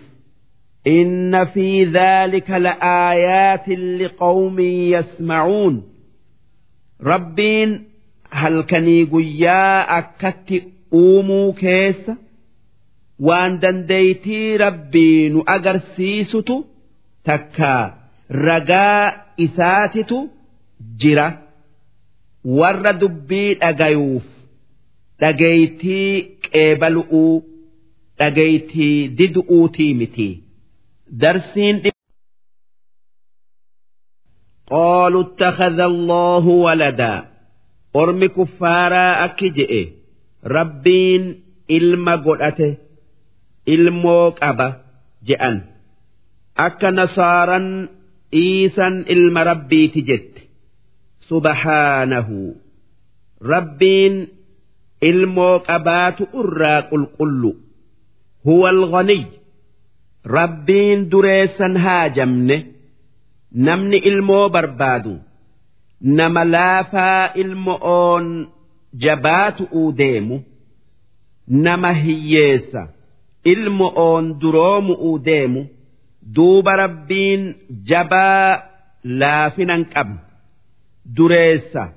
إن 0.88 1.46
في 1.46 1.84
ذلك 1.86 2.50
لآيات 2.52 3.70
لقوم 3.70 4.60
يسمعون 4.96 5.84
ربين 7.04 7.84
هل 8.32 8.62
كني 8.62 9.04
قيا 9.04 9.98
أكت 10.00 10.64
أومو 10.94 11.54
كيس 13.20 13.20
وان 13.20 13.60
دنديتي 13.60 14.58
ربين 14.58 15.44
أجرسيستو 15.48 16.64
تكا 17.26 17.98
رجاء 18.32 19.26
إساتتو 19.40 20.28
جرا 21.00 21.42
ور 22.46 22.92
دبي 22.92 23.58
أجيوف 23.62 24.24
دقيتي 25.22 26.30
قبلؤو 26.56 27.44
dhagaytii 28.20 29.10
didu'uutii 29.18 29.94
miti 29.94 30.30
darsiin 31.22 31.92
قالوا 34.68 35.24
اتخذ 35.24 35.80
الله 35.80 36.46
ولدا 36.48 37.24
ormi 37.94 38.28
kuffaaraa 38.30 39.14
akki 39.26 39.50
je'e 39.58 39.82
rabbiin 40.56 41.24
ilma 41.78 42.16
godhate 42.26 42.70
ilmoo 43.67 44.31
qaba 44.41 44.69
je'an. 45.29 45.57
Akka 46.67 46.91
nasaaran 46.91 47.67
dhiisan 48.33 49.05
ilma 49.15 49.45
rabbiiti 49.51 50.03
jette. 50.09 50.41
Subhaanahu. 51.29 52.39
Rabbiin 53.53 54.15
ilmoo 55.11 55.59
qabaatu 55.69 56.25
irraa 56.41 56.83
qulqullu. 56.91 57.53
Huwa 58.45 58.69
alghaniy 58.75 59.25
rabbiin 60.37 61.11
dureessan 61.11 61.77
haajamne 61.85 62.57
namni 63.67 63.97
ilmoo 64.11 64.49
barbaadu. 64.49 65.15
Nama 66.19 66.43
laafaa 66.55 67.33
ilmo'oon 67.43 68.27
jabaatu'uu 69.05 69.93
deemu. 69.99 70.37
Nama 71.67 71.91
hiyyeessa 72.03 72.83
ilmo'oon 73.45 74.41
duroomu'uu 74.41 75.19
deemu 75.25 75.63
duuba 76.37 76.77
rabbiin 76.83 77.55
jabaa 77.91 78.63
laafinan 79.23 79.85
qabne 79.95 80.19
dureessa 81.17 81.89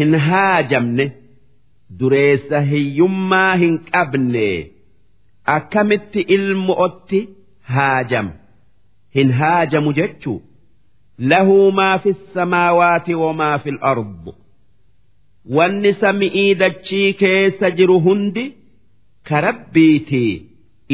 hin 0.00 0.18
haajamne 0.28 1.06
dureessa 2.00 2.60
hiyyummaa 2.72 3.54
hin 3.62 3.78
qabne 3.92 4.48
akkamitti 5.56 6.20
ilmo'otti 6.36 7.20
haajam 7.76 8.28
hin 9.20 9.32
haajamu 9.42 9.92
jechuu 10.02 10.40
له 11.20 11.70
ما 11.70 11.96
في 11.96 12.08
السماوات 12.10 13.10
وما 13.10 13.58
في 13.58 13.70
الأرض 13.70 14.34
wanni 15.50 15.92
sami'ii 16.00 16.54
dachii 16.54 17.12
keessa 17.12 17.70
hundi 18.04 18.57
karabbiitii 19.28 20.32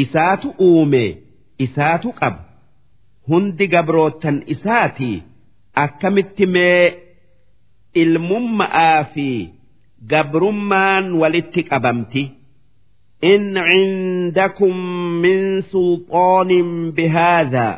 isaatu 0.02 0.48
uume 0.68 1.04
isaatu 1.66 2.08
qaba 2.20 2.40
hundi 3.28 3.66
gabroottan 3.74 4.36
isaatii 4.54 5.16
akkamitti 5.84 6.46
mee 6.54 6.84
ilmumma'aa 8.02 9.04
fi 9.14 9.28
gabrummaan 10.10 11.04
walitti 11.20 11.62
qabamti? 11.70 12.22
In 13.32 13.42
cindakum 13.68 14.76
min 15.22 15.40
sulxaanin 15.70 16.70
bihaadaa 16.96 17.74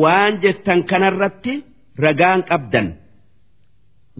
waan 0.00 0.32
jettan 0.42 0.80
kanarratti 0.90 1.54
ragaan 2.04 2.40
qabdan. 2.50 2.88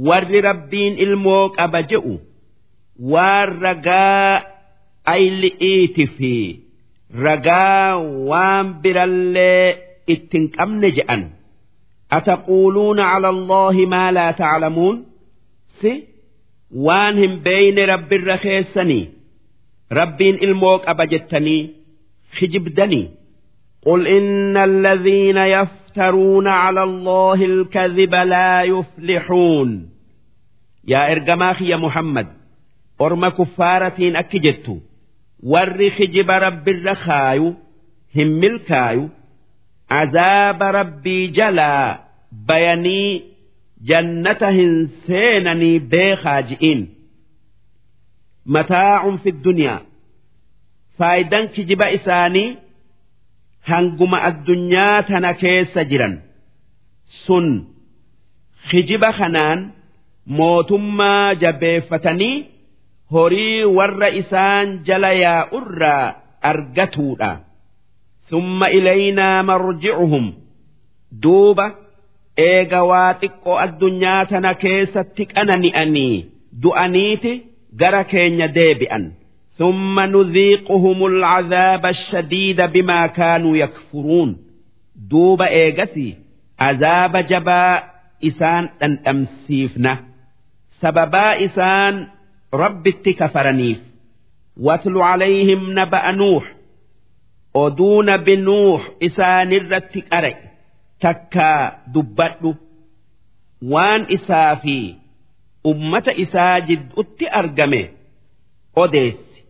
Warri 0.07 0.41
rabbiin 0.49 0.95
ilmoo 1.05 1.45
qaba 1.59 1.81
je'u. 1.91 2.15
Waan 3.13 3.49
ragaa 3.65 4.43
ayli'iiti 5.16 6.06
fi 6.16 6.34
ragaa 7.26 7.98
waan 8.30 8.68
birallee 8.82 9.68
ittin 10.14 10.44
qabne 10.58 10.90
je'an 10.98 11.24
ataquuluuna 12.18 13.04
cala 13.12 13.30
allaahi 13.36 13.86
maa 13.94 14.10
laa 14.18 14.32
taclamuun 14.42 14.98
si 15.82 15.92
waan 16.88 17.16
hin 17.24 17.34
beeyne 17.46 17.86
rabbirra 17.94 18.38
keessanii 18.46 19.06
rabbiin 20.00 20.38
ilmoo 20.48 20.76
qaba 20.86 21.04
jettanii 21.14 21.62
kijibdanii 22.40 23.08
قل 23.86 24.08
إن 24.08 24.58
الذين 24.58 25.38
يفترون 25.38 26.48
على 26.48 26.84
الله 26.84 27.46
الكذب 27.46 28.16
لا 28.16 28.64
يفلحون 28.64 29.90
يا 30.88 31.12
إرجماخ 31.12 31.62
يا 31.62 31.78
محمد 31.78 32.28
أرم 33.02 33.30
كفارة 33.30 34.00
warri 35.53 35.89
hijiba 35.97 36.37
rabbirra 36.47 36.95
kaayu 37.05 37.49
hin 38.17 38.31
milkaayu 38.43 39.05
azaaba 40.01 40.67
rabbii 40.79 41.25
jalaa 41.39 41.99
bayanii 42.49 43.11
jannata 43.91 44.49
hin 44.59 44.75
seenanii 45.07 45.79
beekaa 45.95 46.41
ji'iin 46.51 46.81
mataa'un 48.57 49.17
fi 49.25 49.31
dunyaa 49.47 49.81
faayidan 50.99 51.45
kijiba 51.55 51.87
isaanii 51.99 52.49
hanguma 53.71 54.19
addunyaa 54.29 55.03
tana 55.09 55.31
keessa 55.43 55.83
jiran. 55.91 56.15
Sun 57.25 57.47
kijiba 58.71 59.11
kanaan 59.19 59.61
mootummaa 60.39 61.35
jabeeffatanii 61.43 62.37
horii 63.16 63.66
warra 63.78 64.10
isaan 64.22 64.68
jala 64.88 65.12
yaa'urraa 65.24 66.14
argatuudha 66.52 67.30
summa 68.30 68.68
ilaynaa 68.80 69.44
marji'uhum 69.52 70.26
duuba 71.24 71.66
eega 72.48 72.82
waa 72.92 73.14
xiqqoo 73.22 73.62
addunyaa 73.66 74.26
tana 74.34 74.52
keessatti 74.64 75.24
qanani'anii 75.34 76.18
du'aniiti 76.64 77.34
gara 77.82 78.04
keenya 78.12 78.48
deebi'an 78.60 79.06
ثم 79.60 80.00
نذيقهم 80.00 81.06
العذاب 81.06 81.86
الشديد 81.86 82.62
بما 82.62 83.08
كانوا 83.08 83.58
يكفرون 83.58 84.38
دوب 84.96 85.42
إيجسي 85.42 86.16
عذاب 86.60 87.18
جبا 87.18 87.84
إسان 88.28 88.70
أن 88.84 89.00
أمسيفنا 89.08 90.00
سببا 90.82 91.46
إسان 91.46 92.08
rabbitti 92.63 93.15
kafaraniif 93.21 93.79
watlu 94.67 95.01
calayhim 95.07 95.63
naba'a 95.79 96.13
nuux 96.21 96.45
oduu 97.63 98.03
nabi 98.11 98.37
nuux 98.47 98.81
isaanirratti 99.09 100.01
qare 100.11 100.33
takkaa 101.03 101.61
dubbadhu 101.95 102.51
waan 103.73 104.03
isaa 104.17 104.57
fi 104.63 104.77
ummata 105.71 106.13
isaa 106.25 106.61
jidduutti 106.69 107.25
argame 107.41 107.83
odeessi 108.83 109.41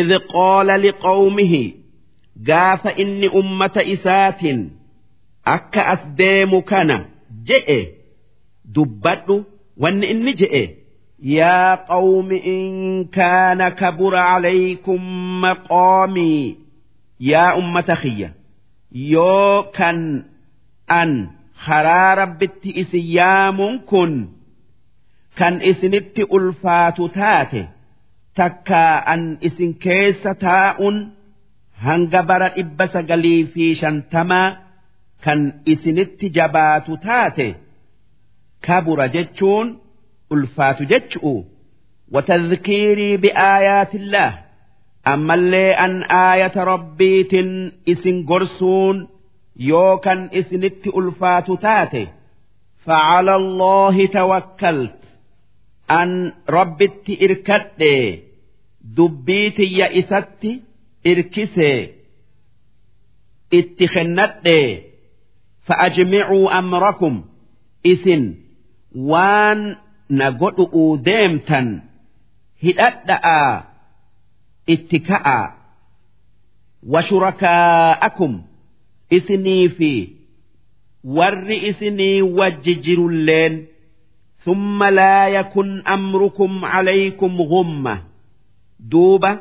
idh 0.00 0.12
qoola 0.34 0.74
liqawmihi 0.84 1.62
gaafa 2.48 2.90
inni 3.04 3.28
ummata 3.40 3.82
isaatiin 3.94 4.60
akka 5.56 5.86
as 5.94 6.02
deemu 6.18 6.62
kana 6.70 6.96
je'e 7.48 7.80
dubbadhu 8.74 9.36
wanni 9.82 10.06
inni 10.14 10.32
je'e. 10.40 10.62
يا 11.23 11.75
قوم 11.75 12.31
إن 12.31 13.05
كان 13.05 13.69
كبر 13.69 14.15
عليكم 14.15 15.01
مقامي 15.41 16.57
يا 17.19 17.57
أمة 17.57 17.93
خية 17.93 18.33
يو 18.91 19.63
كان 19.73 20.23
أن 20.91 21.27
خرار 21.65 22.25
بت 22.25 22.67
إسيام 22.67 23.79
كن 23.85 24.27
كان 25.37 25.61
إسنت 25.61 26.19
ألفات 26.19 27.01
تاته 27.01 27.67
takkaa 28.37 29.01
an 29.13 29.21
isin 29.47 29.71
keessa 29.83 30.31
taa'uun 30.43 30.97
hanga 31.85 32.21
bara 32.29 32.49
dhibba 32.55 32.85
sagalii 32.93 33.41
fi 33.53 33.65
shantamaa 33.81 34.49
kan 35.25 35.39
isinitti 35.73 36.27
jabaatu 36.35 36.97
taate 37.05 37.47
kabura 38.65 39.07
jechuun 39.15 39.67
ulfaatu 40.34 40.88
jechu'u 40.92 41.34
watadhkiirii 42.14 43.20
bi'aayaatillaah 43.24 44.32
ammallee 45.12 45.70
an 45.84 45.94
aayata 46.22 46.64
rabbiitin 46.72 47.50
isin 47.92 48.24
gorsuun 48.30 49.06
yookan 49.70 50.28
isinitti 50.40 50.96
ulfaatu 51.00 51.56
taate 51.68 52.04
فعلى 52.86 53.34
الله 53.36 54.06
توكلت 54.06 54.98
أن 55.90 56.32
ربت 56.50 57.06
إركت 57.22 57.82
دبيت 58.84 59.58
يئست 59.58 60.44
إركس 61.06 61.56
اتخنت 63.54 64.48
فأجمعوا 65.66 66.58
أمركم 66.58 67.24
إسن 67.86 68.34
وان 68.96 69.76
na 70.11 70.31
godhu'uu 70.31 70.97
deemtan 71.07 71.67
hidhadha'aa 72.63 73.53
itti 74.73 74.99
ka'aa 75.09 75.45
washurakaa'akum 76.93 78.33
isinii 79.17 79.69
fi 79.77 79.91
warri 81.03 81.57
isinii 81.69 82.21
wajji 82.21 82.75
jirulleen 82.75 83.65
ثم 84.47 84.83
لا 84.83 85.27
يكن 85.27 85.87
أمركم 85.87 86.65
عليكم 86.65 87.41
غمة 87.41 88.01
دوبة 88.79 89.39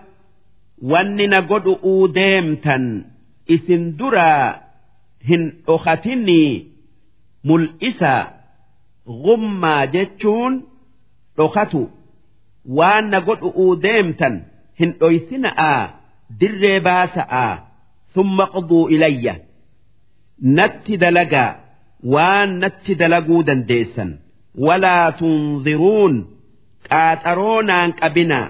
wanni 0.83 1.27
na 1.27 1.41
godhu'uu 1.43 2.09
deemtan 2.09 3.05
isin 3.47 3.97
duraa 3.99 4.61
hin 5.29 5.43
dhokatinii 5.67 6.67
mul'isa 7.45 8.13
gummaa 9.26 9.86
jechuun 9.96 10.54
dhokatu 11.38 11.82
waan 12.78 13.06
na 13.12 13.20
godhu'uu 13.28 13.72
deemtan 13.86 14.36
hin 14.80 14.92
dhoysina'aa 15.00 15.80
dirree 16.40 16.80
baasa'aa 16.88 17.52
summa 18.16 18.46
quduu 18.54 18.84
ilayya. 18.96 19.34
Natti 20.58 20.94
dalagaa 21.04 21.50
waan 22.14 22.50
natti 22.64 22.96
dalaguu 23.02 23.42
dandeessan. 23.48 24.12
Walaa 24.66 25.12
tunziruun 25.20 26.16
qaaxaroo 26.90 27.62
naan 27.70 27.92
qabinaa 28.00 28.48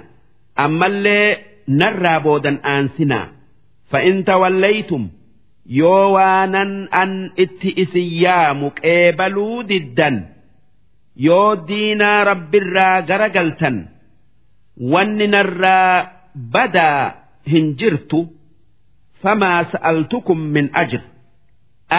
ammallee 0.65 1.27
narraa 1.79 2.19
boodan 2.25 2.57
aansinaa 2.73 3.25
fa'in 3.91 4.17
tawallaytum 4.29 5.03
yoo 5.79 6.05
waanan 6.15 6.71
an 7.01 7.11
itti 7.43 7.69
isin 7.83 8.07
yaamu 8.23 8.67
qeebaluu 8.81 9.57
diddan 9.69 10.15
yoo 11.27 11.51
diinaa 11.67 12.19
rabbirraa 12.29 12.97
gara 13.09 13.27
galtan 13.35 13.77
wanni 14.93 15.27
narraa 15.33 15.95
badaa 16.53 17.01
hin 17.53 17.65
jirtu 17.79 18.19
famaa 19.21 19.59
sa'altukum 19.71 20.39
min 20.55 20.67
ajr. 20.81 21.01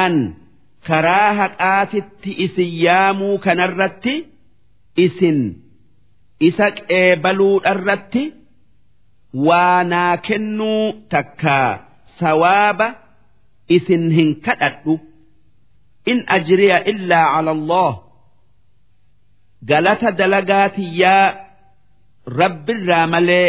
An 0.04 0.14
karaa 0.86 1.30
haqaatitti 1.40 2.30
isin 2.44 2.70
yaamuu 2.84 3.36
kanarratti 3.44 4.14
isin 5.04 5.38
isa 6.48 6.66
qeebaluudharratti 6.78 8.22
waa 9.46 9.80
naa 9.92 10.16
kennuu 10.26 10.84
takkaa 11.12 11.70
sawaaba 12.18 12.88
isin 13.76 14.04
hin 14.16 14.30
kadhadhu. 14.46 14.94
In 16.10 16.18
ajriya 16.36 16.78
illaa 16.92 17.26
cala 17.34 17.50
allah 17.58 17.90
galata 19.70 20.10
dalagaatiyyaa 20.20 21.26
rabbirraa 22.40 23.06
malee 23.14 23.48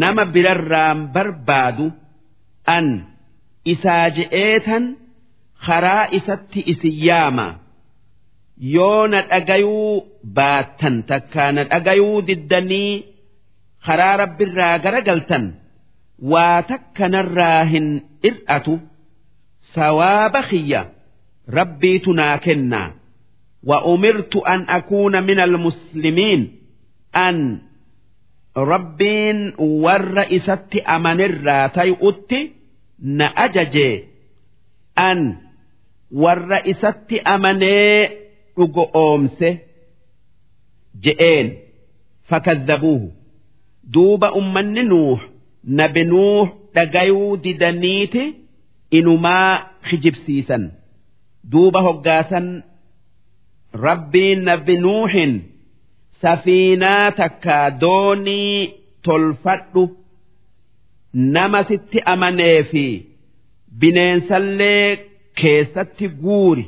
nama 0.00 0.24
birarraan 0.34 0.98
barbaadu 1.14 1.86
an 2.76 2.86
isaa 3.72 4.06
je'eetan 4.16 4.84
karaa 5.66 6.04
isatti 6.18 6.60
isin 6.72 6.96
yaama. 7.06 7.46
Yoo 8.74 9.02
na 9.12 9.20
dhagayuu 9.30 9.92
baattan 10.36 10.96
takkaa 11.10 11.50
na 11.56 11.62
dhagayuu 11.72 12.18
diddanii 12.28 12.92
karaa 13.86 14.14
rabbirraa 14.22 14.74
gara 14.84 15.00
galtan 15.08 15.44
waa 16.32 16.58
takka 16.70 17.04
narraa 17.14 17.62
hin 17.72 17.88
ir'atu. 18.28 18.74
Sawaaba 19.74 20.40
kiyya 20.50 20.80
rabbiitu 21.58 22.10
naa 22.20 22.36
kennaa 22.44 22.88
وأمرت 23.63 24.35
أن 24.35 24.61
أكون 24.69 25.23
من 25.23 25.39
المسلمين 25.39 26.55
أن 27.15 27.61
ربين 28.57 29.53
والرئيسة 29.59 30.67
أمن 30.95 31.21
الراتي 31.21 31.95
أتي 32.01 32.51
نأججي 32.99 34.03
أن 34.99 35.35
والرئيسة 36.11 37.07
أمني 37.27 38.09
أمسه 38.95 39.57
جئين 41.01 41.57
فكذبوه 42.23 43.11
دوب 43.83 44.23
أمن 44.23 44.87
نوح 44.87 45.29
نبي 45.67 46.03
نوح 46.03 46.53
دقيو 46.75 47.35
ددنيتي 47.35 48.33
إنما 48.93 49.63
خجب 49.83 50.15
سيسا 50.25 50.71
دوب 51.43 51.77
هقاسا 51.77 52.63
rabbiin 53.86 54.40
nabi 54.48 54.74
nuuhin 54.84 55.32
safiinaa 56.22 57.10
takka 57.18 57.56
doonii 57.80 58.74
tolfadhu. 59.04 59.84
Nama 61.34 61.60
sitti 61.68 61.98
amanee 62.12 62.62
fi 62.70 62.84
bineensallee 63.80 64.86
keessatti 65.40 66.06
guuri. 66.22 66.64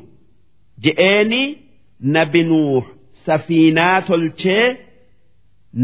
Je'eeni 0.85 1.43
nabi 2.15 2.43
nuuh 2.51 2.85
safiinaa 3.27 3.97
tolchee 4.09 4.67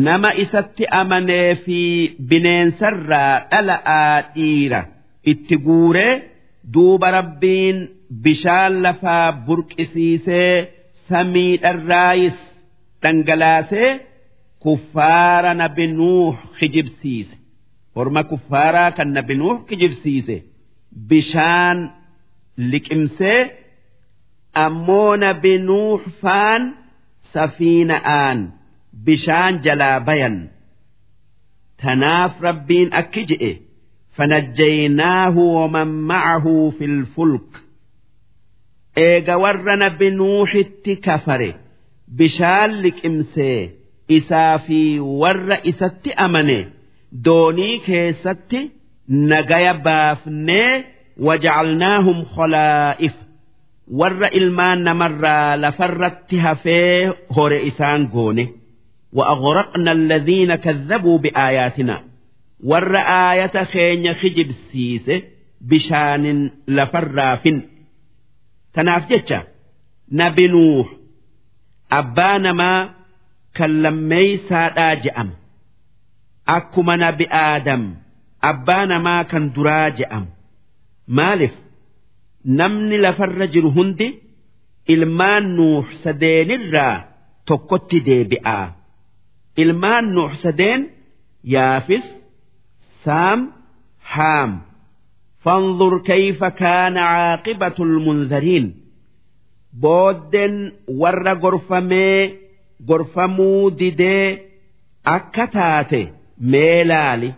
nama 0.06 0.30
isatti 0.44 0.84
amanee 1.00 1.50
fi 1.64 1.80
bineensarraa 2.28 3.34
dhala'aa 3.50 4.14
dhiira. 4.34 4.80
Itti 5.32 5.56
guuree 5.66 6.12
duuba 6.74 7.08
rabbiin 7.18 7.78
bishaan 8.24 8.74
lafaa 8.84 9.32
burqisiisee 9.46 10.54
samiidharraayis 11.08 12.38
dhangalaasee 13.02 13.90
kuffaara 14.64 15.52
nabi 15.62 15.86
nuux 15.98 16.34
kijibsiise. 16.58 17.34
Horma 17.96 18.22
kuffaaraa 18.30 18.90
kan 18.96 19.08
nabi 19.16 19.34
nuux 19.40 19.58
kijibsiise. 19.68 20.36
Bishaan 21.08 21.78
liqimsee 22.70 23.40
ammoo 24.64 25.16
nabi 25.24 25.52
nuux 25.68 26.00
faan 26.22 26.62
safiina'aan 27.32 28.38
bishaan 29.06 29.54
jalaa 29.64 29.98
bayan. 30.08 30.36
Tanaaf 31.80 32.32
rabbiin 32.46 32.88
akki 33.00 33.22
je'e 33.30 33.52
fanajjaynaahu 34.16 35.42
waman 35.56 35.90
ma'ahu 36.10 36.54
fil 36.78 36.98
fulka 37.14 37.58
eega 39.07 39.35
warra 39.43 39.75
nabi 39.83 40.07
nuuxitti 40.19 40.93
kafare 41.05 41.49
bishaan 42.17 42.71
liqimsee 42.83 43.59
isaa 44.17 44.55
fi 44.65 44.79
warra 45.21 45.57
isatti 45.71 46.09
amane 46.25 46.59
doonii 47.25 47.75
keessatti 47.87 48.59
nagaya 49.31 49.73
baafnee 49.85 50.69
wajacalnaahum 51.27 52.19
khalaa'if 52.35 53.15
warra 53.99 54.27
ilmaan 54.39 54.79
namarraa 54.87 55.49
lafarratti 55.63 56.37
hafee 56.45 56.95
hore 57.35 57.59
isaan 57.69 58.03
goone 58.15 58.45
وأغرقنا 59.13 59.91
الذين 59.91 60.55
كذبوا 60.55 61.17
بآياتنا 61.17 62.03
ور 62.63 62.95
آية 63.31 63.63
خين 63.63 64.13
خجب 64.13 64.49
سيس 64.71 65.07
بشان 65.61 66.49
لفرافن 66.67 67.61
Tanaaf 68.76 69.04
jecha 69.10 69.38
nabi 70.20 70.44
nuuh 70.54 70.86
abbaa 71.98 72.36
namaa 72.46 72.80
kan 73.56 73.72
lammeeysaadhaa 73.82 74.94
je'ama. 75.04 75.34
Akkuma 76.56 76.94
nabi 77.04 77.26
aadam 77.44 77.82
abbaa 78.50 78.84
namaa 78.92 79.22
kan 79.30 79.44
duraa 79.54 79.88
je'ama. 79.98 80.30
Maaliif 81.16 81.54
namni 82.58 82.96
lafarra 83.04 83.46
jiru 83.54 83.70
hundi 83.76 84.08
ilmaan 84.94 85.44
nuuh 85.56 85.86
sadeenirraa 86.04 86.94
tokkotti 87.48 87.98
deebi'a. 88.08 88.58
Ilmaan 89.62 90.04
nuuh 90.14 90.32
sadeen 90.42 90.82
yaafis 91.54 92.06
saam 93.04 93.40
haam. 94.14 94.50
فانظر 95.45 95.97
كيف 95.99 96.43
كان 96.43 96.97
عاقبة 96.97 97.73
المنذرين 97.79 98.75
بودن 99.73 100.71
ور 100.87 101.33
غرفمي 101.33 102.33
غرفمو 102.89 103.69
ديدي 103.69 104.37
أكتاتي 105.07 106.07
ميلالي 106.41 107.33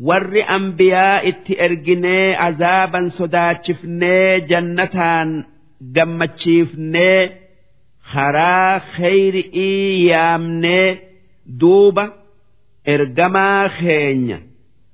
ور 0.00 0.42
أنبياء 0.56 1.28
اتئرجني 1.28 2.34
عذابا 2.34 3.08
صداتشفني 3.08 4.40
جنتان 4.40 5.44
قمتشيفني 5.96 7.30
خرا 8.02 8.78
خير 8.78 9.50
إيامني 9.54 10.98
دوبة 11.46 12.12
إرجما 12.88 13.68
خينيا 13.68 14.42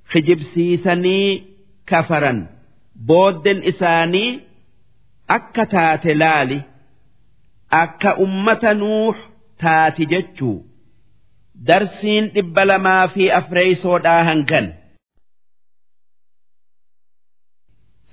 خجبسيسني 0.09 1.43
kafaran 1.91 2.39
boodden 3.09 3.59
isaanii 3.71 4.29
akka 5.37 5.65
taate 5.73 6.13
laali 6.21 6.57
akka 7.83 8.15
ummata 8.25 8.73
nuuh 8.81 9.15
taati 9.63 10.05
jechuu 10.13 10.57
darsiin 11.67 12.25
dhibba 12.35 12.65
lamaa 12.71 13.03
fi 13.13 13.31
afreeysoodhaa 13.41 14.23
hangan 14.31 14.73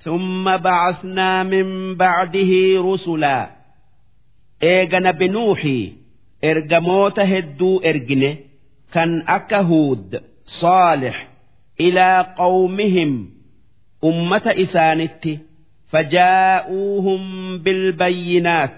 ثم 0.05 0.57
بعثنا 0.57 1.43
من 1.43 1.95
بعده 1.97 2.53
رسلا 2.93 3.51
إيغا 4.63 4.99
نبي 4.99 5.29
نوحي 5.29 5.93
إرجموت 6.45 7.19
هدو 7.21 7.79
إرجنه 7.81 8.37
كان 8.93 9.23
أكا 9.29 9.61
هود 9.61 10.23
صالح 10.45 11.33
ilaa 11.79 12.25
qawmihim 12.39 13.13
Ummata 14.04 14.52
isaanitti 14.64 15.40
fajaa'uuhum 15.92 17.24
bilbayyinaat. 17.64 18.78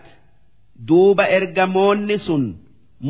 Duuba 0.87 1.25
ergamoonni 1.37 2.17
sun 2.25 2.43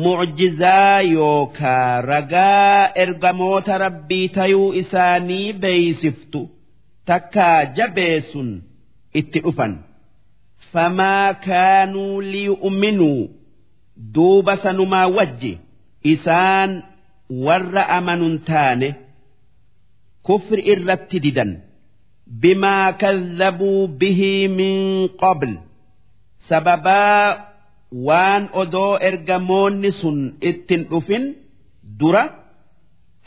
mucjizaa 0.02 1.00
yookaa 1.14 2.00
ragaa 2.10 2.90
ergamoota 3.04 3.78
rabbii 3.84 4.28
tayuu 4.36 4.72
isaanii 4.82 5.52
beeysiftu 5.52 6.40
takkaa 7.06 7.64
jabeessun 7.76 8.50
itti 9.14 9.38
dhufan. 9.44 9.74
Famaa 10.72 11.34
kaanuu 11.34 12.20
liyu'minuu 12.32 13.30
duuba 14.14 14.56
sanumaa 14.56 15.06
wajji 15.16 15.52
isaan 16.12 16.70
warra 17.46 17.82
amanun 17.98 18.36
taane 18.48 18.88
kufri 20.26 20.62
irratti 20.72 21.18
didan 21.24 21.50
bimaa 22.42 22.92
kadhabuu 23.02 23.82
bihii 24.00 24.48
min 24.58 25.08
qabl 25.22 25.52
sababaa 26.48 27.24
waan 28.08 28.42
odoo 28.62 28.92
ergamoonni 29.08 29.90
sun 30.00 30.18
ittin 30.50 30.82
dhufin 30.90 31.24
dura 32.00 32.22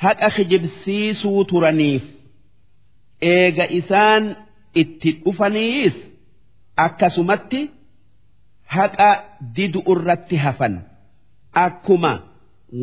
haqa 0.04 0.28
kijibsiisuu 0.36 1.42
turaniif 1.52 2.04
eega 3.34 3.66
isaan 3.80 4.24
itti 4.82 5.10
dhufaniis 5.24 5.96
akkasumatti 6.86 7.62
haqa 8.76 9.10
didu 9.56 9.80
irratti 9.94 10.36
hafan 10.46 10.76
akkuma 11.66 12.14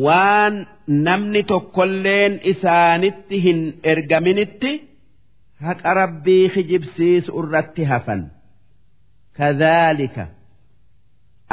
waan 0.05 0.55
namni 1.07 1.41
tokkolleen 1.51 2.33
isaanitti 2.51 3.35
hin 3.45 3.59
ergaminitti 3.93 4.71
haqa 5.65 5.91
rabbii 6.01 6.45
kijibsiisu 6.53 7.31
irratti 7.41 7.83
hafan. 7.91 8.21
Kadhaalika. 9.37 10.25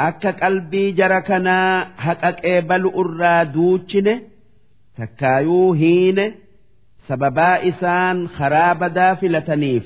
Akka 0.07 0.31
qalbii 0.41 0.89
jara 0.99 1.19
kanaa 1.29 1.73
haqa 2.05 2.29
qeebalu 2.41 2.89
irraa 3.03 3.41
duuchine 3.55 4.13
takkaayuu 4.97 5.69
hiine 5.81 6.25
sababaa 7.07 7.55
isaan 7.71 8.17
karaa 8.37 8.73
badaa 8.81 9.13
filataniif 9.21 9.85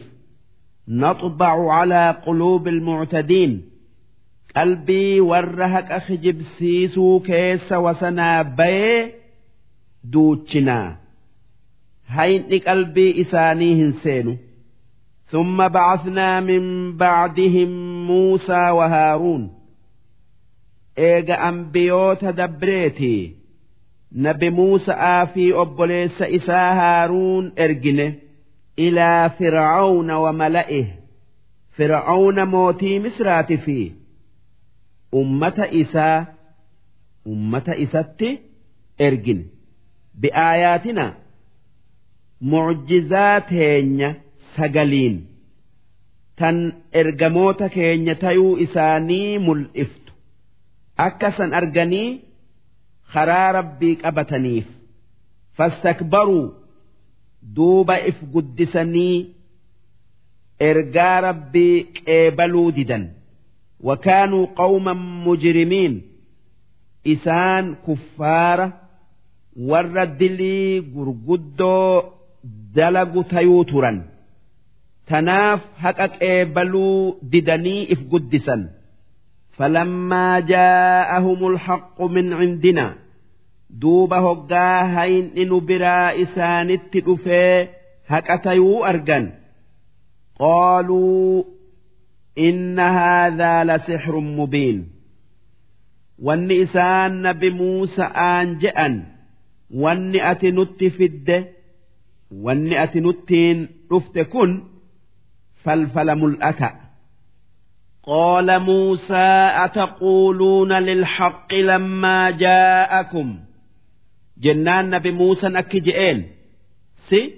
naxbacu 1.01 1.65
calaa 1.73 2.09
quluubi 2.25 2.69
almuctadiin 2.75 3.53
qalbii 4.55 5.15
warra 5.29 5.67
haqa 5.75 5.97
kijibsiisuu 6.07 7.15
keessa 7.27 7.75
wasanaa 7.85 8.39
bayee 8.59 8.99
duuchinaa 10.13 10.87
hayni 12.16 12.58
qalbii 12.68 13.12
isaanii 13.24 13.74
hin 13.80 13.94
seenu 14.04 14.34
ثم 15.32 15.68
بعثنا 15.68 16.40
من 16.40 16.62
بعدهم 16.96 17.70
موسى 18.06 18.70
وهارون 18.70 19.50
eega 21.08 21.36
ambiyoota 21.48 22.32
dabreeti 22.38 23.36
nabi 24.26 24.48
muusa'aa 24.58 25.26
fi 25.34 25.44
obboleessa 25.62 26.26
isaa 26.38 26.70
haaruun 26.80 27.52
ergine 27.66 28.06
ilaa 28.86 29.28
fir'aawna 29.38 30.14
wa 30.24 30.32
mala'ih 30.40 30.86
fir'aawna 31.76 32.46
mootii 32.54 32.98
misraati 33.04 33.56
fi 33.68 33.78
ummata 35.20 35.64
isaa 35.82 36.18
ummata 37.32 37.72
isatti 37.84 38.30
ergine 39.06 39.44
bi'aayaatina 40.20 41.04
mucjizaa 42.51 43.39
teenya 43.49 44.09
sagaliin. 44.55 45.17
Tan 46.39 46.57
ergamoota 47.01 47.67
keenya 47.75 48.15
tayuu 48.23 48.57
isaanii 48.65 49.37
mul'iftu. 49.45 50.11
Akka 51.05 51.29
san 51.37 51.51
arganii 51.59 52.09
karaa 53.13 53.51
rabbii 53.57 53.95
qabataniif. 54.03 54.67
Fastakbaruu 55.57 56.45
duuba 57.55 57.95
if 58.09 58.17
guddisanii 58.33 59.17
ergaa 60.69 61.17
rabbii 61.27 61.75
qeebaluu 62.05 62.71
didan. 62.77 63.03
Wakaanuu 63.87 64.47
qawman 64.59 64.97
mujrimiin 65.25 65.95
isaan 67.13 67.65
kuffaara 67.85 68.67
warra 69.69 70.05
dilii 70.19 70.81
gurguddoo 70.93 72.12
dalagu 72.75 73.21
tayuu 73.31 73.63
turan. 73.69 73.97
Tanaaf 75.09 75.61
haqa 75.83 76.07
qeebaluu 76.19 77.19
didanii 77.31 77.81
if 77.93 78.01
guddisan. 78.11 78.61
Falammaa 79.57 80.37
jaa'ahumul 80.51 81.57
haqqu 81.65 82.03
min 82.15 82.27
cindina. 82.39 82.85
Duuba 83.81 84.17
hoggaa 84.25 84.79
hayin 84.95 85.27
nu 85.49 85.57
biraa 85.67 86.09
isaanitti 86.23 86.99
dhufee 87.05 87.69
haqa 88.11 88.35
tayuu 88.45 88.83
argan. 88.91 89.25
Qaaluu 90.39 91.45
inna 92.47 92.87
haadhaa 92.97 93.61
lasixrun 93.69 94.27
mubiin. 94.37 94.79
Wanni 96.25 96.55
isaan 96.65 97.13
nabi 97.25 97.49
muusa 97.59 98.05
aan 98.27 98.47
je'an 98.61 98.95
wanni 99.81 100.19
ati 100.31 100.49
nutti 100.57 100.87
fidde 100.97 101.37
فد 102.33 102.41
والنئة 102.41 102.99
نتين 102.99 103.69
رفت 103.91 104.19
كن 104.19 104.63
فالفل 105.63 106.15
ملأكأ 106.15 106.75
قال 108.03 108.59
موسى 108.59 109.51
أتقولون 109.65 110.73
للحق 110.73 111.53
لما 111.53 112.31
جاءكم؟ 112.31 113.39
جنان 114.37 114.89
نبي 114.89 115.11
موسى 115.11 115.47
أكجئين 115.47 116.27
سي؟ 117.09 117.33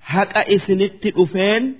حق 0.00 0.38
إسنت 0.38 1.06
أفين 1.06 1.74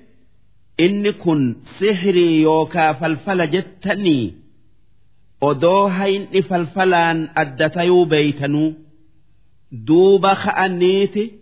إن 0.81 1.11
كن 1.11 1.57
سحري 1.81 2.41
يوكا 2.43 2.93
فالفل 2.93 3.51
جتني. 3.51 4.41
hayni 5.43 6.43
falfalaan 6.43 7.31
addatayuu 7.35 8.07
beeytanuu 8.07 8.75
duuba 9.87 10.37
ka'aniiti 10.37 11.40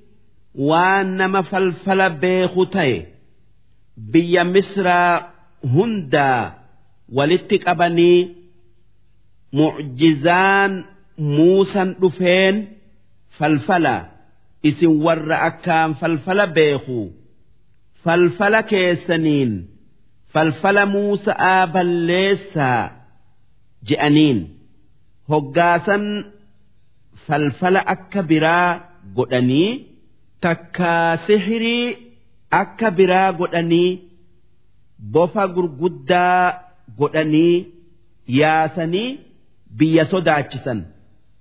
waan 0.55 1.17
nama 1.17 1.43
falfala 1.43 2.11
beeku 2.11 2.67
ta'e 2.75 2.97
biyya 4.13 4.45
misraa 4.45 5.13
hundaa 5.75 6.43
walitti 7.17 7.57
qabanii 7.67 8.19
mucjizaan 9.59 10.73
muusan 11.37 11.91
dhufeen 12.01 12.57
falfala 13.39 13.97
isin 14.69 14.93
warra 15.05 15.37
akkaan 15.49 15.91
falfala 16.01 16.47
beeku 16.57 17.01
falfala 18.05 18.63
keessaniin 18.71 19.53
falfala 20.33 20.87
muusa'aa 20.87 21.67
balleessaa 21.75 22.83
je'aniin. 23.89 24.39
Hoggaasan 25.29 26.05
falfala 27.27 27.81
akka 27.95 28.23
biraa 28.31 28.69
godhanii 29.17 29.88
takkaa 30.45 31.17
sihirii 31.27 31.87
akka 32.61 32.89
biraa 32.99 33.31
godhanii 33.41 33.91
bofa 35.13 35.45
gurguddaa 35.55 36.45
godhanii 36.99 37.57
yaasanii 38.41 39.09
biyya 39.79 40.05
sodaachisan. 40.13 40.81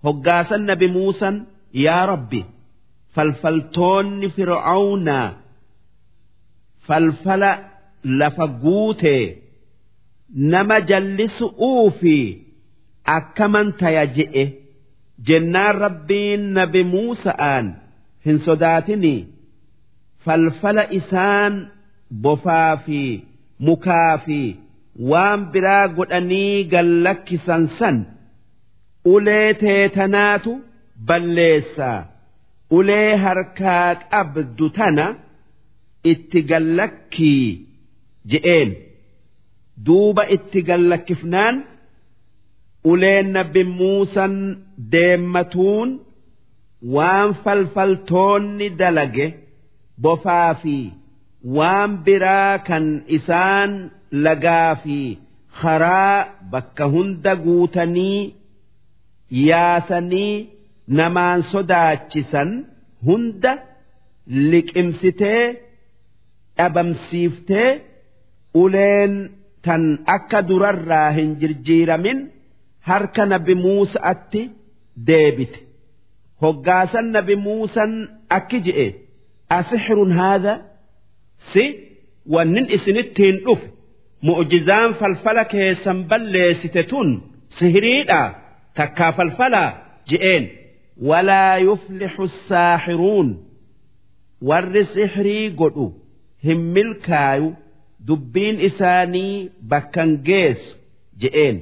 Hoggaasan 0.04 0.64
nabi 0.70 0.88
muusan 0.96 1.36
yaa 1.86 2.06
rabbi 2.12 2.42
falfaltoonni 3.16 4.28
fir'aawnaa 4.36 5.28
falfala 6.88 7.52
lafa 8.20 8.46
guutee 8.64 9.24
nama 10.54 10.78
jallisu'uu 10.90 11.86
fi 12.00 12.16
akkaman 13.18 13.68
taya 13.80 14.04
je'e 14.16 14.44
jennaan 15.28 15.76
rabbiin 15.86 16.44
nabi 16.58 16.82
muusa'aan 16.94 17.66
hin 18.28 18.40
sodaatinii 18.48 19.20
falfala 20.26 20.84
isaan 21.00 21.54
bofaa 22.24 22.74
fi 22.86 23.02
mukaa 23.70 24.14
fi 24.26 24.40
waan 25.12 25.42
biraa 25.54 25.86
godhanii 25.98 26.64
gallakkisan 26.74 27.64
san 27.80 27.98
ulee 29.14 29.54
teetanaatu 29.64 30.52
balleessaa 31.12 32.00
ulee 32.78 33.10
harkaa 33.26 33.88
qabdu 34.12 34.66
tana 34.78 35.06
itti 36.12 36.40
gallakkii 36.52 37.46
je'een. 38.32 38.70
Duuba 39.86 40.24
itti 40.36 40.60
gallakkifnaan 40.70 41.56
uleen 42.92 43.28
nabi 43.36 43.64
muusan 43.78 44.36
deemmatuun 44.92 45.90
waan 46.96 47.30
falfaltoonni 47.44 48.68
dalage 48.80 49.28
bofaa 50.04 50.54
fi 50.62 50.78
waan 51.58 51.92
biraa 52.06 52.58
kan 52.68 52.86
isaan 53.18 53.72
lagaa 54.26 54.76
fi 54.84 54.98
karaa 55.62 56.18
bakka 56.52 56.86
hunda 56.94 57.34
guutanii 57.46 58.20
yaasanii 59.50 60.34
namaan 61.00 61.44
sodaachisan 61.52 62.50
hunda 63.08 63.52
liqimsitee 64.52 65.44
dhabamsiiftee 66.58 67.70
uleen 68.64 69.14
tan 69.66 69.84
akka 70.16 70.40
durarraa 70.50 71.10
hin 71.18 71.30
jirjiiramin 71.42 72.20
harka 72.90 73.24
nabi 73.32 73.54
Muusa'atti 73.64 74.42
deebite. 75.08 75.60
Hoggaasan 76.42 77.08
nabi 77.16 77.36
Muusan 77.46 77.92
akki 78.38 78.60
je'e 78.66 78.88
asixirun 79.58 80.12
haadha? 80.20 80.54
Si 81.52 81.64
wannin 82.34 82.68
isinittiin 82.76 83.38
dhufe 83.46 83.68
mu'jizaan 84.26 84.92
falfala 85.00 85.44
keessan 85.54 86.00
balleessite 86.10 86.84
tun 86.92 87.10
sihiriidha 87.58 88.22
takkaa 88.78 89.12
falfalaa 89.18 89.70
je'een. 90.10 90.44
Walaa 91.10 91.56
yuflixu 91.68 92.26
saaxiruun. 92.50 93.30
Warri 94.48 94.84
sihirii 94.94 95.46
godhu 95.60 95.88
hin 96.46 96.62
milkaayu. 96.76 97.50
Dubbiin 98.08 98.58
isaanii 98.68 99.50
bakkan 99.72 100.12
geessu 100.28 100.78
je'een. 101.22 101.58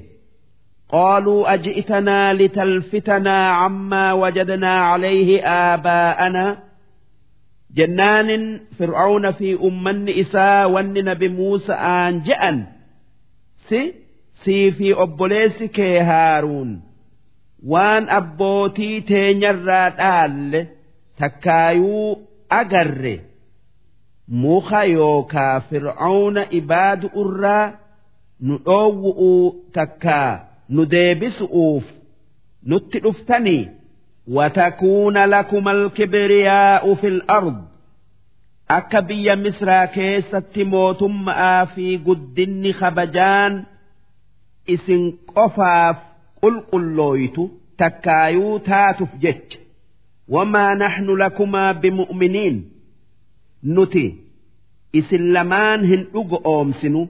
قالوا 0.92 1.54
أجئتنا 1.54 2.32
لتلفتنا 2.32 3.48
عما 3.50 4.12
وجدنا 4.12 4.80
عليه 4.80 5.46
آباءنا 5.46 6.58
جنان 7.74 8.60
فرعون 8.78 9.30
في 9.30 9.54
أمن 9.54 10.08
إساء 10.08 10.70
ون 10.70 11.04
نبي 11.04 11.28
موسى 11.28 11.72
آن 11.72 12.22
جأن 12.22 12.66
سي 13.68 13.94
سي 14.44 14.72
في 14.72 15.02
أبوليس 15.02 15.62
كي 15.62 15.98
هارون 16.00 16.82
وان 17.66 18.08
أبوتي 18.08 19.00
تينيرا 19.00 19.88
دال 19.88 20.66
تكايو 21.18 22.18
أجر 22.52 23.20
موخا 24.28 24.80
يوكا 24.80 25.58
فرعون 25.58 26.38
nu 30.69 30.85
deebisu'uuf 30.93 31.83
nutti 32.71 32.99
dhuftanii 33.05 33.63
watakuuna 34.37 35.25
lakuma 35.33 35.71
alkibriyaa'u 35.77 36.95
fil 37.01 37.21
ard 37.37 37.57
akka 38.77 39.01
biyya 39.07 39.35
misraa 39.43 39.87
keessatti 39.97 40.63
mootummaa 40.73 41.65
fi 41.73 41.97
guddinni 42.07 42.71
kabajaan 42.79 43.53
isin 44.75 45.03
qofaaf 45.33 45.97
qulqullooytu 46.41 47.43
takkaayuu 47.77 48.55
taatuf 48.69 49.11
jecha 49.23 49.59
wamaa 50.33 50.71
naxnu 50.81 51.11
lakumaa 51.23 51.73
bimu'miniin 51.81 52.57
nuti 53.75 54.05
isin 54.99 55.23
lamaan 55.33 55.85
hin 55.91 56.03
dhugo 56.13 56.37
oomsinu 56.53 57.01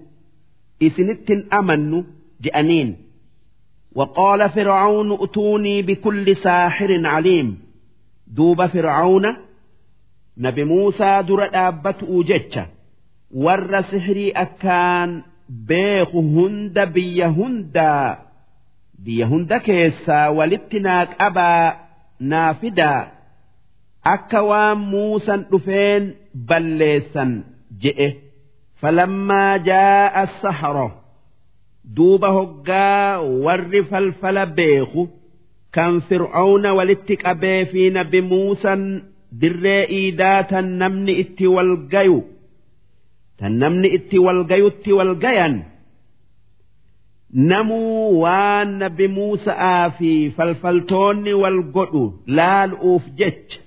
isinitti 0.88 1.34
hin 1.34 1.44
amannu 1.60 1.99
je'aniin. 2.44 2.90
وقال 3.94 4.51
فرعون 4.51 5.12
ائتوني 5.12 5.82
بكل 5.82 6.36
ساحر 6.36 7.06
عليم 7.06 7.59
دوب 8.26 8.66
فرعون 8.66 9.36
نبي 10.38 10.64
موسى 10.64 11.22
در 11.22 11.47
دابت 11.47 12.02
أوجتش 12.02 12.59
ور 13.34 13.82
سحري 13.82 14.30
أكان 14.30 15.22
بيخ 15.48 16.14
هند 16.14 16.78
بي 16.78 17.24
هندا 17.24 18.18
بي 18.98 19.24
هند 19.24 19.55
كيسا 19.55 20.28
ولتناك 20.28 21.22
أبا 21.22 21.76
نافدا 22.20 23.09
أكوام 24.06 24.90
موسى 24.90 25.44
رفين 25.52 26.14
بليسا 26.34 27.44
جئه 27.80 28.12
فلما 28.80 29.56
جاء 29.56 30.22
السحره 30.22 31.01
duuba 31.95 32.29
hoggaa 32.37 33.19
warri 33.45 33.81
falfala 33.91 34.45
beeku 34.57 35.03
kan 35.75 35.93
fir'auna 36.07 36.69
walitti 36.77 37.15
qabee 37.23 37.61
fi 37.71 37.81
nabi 37.97 38.19
muusan 38.31 38.81
dirree 39.41 39.83
iidaa 39.99 40.39
tan 40.51 40.67
namni 40.81 41.13
itti 41.23 41.45
walgayu 41.55 42.17
tan 43.39 43.53
namni 43.61 43.87
itti 43.97 44.17
walgayutti 44.25 44.91
walgayan 44.99 45.55
namuu 47.51 48.21
waan 48.23 48.69
nabi 48.81 49.07
muusa'aa 49.17 49.89
fi 49.97 50.11
falfaltoonni 50.37 51.33
wal 51.43 51.59
godhu 51.75 52.03
laaluuf 52.37 53.03
jecha 53.19 53.59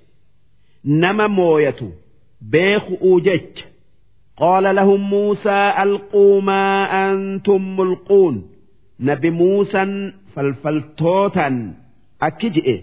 nama 1.02 1.26
mooyatu 1.38 1.88
beeku'uu 2.52 3.18
jecha 3.26 3.64
قال 4.38 4.76
لهم 4.76 5.10
موسى 5.10 5.74
ألقوا 5.82 6.40
ما 6.40 6.64
أنتم 7.10 7.76
ملقون. 7.76 8.50
نبي 9.00 9.30
موسى 9.30 10.12
فالفلتوتا 10.34 11.74
أكجئ 12.22 12.82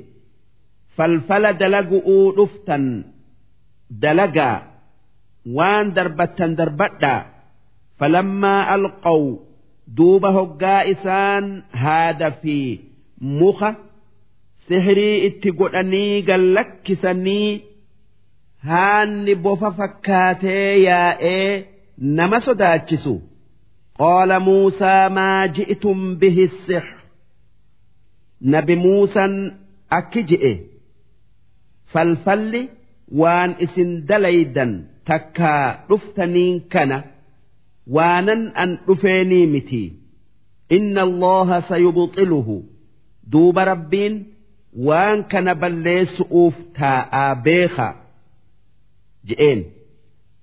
فالفل 0.95 1.57
دلقوا 1.57 2.33
رفتا 2.43 3.03
دلقا. 3.91 4.61
وان 5.45 5.93
دربتا 5.93 6.47
دربتا. 6.47 7.25
فلما 7.97 8.75
ألقوا 8.75 9.37
دوب 9.87 10.25
هقا 10.25 10.91
إسان 10.91 11.63
هذا 11.71 12.29
في 12.29 12.79
مخ 13.21 13.63
سحري 14.69 15.27
اتقلني 15.27 16.21
قلك 16.21 16.97
سني 17.01 17.61
haanni 18.67 19.33
bofa 19.45 19.69
fakkaatee 19.79 20.69
yaa'ee 20.87 21.49
nama 22.17 22.37
sodaachisu. 22.47 23.15
Qaala 23.99 24.37
muusaa 24.47 25.09
maa 25.17 25.41
ji'tum 25.57 25.99
bihi 26.21 26.45
six 26.65 26.85
nabi 28.53 28.75
muusan 28.85 29.33
akki 29.97 30.21
je'e 30.29 30.53
falfalli 31.91 32.61
waan 33.21 33.51
isin 33.65 33.91
dalaydan 34.09 34.71
takkaa 35.09 35.65
dhuftaniin 35.89 36.55
kana 36.73 36.97
waanan 37.95 38.41
an 38.63 38.71
dhufeenii 38.87 39.45
miti. 39.53 39.83
Inna 40.77 41.01
allaha 41.09 41.57
sayubxiluhu 41.69 42.55
duuba 43.31 43.61
rabbiin 43.71 44.15
waan 44.87 45.19
kana 45.31 45.53
balleessu'uuf 45.61 46.55
taa'aa 46.79 47.31
beeka 47.45 47.87
je'een 49.28 49.60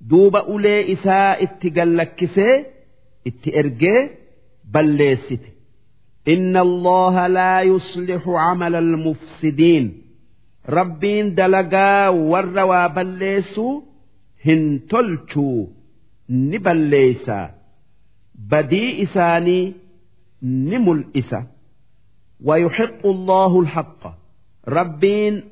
duuba 0.09 0.39
ulee 0.55 0.81
isaa 0.95 1.31
itti 1.45 1.67
gallakkisee 1.77 2.55
itti 3.29 3.49
ergee 3.61 4.01
balleessite 4.73 5.49
inna 6.33 6.59
allaha 6.67 7.23
laa 7.37 7.61
yuslixu 7.71 8.31
camala 8.43 8.77
almufsidiin 8.85 9.85
rabbiin 10.77 11.25
dalagaa 11.39 12.05
warra 12.31 12.63
waa 12.71 12.87
balleessuu 12.97 13.73
hin 14.47 14.63
tolchuu 14.91 15.59
ni 16.49 16.57
balleeysa 16.65 17.37
badii 18.51 18.89
isaanii 19.05 19.65
ni 20.69 20.77
mul'isa 20.87 21.39
ويحق 22.47 23.01
الله 23.05 23.59
الحق 23.63 24.01
ربين 24.67 25.43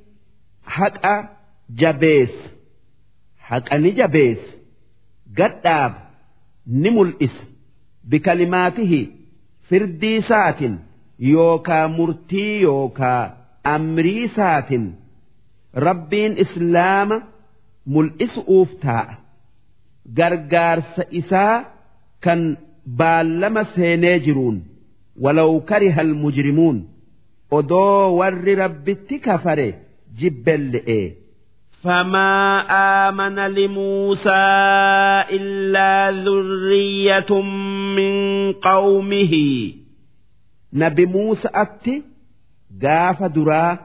حق 0.65 1.05
جبيس 1.69 2.35
haqa 3.50 3.78
ni 3.82 3.90
jabeessa 3.98 4.52
gadhaab 5.38 5.92
ni 6.82 6.90
mul'is 6.96 7.36
bikalimaatihi 8.10 9.00
firdii 9.68 10.16
isaatiin 10.22 10.74
yookaa 11.32 11.84
murtii 11.96 12.62
yookaa 12.68 13.22
amrii 13.74 14.22
isaatiin 14.28 14.86
rabbiin 15.86 16.32
islaama 16.44 17.16
mul'isuuf 17.94 18.70
taa'a 18.84 19.14
gargaarsa 20.18 21.02
isaa 21.20 21.56
kan 22.24 22.40
baallama 22.98 23.62
seenee 23.74 24.16
jiruun 24.26 24.58
walaw 25.24 25.50
karihal 25.70 26.12
mujrimuun 26.22 26.78
odoo 27.58 28.16
warri 28.18 28.54
rabbitti 28.62 29.16
kafare 29.26 29.68
jibbelle'e. 30.20 31.00
فما 31.85 32.61
آمن 33.09 33.35
لموسى 33.39 34.45
إلا 35.37 36.11
ذرية 36.25 37.41
من 37.97 38.13
قومه 38.53 39.33
نبي 40.73 41.05
موسى 41.05 41.47
أتي 41.53 42.03
قاف 42.83 43.23
درا 43.23 43.77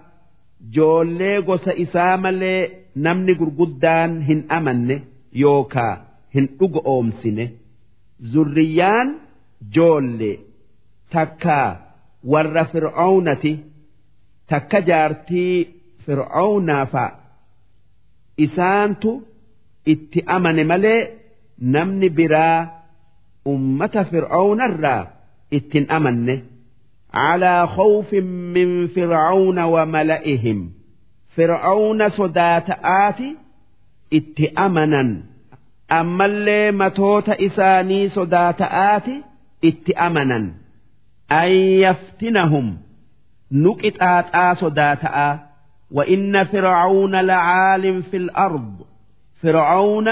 joollee 0.77 1.41
gosa 1.49 1.73
isaa 1.85 2.17
malee 2.25 2.71
namni 3.05 3.35
gurguddaan 3.41 4.13
hin 4.29 4.41
amanne 4.57 4.97
yookaa 5.43 5.95
hin 6.35 6.47
dhuga 6.59 6.81
oomsine 6.93 7.45
zurriyaan 8.33 9.09
joollee 9.77 10.37
takkaa 11.15 11.69
warra 12.33 12.65
fir'aawnati 12.73 13.53
takka 14.53 14.79
jaartii 14.91 15.55
fir'aawnaa 16.07 16.85
fa'a 16.93 17.11
isaantu 18.38 19.12
itti 19.94 20.24
amane 20.36 20.64
malee 20.72 21.02
namni 21.74 22.10
biraa 22.10 22.58
ummata 23.54 24.04
fir'aawnarraa 24.12 25.02
ittin 25.58 25.86
amanne. 25.98 26.36
calaa 27.16 27.68
khawfin 27.76 28.28
min 28.56 28.70
fir'aawna 28.96 29.64
wa 29.74 29.86
mala'ihim. 29.96 30.60
Fir'aawna 31.36 32.10
sodaata'aati 32.20 33.30
itti 34.18 34.52
amanan. 34.66 35.10
Ammallee 36.00 36.72
matoota 36.72 37.40
isaanii 37.48 38.10
sodaata'aati 38.18 39.16
itti 39.70 39.94
amanan. 40.08 40.46
An 41.42 41.52
yaftinahum. 41.86 42.68
Nu 43.62 43.72
qixaaxaa 43.82 44.52
sodaata'aa 44.64 45.34
وإن 45.91 46.45
فرعون 46.45 47.17
لعال 47.21 48.03
في 48.03 48.17
الأرض 48.17 48.75
فرعون 49.43 50.09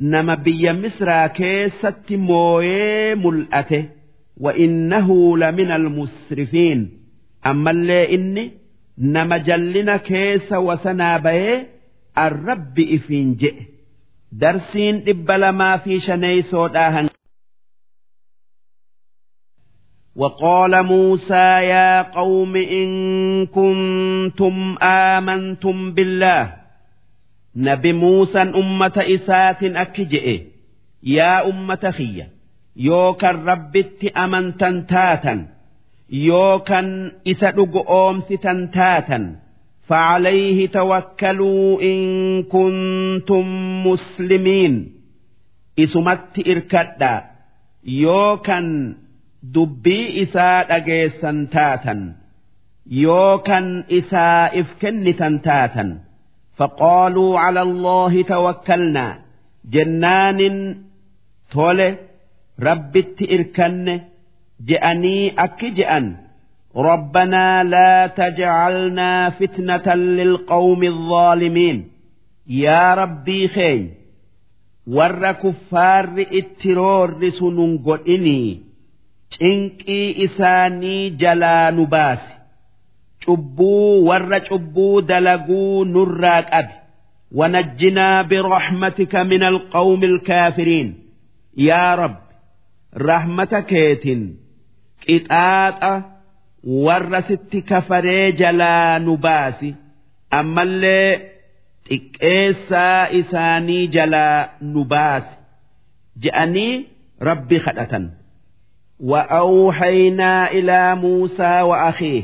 نما 0.00 0.34
بي 0.34 0.72
مصر 0.72 1.26
كيست 1.26 2.12
مويه 2.12 3.14
ملأته 3.14 3.88
وإنه 4.36 5.38
لمن 5.38 5.70
المسرفين 5.70 6.90
أما 7.46 7.70
اللي 7.70 8.14
إني 8.14 8.52
نما 8.98 9.36
جلنا 9.38 9.96
كيس 9.96 10.52
وسنا 10.52 11.18
بيه 11.18 11.66
الرب 12.18 12.80
إفين 12.80 13.34
جئ 13.34 13.54
درسين 14.32 15.04
إبلا 15.08 15.50
ما 15.50 15.76
في 15.76 16.00
شني 16.00 16.42
سوداهن 16.42 17.08
وقال 20.16 20.82
موسى 20.82 21.46
يا 21.74 22.02
قوم 22.02 22.56
إن 22.56 22.88
كنتم 23.46 24.76
آمنتم 24.82 25.92
بالله 25.92 26.52
نبي 27.56 27.92
موسى 27.92 28.42
أمة 28.42 28.96
إسات 28.98 29.62
أكجئ 29.64 30.42
يا 31.02 31.48
أمة 31.50 31.90
خيه 31.90 32.28
yookan 32.78 33.42
rabbitti 33.42 34.06
amantan 34.14 34.86
taatan 34.90 35.50
yookan 36.10 36.88
isa 37.26 37.50
dhugu 37.56 37.82
oomsitan 37.86 38.70
taatan 38.74 39.24
فعليه 39.88 40.68
توكلوا 40.68 41.82
إن 41.82 41.98
كنتم 42.42 43.44
مسلمين 43.86 44.92
إسمت 45.78 46.38
إركدا 46.48 47.24
يوكن 47.84 48.94
دبي 49.42 50.22
إساء 50.22 50.76
أجيسا 50.76 51.48
تاتا 51.52 52.14
يوكن 52.86 53.84
إساء 53.92 54.60
إفكن 54.60 55.40
تاتا 55.44 55.98
فقالوا 56.56 57.38
على 57.38 57.62
الله 57.62 58.22
توكلنا 58.22 59.18
جنان 59.64 60.76
تولي 61.52 62.08
rabbitti 62.66 63.24
irkanne 63.34 63.94
je'anii 64.68 65.34
akki 65.46 65.70
je'an 65.80 66.16
ربنا 66.76 67.64
لا 67.64 68.06
تجعلنا 68.06 69.30
فتنة 69.30 69.94
للقوم 69.94 70.82
الظالمين 70.84 71.88
يا 72.46 72.94
ربي 72.94 73.48
خي 73.48 73.86
ور 74.86 75.32
كفار 75.32 76.26
اترور 76.32 77.30
سنن 77.30 77.78
قدني 79.40 79.68
تنكي 79.68 80.24
إساني 80.24 81.10
جلا 81.10 81.70
نباس 81.70 82.18
شبو 83.26 84.04
ور 84.08 84.44
شبو 84.44 85.00
دلقو 85.00 85.84
نراك 85.84 86.46
أبي 86.52 86.72
ونجنا 87.32 88.22
برحمتك 88.22 89.16
من 89.16 89.42
القوم 89.42 90.04
الكافرين 90.04 90.98
يا 91.56 91.94
رب 91.94 92.28
rahmata 92.94 93.62
keetin 93.68 94.38
qixaaxa 95.04 95.92
warra 96.84 97.20
sitti 97.28 97.62
kafaree 97.62 98.32
jalaa 98.40 98.98
nu 98.98 99.16
baasi 99.16 99.74
ammallee 100.38 101.10
xiqqeessaa 101.88 103.08
isaanii 103.20 103.84
jalaa 103.96 104.38
nu 104.72 104.84
baasi 104.92 105.34
je'anii 106.22 106.72
rabbi 107.28 107.60
kadhatan 107.66 108.04
وأوحينا 109.00 110.50
إلى 110.50 110.94
موسى 110.94 111.60
وأخيه 111.62 112.22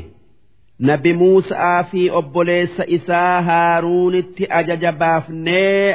نبي 0.79 1.13
موسى 1.13 1.83
في 1.91 2.11
أبوليس 2.17 2.81
إسا 2.81 3.39
هارون 3.39 4.23
أجج 4.41 4.85
بافني 4.85 5.93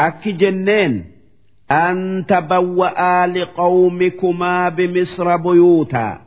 أكي 0.00 0.32
جنين 0.32 1.04
أن 1.70 2.24
تبوأ 2.28 3.26
لقومكما 3.26 4.68
بمصر 4.68 5.36
بيوتا 5.36 6.20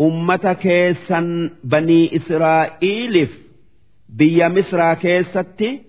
أمة 0.00 0.52
كيسا 0.52 1.50
بني 1.64 2.16
إسرائيل 2.16 3.28
بيا 4.08 4.48
مصر 4.48 4.94
كيستي 4.94 5.80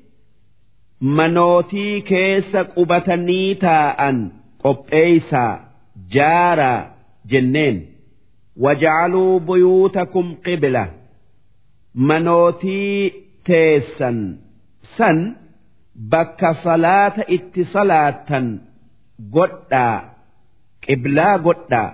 منوتي 1.01 2.01
كيس 2.01 2.55
قبتني 2.55 3.55
تاء 3.55 4.27
قبئيسا 4.63 5.67
جارا 6.11 6.95
جنين 7.25 7.85
وجعلوا 8.57 9.39
بيوتكم 9.39 10.35
قبلة 10.45 10.91
منوتي 11.95 13.13
تيسا 13.45 14.38
سن 14.97 15.35
bakka 16.11 16.53
salaata 16.63 17.23
itti 17.35 17.63
salaattan 17.73 18.45
godhaa 19.34 19.97
qiblaa 20.85 21.38
godhaa 21.45 21.89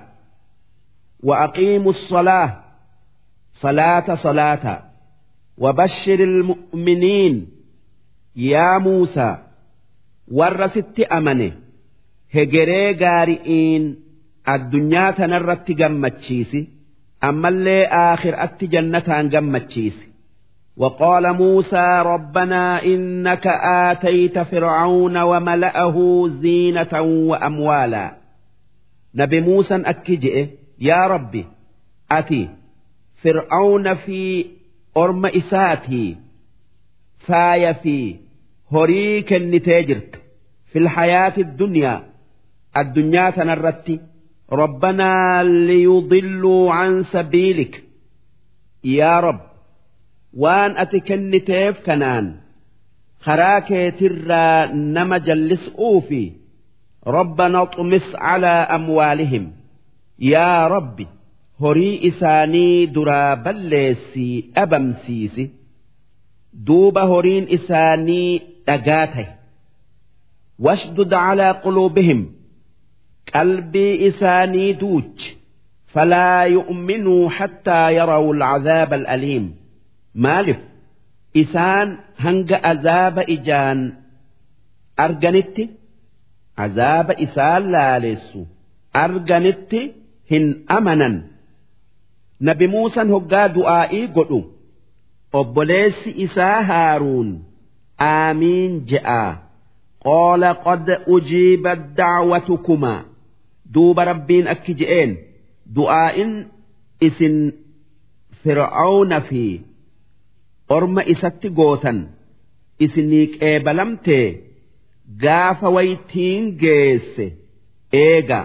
وأقيموا 1.24 1.92
الصلاة 1.92 2.64
صلاة 3.54 4.16
صلاة 4.16 4.84
وبشر 5.58 6.20
المؤمنين 6.20 7.48
يا 8.36 8.78
موسى 8.78 9.38
ورست 10.32 11.00
أمنه 11.00 11.52
هجري 12.36 12.94
قارئين 12.94 13.84
الدنيا 14.50 15.12
تنرت 15.12 15.72
جمتشيسي 15.72 16.68
أما 17.24 17.50
اللي 17.50 17.86
آخر 17.86 18.44
أت 18.44 18.64
جنة 18.64 19.22
جمتشيسي 19.22 20.08
وقال 20.78 21.34
موسى 21.34 22.02
ربنا 22.06 22.84
إنك 22.86 23.48
آتيت 23.64 24.40
فرعون 24.40 25.18
وملأه 25.18 26.28
زينة 26.28 27.02
وأموالا 27.02 28.16
نبي 29.16 29.42
موسى 29.42 29.76
أكجئ 29.76 30.48
يا 30.80 31.08
ربي 31.08 31.46
أتي 32.12 32.50
فرعون 33.24 33.94
في 33.94 34.46
أرم 34.98 35.26
إساتي 35.26 36.18
فاي 37.20 37.74
في 37.74 38.16
هريك 38.72 39.34
النتاجرت 39.34 40.16
في 40.66 40.80
الحياة 40.80 41.34
الدنيا 41.38 42.04
الدنيا 42.78 43.30
تنرت 43.30 44.02
ربنا 44.52 45.44
ليضلوا 45.44 46.74
عن 46.74 47.04
سبيلك 47.04 47.84
يا 48.84 49.20
رب 49.20 49.40
waan 50.44 50.72
ati 50.84 51.00
kenniteef 51.08 51.76
kanaan 51.88 52.26
karaa 53.26 53.60
keetirraa 53.70 54.62
nama 54.96 55.18
jallis'uufi 55.28 56.24
rabbana 57.18 57.62
xumis 57.74 58.06
calaa 58.24 58.64
amwaalihim 58.78 59.46
yaa 60.34 60.62
rabbi 60.76 61.06
horii 61.64 61.96
isaanii 62.10 62.88
duraa 62.96 63.36
balleessii 63.46 64.36
dhabamsiisi 64.56 65.46
duuba 66.68 67.04
horiin 67.12 67.46
isaanii 67.58 68.32
dhagaa 68.68 69.06
tahe 69.14 69.28
washdud 70.66 71.12
calaa 71.26 71.54
quluubihim 71.64 72.22
qalbii 73.33 73.95
isaanii 74.09 74.73
duuch. 74.81 75.21
Falaa 75.93 76.45
yu'minuu 76.57 77.25
xattaa 77.39 77.91
yarawu 77.99 78.31
alcadaaba 78.35 78.97
alaliim. 79.01 79.47
Maalif? 80.25 80.59
Isaan 81.43 81.89
hanga 82.25 82.57
azaaba 82.71 83.23
ijaan 83.37 83.81
arganitti? 85.05 85.65
Azaaba 86.65 87.13
isaan 87.25 87.63
laalessu 87.73 88.41
arganitti 89.05 89.81
hin 90.31 90.47
amanan. 90.77 91.17
Nabi 92.47 92.67
muusan 92.75 93.09
hoggaa 93.15 93.49
du'aa'ii 93.57 94.07
godhu. 94.17 94.41
Obboleessi 95.41 96.11
isaa 96.25 96.63
haaruun 96.71 97.29
aamiin 98.13 98.73
je'a 98.91 99.23
qaala 100.07 100.51
qad 100.67 100.87
ujiibat 101.15 101.81
dacwatukumaa 101.99 103.01
duuba 103.75 104.03
rabbiin 104.11 104.47
akki 104.55 104.73
je'een. 104.81 105.11
Du'aa'in 105.75 106.33
isin 107.09 107.37
fir'aawna 108.43 109.19
fi 109.29 109.45
orma 110.77 111.03
isatti 111.15 111.49
gootan. 111.59 111.99
Isinii 112.85 113.27
qeebalamtee 113.35 114.27
gaafa 115.23 115.69
waytiin 115.77 116.45
geesse. 116.63 117.27
Eega 117.93 118.41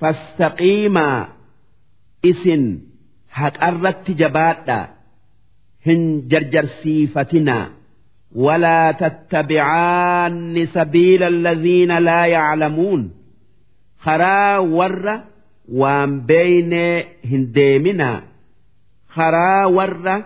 fastaqiimaa 0.00 1.20
isin 2.30 2.64
haqarratti 3.38 4.12
jabaadha 4.20 4.78
hin 5.86 6.02
jarjarsiifatinaa. 6.30 7.66
Walaa 8.44 8.92
tattabicaanni 9.02 10.62
sabiila 10.74 11.26
alladhiina 11.32 11.96
laa 12.08 12.26
yaclamuun. 12.36 13.02
karaa 14.06 14.56
warra 14.78 15.14
waan 15.82 16.12
beeynee 16.30 16.96
hin 17.30 17.44
deeminaa 17.58 18.18
karaa 19.16 19.62
warra 19.76 20.16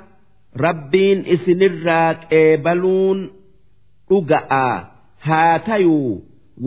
rabbiin 0.64 1.20
isinirraa 1.34 2.08
qeebaluun 2.30 3.20
dhuga'aa 4.10 4.74
haa 5.28 5.58
tayuu 5.68 6.12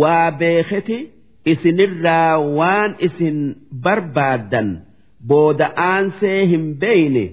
waa 0.02 0.32
beeketi 0.42 0.98
isinirraa 1.54 2.34
waan 2.60 2.92
isin 3.08 3.38
barbaaddan. 3.86 4.70
Booda'aansee 5.30 6.40
hin 6.52 6.66
beeyne 6.82 7.24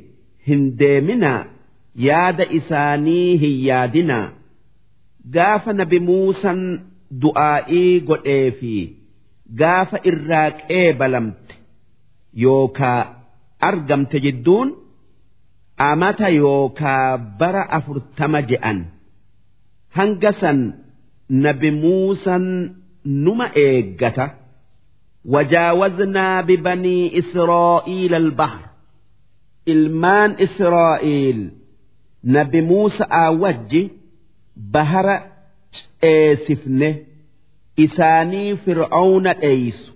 hin 0.49 0.63
deeminaa 0.81 1.41
yaada 2.07 2.45
isaanii 2.59 3.31
hin 3.43 3.57
yaadinaa 3.69 4.27
gaafa 5.37 5.73
nabi 5.81 5.99
muusan 6.09 6.61
du'aa'ii 7.23 8.01
godhee 8.11 8.51
fi. 8.59 8.75
gaafa 9.59 9.99
irraa 10.11 10.51
qeebalamte 10.69 11.55
yookaa 12.45 13.01
argamte 13.69 14.17
jidduun 14.25 14.69
amata 15.91 16.29
yookaa 16.41 17.19
bara 17.39 17.63
afurtama 17.79 18.41
je'an. 18.51 18.79
Hanga 19.97 20.33
san 20.41 20.59
nabi 21.45 21.71
muusan 21.83 22.45
numa 23.05 23.47
eeggata 23.65 24.27
wajaawaznaa 25.33 26.43
bibanii 26.49 27.05
israa'iila 27.21 28.17
albahar 28.25 28.65
ilmaan 29.73 30.31
israa'iil 30.47 31.41
nabi 32.35 32.61
muusa 32.71 33.05
wajji 33.43 33.83
bahara 34.73 35.17
ceesifne 36.01 36.89
isaanii 37.86 38.56
fir'auna 38.64 39.34
dheeysu 39.42 39.92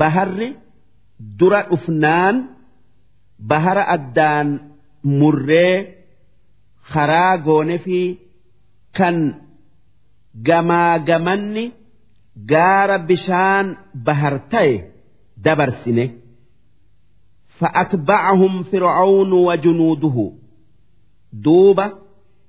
baharri 0.00 0.48
dura 1.38 1.60
dhufnaan 1.70 2.36
bahara 3.50 3.84
addaan 3.96 4.48
murree 5.18 5.74
karaa 6.92 7.34
goone 7.46 7.76
fi 7.84 8.00
kan 8.98 9.16
gamaa 10.48 10.94
gamanni 11.08 11.64
gaara 12.50 12.98
bishaan 13.08 13.66
bahar 14.06 14.34
ta'e 14.52 14.74
dabarsine. 15.44 16.06
فأتبعهم 17.58 18.62
فرعون 18.62 19.32
وجنوده 19.32 20.32
دوبة 21.32 21.92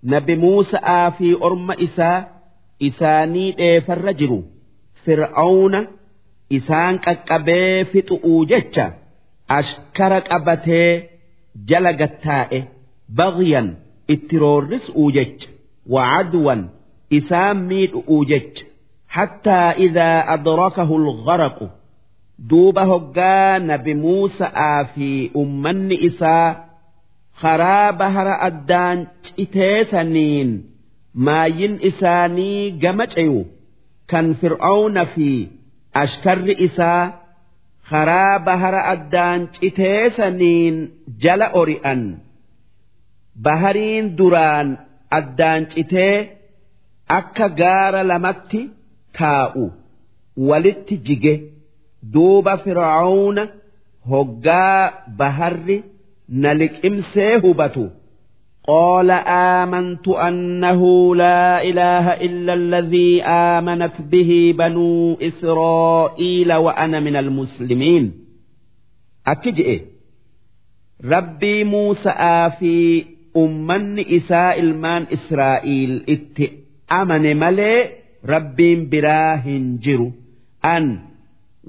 نبي 0.03 0.35
موسى 0.35 1.11
في 1.17 1.37
أرم 1.43 1.71
isaanii 2.88 3.50
dheefarra 3.58 4.12
jiru. 4.20 4.38
Fir'aawna 5.04 5.80
isaan 6.58 6.94
qaqqabee 7.06 7.84
fixu'uu 7.92 8.40
jecha 8.50 8.86
ashkara 9.58 10.20
qabatee 10.28 10.90
jala 11.68 11.92
gattaa'e. 12.00 12.60
Baghyan 13.18 13.68
itti 14.14 14.34
roorris'uu 14.44 15.08
jecha. 15.16 15.48
Wacadwan 15.94 16.60
isaan 17.18 17.56
miidhu'uu 17.68 18.22
jecha. 18.30 18.64
Hattaa 19.14 19.70
idaa 19.86 20.18
adrakahu 20.34 20.94
lgaraqu 21.06 21.66
duuba 22.50 22.82
hoggaa 22.90 23.58
nabi 23.68 23.92
muusa'aa 24.04 24.80
fi 24.94 25.08
ummanni 25.42 25.96
isaa 26.08 26.48
karaa 27.40 27.88
bahara 28.00 28.34
addaan 28.48 28.98
citee 29.24 29.78
saniin 29.90 30.50
maayyin 31.26 31.74
isaanii 31.90 32.70
gama 32.82 33.06
ceyu 33.14 33.40
kan 34.10 34.26
fir'aawna 34.40 35.02
fi 35.14 35.28
ashkarri 36.02 36.54
isaa 36.66 37.02
karaa 37.90 38.38
bahara 38.46 38.80
addaan 38.94 39.40
citeessaniin 39.54 40.76
jala 41.22 41.46
ori'an. 41.60 42.02
Bahariin 43.44 44.06
duraan 44.18 44.68
addaan 45.18 45.62
citee 45.72 46.16
akka 47.18 47.46
gaara 47.60 48.02
lamatti 48.10 48.60
taa'u. 49.18 49.64
Walitti 50.48 50.96
jige. 51.06 51.34
duuba 52.14 52.54
fir'aawna 52.64 53.42
hoggaa 54.10 54.80
baharri 55.18 55.76
na 56.42 56.50
liqimsee 56.60 57.32
hubatu 57.44 57.84
قال 58.67 59.11
آمنت 59.61 60.07
أنه 60.07 60.81
لا 61.15 61.63
إله 61.63 62.05
إلا 62.13 62.53
الذي 62.53 63.23
آمنت 63.23 64.01
به 64.01 64.55
بنو 64.57 65.17
إسرائيل 65.21 66.53
وأنا 66.53 66.99
من 66.99 67.15
المسلمين 67.15 68.13
أكجئ 69.27 69.81
ربي 71.05 71.63
موسى 71.63 72.51
في 72.59 73.05
أمن 73.37 73.99
إساء 73.99 74.59
المان 74.59 75.05
إسرائيل 75.13 76.03
ات 76.09 76.49
أمن 76.91 77.37
ملي 77.37 77.89
ربي 78.25 78.75
براهن 78.85 79.79
جرو 79.83 80.11
أن 80.65 81.09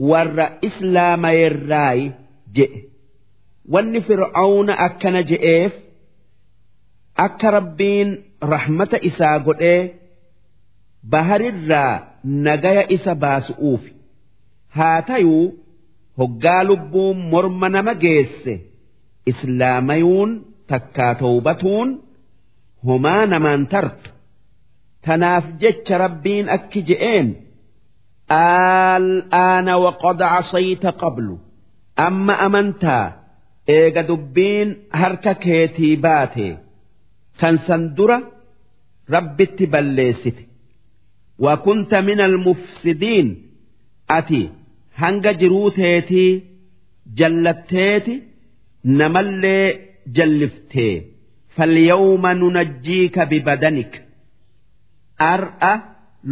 warra 0.01 0.59
islaama 0.63 1.31
yerraayi 1.33 2.13
je'e 2.57 2.85
wanni 3.75 4.01
fir'aawna 4.09 4.79
akkana 4.87 5.23
je'eef 5.31 5.73
akka 7.24 7.52
rabbiin 7.58 8.10
rahmata 8.54 8.98
isaa 9.10 9.38
godhee 9.46 9.82
baharirraa 11.12 11.94
nagaya 12.46 12.84
isa 12.96 13.14
baasu'uufi 13.24 13.92
haa 14.78 15.02
tayuu 15.10 15.46
hoggaa 16.20 16.64
lubbuun 16.70 17.18
morma 17.32 17.68
nama 17.76 17.94
geesse 18.04 18.54
islaamayuun 19.32 20.32
takkaa 20.72 21.14
toobatuun 21.22 21.90
homaa 22.88 23.24
namaan 23.32 23.64
tartu 23.74 24.10
tanaaf 25.06 25.46
jecha 25.62 25.96
rabbiin 26.06 26.46
akki 26.58 26.80
je'een 26.90 27.28
al'aana 28.40 29.74
waqad 29.86 30.20
casayta 30.34 30.92
qablu 31.02 31.36
amma 32.08 32.34
amantaa 32.48 33.06
eega 33.78 34.02
dubbiin 34.10 34.70
harka 35.02 35.34
keetii 35.44 35.96
baate. 36.06 36.48
kan 37.40 37.56
san 37.68 37.84
dura 37.98 38.18
rabbitti 39.14 39.66
balleessite. 39.74 40.44
Wa 41.44 41.54
kunta 41.66 41.98
minal 42.08 42.38
mufsidiin. 42.46 43.30
Ati 44.18 44.42
hanga 45.02 45.32
jiruu 45.40 45.70
teetii 45.78 46.32
jallatteeti 47.18 48.16
namallee 49.00 49.66
jalliftee 50.16 50.96
falyawma 51.56 52.32
nunajjiika 52.40 53.26
bibadanik. 53.32 53.94
Ar'a 55.32 55.74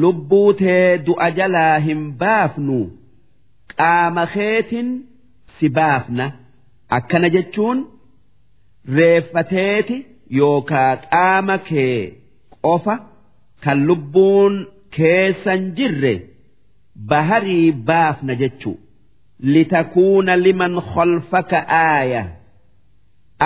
lubbuu 0.02 0.54
tee 0.62 0.98
du'a 1.06 1.28
jalaa 1.38 1.78
hin 1.88 2.02
baafnu. 2.22 2.78
Qaama 3.78 4.24
keetin 4.36 4.88
si 5.56 5.70
baafna. 5.78 6.26
Akkana 6.98 7.30
jechuun 7.36 7.80
reeffateeti. 8.98 9.98
Yookaa 10.39 10.91
qaama 11.11 11.57
kee 11.69 11.97
qofa 12.65 12.95
kan 13.64 13.80
lubbuun 13.88 14.53
keessan 14.95 15.61
jirre 15.77 16.14
baharii 17.10 17.72
baafna 17.72 18.34
jechuu. 18.41 18.77
Litakuuna 19.53 20.34
liman 20.45 20.73
khalfaka 20.91 21.60
aaya. 21.68 22.23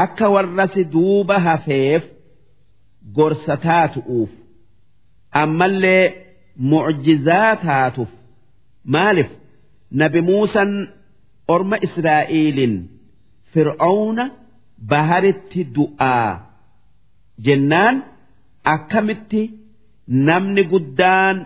Akka 0.04 0.28
warra 0.34 0.66
si 0.74 0.84
duuba 0.94 1.36
hafeef 1.48 2.04
gorsa 3.16 3.58
taatu'uuf. 3.68 4.30
Ammallee 5.42 6.04
mucjizaa 6.70 7.56
taatuuf. 7.66 8.12
Maalif 8.94 9.30
nabi 10.02 10.22
muusan 10.30 10.72
orma 11.48 11.78
israa'iilin 11.88 12.76
fir'aawna 13.54 14.24
baharitti 14.92 15.62
du'aa 15.76 16.47
jennaan 17.46 17.96
akkamitti 18.74 19.42
namni 20.28 20.64
guddaan 20.72 21.38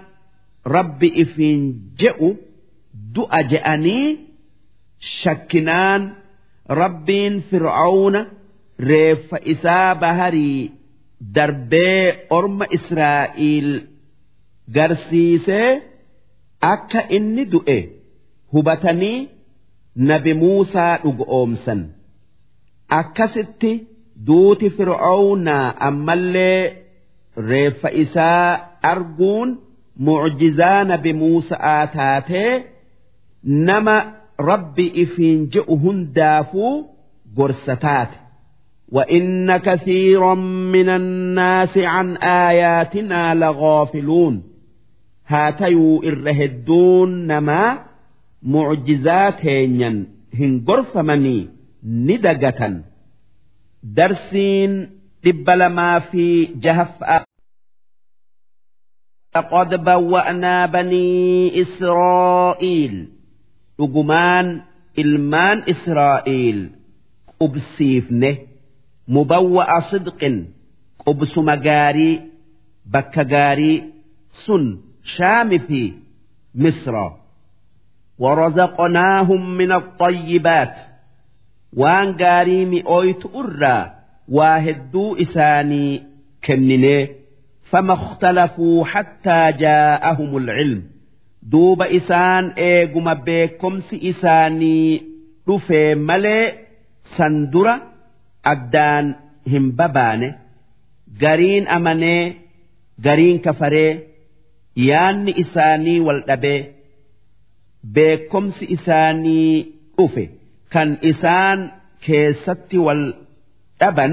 rabbi 0.76 1.08
ifiin 1.24 1.62
je'u 2.00 2.30
du'a 3.16 3.40
je'anii 3.52 4.08
shakkinaan 5.20 6.02
rabbiin 6.82 7.36
fir'aawna 7.50 8.22
reeffa 8.90 9.38
isaa 9.54 9.90
baharii 10.04 10.62
darbee 11.36 12.06
orma 12.38 12.66
Israa'iil 12.78 13.70
garsiisee 14.76 15.70
akka 16.74 17.02
inni 17.18 17.44
du'e 17.54 17.78
hubatanii 18.54 19.20
nabi 20.10 20.32
Muusaa 20.42 20.94
dhugoomsan 21.04 21.80
akkasitti 23.00 23.72
duuti 24.28 24.70
fir'aawnaa 24.78 25.74
ammallee 25.90 26.62
reeffa 27.52 27.90
isaa 28.04 28.60
arguun 28.94 29.50
mucjizaa 30.08 30.84
nabi 30.84 31.14
Muusaa 31.14 31.88
taatee 31.98 32.54
nama 33.44 33.96
rabbi 34.50 34.86
ifiin 35.04 35.40
je'u 35.54 35.76
hundaafuu 35.84 36.74
gorsa 37.36 37.76
taate. 37.76 38.18
وإن 38.92 39.58
كثيرا 39.58 40.36
من 40.76 40.90
الناس 40.90 41.78
عن 41.78 42.18
آياتنا 42.18 43.36
لغافلون 43.36 44.44
هاتيو 45.28 46.04
إرهدون 46.04 47.28
نما 47.28 47.80
معجزات 48.44 49.46
هين 49.46 50.08
هنقرف 50.40 50.98
مني 50.98 51.50
ندقة 51.86 52.82
درسين 53.83 54.91
دبل 55.25 55.67
ما 55.67 55.99
في 55.99 56.45
جهف 56.45 57.03
لقد 59.37 59.75
بوأنا 59.85 60.67
بني 60.67 61.63
إسرائيل 61.63 63.09
لقمان 63.79 64.63
إلمان 64.99 65.63
إسرائيل 65.71 66.71
أبسيفنه 67.43 68.39
مبوأ 69.09 69.81
صدق 69.81 70.45
قبس 71.07 71.39
مجاري 71.39 72.23
بكجاري 72.87 73.93
سن 74.47 74.79
شام 75.05 75.59
في 75.59 75.93
مصر 76.55 77.11
ورزقناهم 78.19 79.57
من 79.57 79.73
الطيبات 79.73 80.75
وان 81.77 82.17
جاري 82.17 82.65
مئويت 82.65 83.23
أرى 83.35 83.93
واهدو 84.29 85.17
إساني 85.17 86.03
كنني 86.45 87.09
فما 87.71 87.93
اختلفوا 87.95 88.85
حتى 88.85 89.53
جاءهم 89.59 90.37
العلم 90.37 90.83
دوب 91.43 91.83
إسان 91.83 92.45
إيقم 92.59 93.15
بكمس 93.15 93.95
إساني 93.95 95.03
رفي 95.49 95.95
ملي 95.95 96.53
سندره 97.17 97.83
addaan 98.53 99.07
hin 99.53 99.65
babaane 99.79 100.29
gariin 101.23 101.65
amanee 101.77 102.37
gariin 103.07 103.39
kafaree 103.47 103.93
yaanni 104.89 105.33
isaanii 105.43 106.01
wal 106.07 106.21
dhabee 106.29 106.61
beekomsi 107.95 108.65
isaanii 108.77 109.53
dhufe 109.97 110.25
kan 110.73 110.99
isaan 111.11 111.59
keessatti 112.07 112.79
wal 112.87 113.05
dhaban 113.81 114.13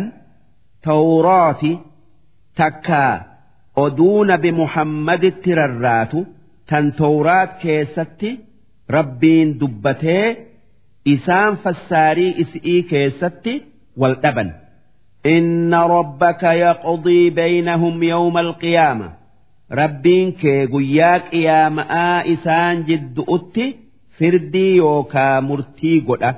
tawraati 0.88 1.72
takkaa 2.60 3.14
oduu 3.84 4.24
nabi 4.32 4.52
muhammaditti 4.62 5.56
rarraatu 5.60 6.20
tan 6.70 6.86
tawraat 7.02 7.52
keessatti 7.64 8.30
rabbiin 8.96 9.50
dubbatee 9.60 10.26
isaan 11.16 11.54
fassaarii 11.64 12.34
is'ii 12.44 12.82
keessatti 12.92 13.54
والأبن 13.98 14.52
إن 15.26 15.74
ربك 15.74 16.44
يقضي 16.44 17.30
بينهم 17.30 18.04
يوم 18.04 18.38
القيامة 18.38 19.12
ربين 19.72 20.32
كي 20.32 20.66
قياك 20.66 21.34
يا 21.34 21.70
ماء 21.70 22.34
إسان 22.34 22.84
جد 22.86 23.26
أتي 23.30 23.76
فردي 24.20 24.76
يوكا 24.76 25.40
مرتي 25.40 26.00
قد 26.00 26.36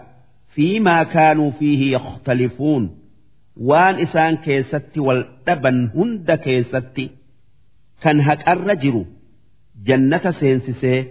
فيما 0.50 1.04
كانوا 1.04 1.52
فيه 1.52 1.96
يختلفون 1.96 2.98
وان 3.58 3.96
إسان 3.96 4.36
كيست 4.38 4.98
والأبن 4.98 5.90
هند 5.96 6.32
كيست 6.32 7.10
كان 8.02 8.22
هك 8.22 8.50
الرجل 8.50 9.06
جنة 9.86 10.32
سينسسي 10.32 11.06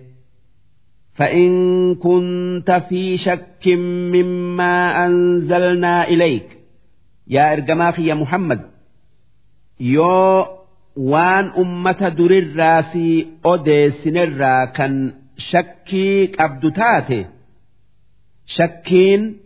فإن 1.14 1.94
كنت 1.94 2.70
في 2.88 3.16
شك 3.16 3.66
مما 4.14 5.06
أنزلنا 5.06 6.08
إليك 6.08 6.58
يا 7.28 7.52
إرجماخي 7.52 8.06
يا 8.06 8.14
محمد 8.14 8.60
يو 9.80 10.46
وان 10.96 11.44
أمة 11.44 12.08
در 12.08 12.38
الراسي 12.38 13.26
أودي 13.46 13.90
سنرا 13.90 14.64
كان 14.64 15.14
شكي 15.38 16.32
أبدتاتي 16.38 17.26
شكين 18.48 19.36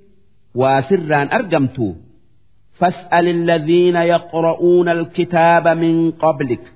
وسران 0.54 1.28
أرجمتو 1.32 1.94
فاسأل 2.78 3.28
الذين 3.28 3.96
يقرؤون 3.96 4.88
الكتاب 4.88 5.68
من 5.68 6.10
قبلك 6.10 6.72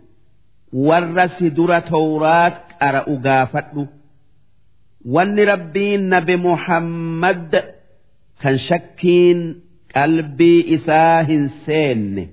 ورس 0.73 1.43
در 1.43 1.78
توراة 1.81 2.52
أرأوا 2.82 3.19
قافتلو 3.24 3.86
wanni 5.14 5.43
rabbiin 5.51 6.02
nabi 6.14 6.36
muhammad 6.47 7.51
kan 8.43 8.55
shakkiin 8.69 9.40
qalbii 9.94 10.60
isaa 10.77 11.23
hin 11.28 11.44
seenne 11.66 12.24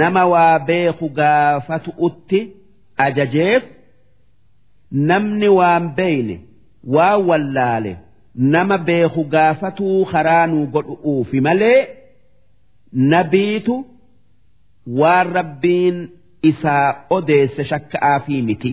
nama 0.00 0.22
waa 0.32 0.58
beeku 0.68 1.06
gaafatu 1.18 1.90
utti 2.08 2.40
ajajeef 3.06 3.62
namni 5.10 5.48
waan 5.58 5.84
beeyne 5.96 6.36
waa 6.94 7.16
wallaale 7.28 7.92
nama 8.36 8.78
beeku 8.78 9.24
gaafatuu 9.34 10.04
karaanuu 10.12 10.66
godhu'uufi 10.66 11.40
malee 11.40 11.80
nabiitu 12.92 13.74
waan 15.00 15.32
rabbiin 15.38 16.08
isaa 16.42 16.86
odeesse 17.10 17.64
shakka'aafii 17.64 18.42
miti. 18.42 18.72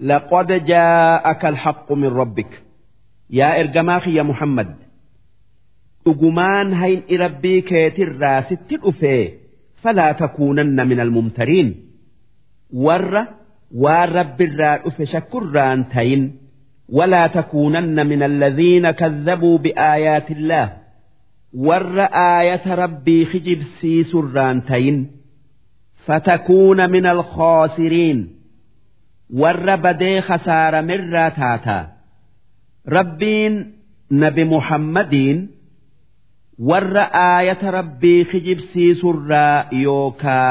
لقد 0.00 0.64
جاءك 0.64 1.44
الحق 1.44 1.92
من 1.92 2.08
ربك 2.08 2.62
يا 3.30 3.60
إرجماخي 3.60 4.14
يا 4.14 4.22
محمد 4.22 4.74
أجمان 6.06 6.72
هين 6.74 7.02
إربي 7.12 7.60
كيتر 7.60 8.16
راست 8.18 8.72
الأفي 8.72 9.32
فلا 9.82 10.12
تكونن 10.12 10.88
من 10.88 11.00
الممترين 11.00 11.74
ور 12.72 13.24
ورب 13.74 14.40
الرأف 14.40 15.02
شكران 15.02 15.88
تين 15.88 16.36
ولا 16.88 17.26
تكونن 17.26 18.06
من 18.06 18.22
الذين 18.22 18.90
كذبوا 18.90 19.58
بآيات 19.58 20.30
الله 20.30 20.72
ور 21.54 22.00
آية 22.40 22.74
ربي 22.74 23.24
خجب 23.26 23.62
سيس 23.80 24.14
الرانتين 24.14 25.10
فتكون 26.06 26.90
من 26.90 27.06
الخاسرين 27.06 28.18
warra 29.40 29.76
badee 29.84 30.20
khasaaramirraa 30.28 31.30
taataa 31.38 31.82
rabbiin 32.96 33.54
nabi 34.22 34.44
muhammadiin 34.52 35.38
warra 36.70 37.04
aayata 37.24 37.70
rabbii 37.78 38.24
kijibsiisurraa 38.30 39.56
yookaa 39.84 40.50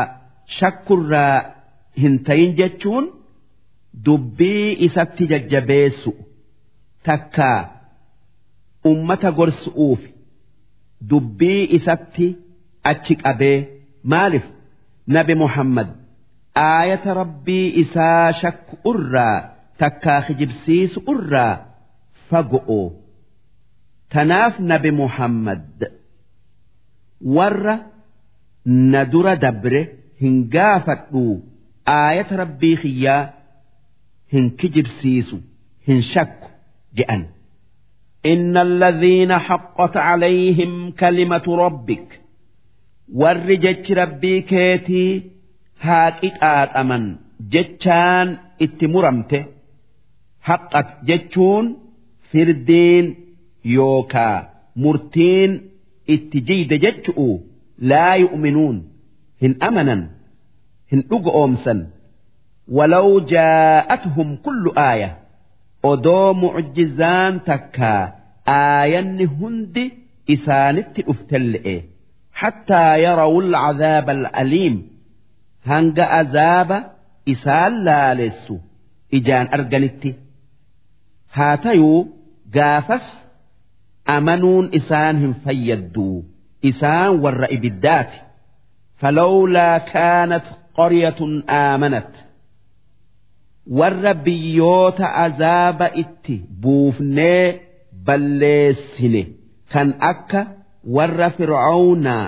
shakkurraa 0.59 1.37
hin 2.01 2.15
tayin 2.29 2.55
jechuun 2.59 3.05
dubbii 4.05 4.77
isatti 4.87 5.23
jajjabeessu 5.31 6.11
takkaa 7.08 7.60
ummata 8.90 9.30
gorsu'uuf 9.38 10.02
dubbii 11.10 11.62
isatti 11.78 12.26
achi 12.90 13.14
qabee 13.22 13.58
maaliif? 14.12 14.46
Nabi 15.14 15.34
muhammad 15.42 15.88
aayata 16.68 17.10
rabbii 17.20 17.66
isaa 17.82 18.26
shakku 18.40 18.74
irraa 18.92 19.38
takkaa 19.80 20.20
kijibsiisu 20.26 20.98
irraa 21.14 21.52
fago'o. 22.28 22.82
Tanaaf 24.12 24.54
nabi 24.70 24.90
muhammad 25.00 25.78
warra 27.36 27.74
na 28.92 29.00
dura 29.12 29.34
dabre 29.44 29.80
hin 30.22 30.36
gaafadhu 30.54 31.24
aayata 31.98 32.34
rabbii 32.42 32.76
kiyyaa 32.82 33.22
hin 34.32 34.46
kijibsiisu 34.60 35.36
hin 35.88 36.00
shakku 36.12 36.43
je'an 36.97 37.23
إن 38.25 38.57
الذين 38.57 39.37
حقت 39.37 39.97
عليهم 39.97 40.91
كلمة 40.91 41.43
ربك 41.47 42.21
ورجت 43.13 43.91
ربي 43.91 44.41
كيتي 44.41 45.23
هاكئات 45.81 46.69
أمن 46.69 47.15
جتشان 47.41 48.37
اتمرمته 48.61 49.45
حقت 50.41 51.05
جتشون 51.05 51.77
فردين 52.31 53.15
يوكا 53.65 54.49
مرتين 54.75 55.61
اتجيد 56.09 56.73
جتشؤ 56.73 57.37
لا 57.77 58.13
يؤمنون 58.15 58.89
هن 59.43 59.55
أمنا 59.63 60.09
هن 60.93 61.03
أقومسا 61.11 61.87
ولو 62.67 63.19
جاءتهم 63.19 64.35
كل 64.35 64.71
آية 64.77 65.17
Odoo 65.92 66.28
mucjizaan 66.42 67.34
takkaa 67.48 68.02
aayanni 68.58 69.24
hundi 69.38 69.84
isaanitti 70.34 71.00
dhuftelle'e 71.08 71.76
hattaa 72.40 72.92
yarawul 73.04 73.50
cadaaba 73.64 74.12
al'aliim 74.18 74.76
hanga 75.70 76.04
azaaba 76.20 76.78
isaan 77.32 77.72
laalessu 77.86 78.54
ijaan 79.18 79.46
arganitti. 79.56 80.10
Haa 81.36 81.56
tayuu 81.64 82.00
gaafas 82.56 83.06
amanuun 84.16 84.66
isaan 84.78 85.16
hin 85.22 85.34
fayyadduu 85.44 86.16
isaan 86.70 87.12
warra 87.24 87.48
ibiddaati. 87.56 88.18
Falawlaa 89.00 89.78
kaanat 89.92 90.46
qaryatun 90.78 91.32
aamanat 91.60 92.10
warra 93.78 94.14
biyyoota 94.14 95.06
azaaba 95.24 95.86
itti 96.02 96.36
buufnee 96.62 97.60
balleessine. 98.06 99.22
Kan 99.72 99.88
akka 100.10 100.40
warra 100.96 101.28
fir'aawnaa 101.36 102.26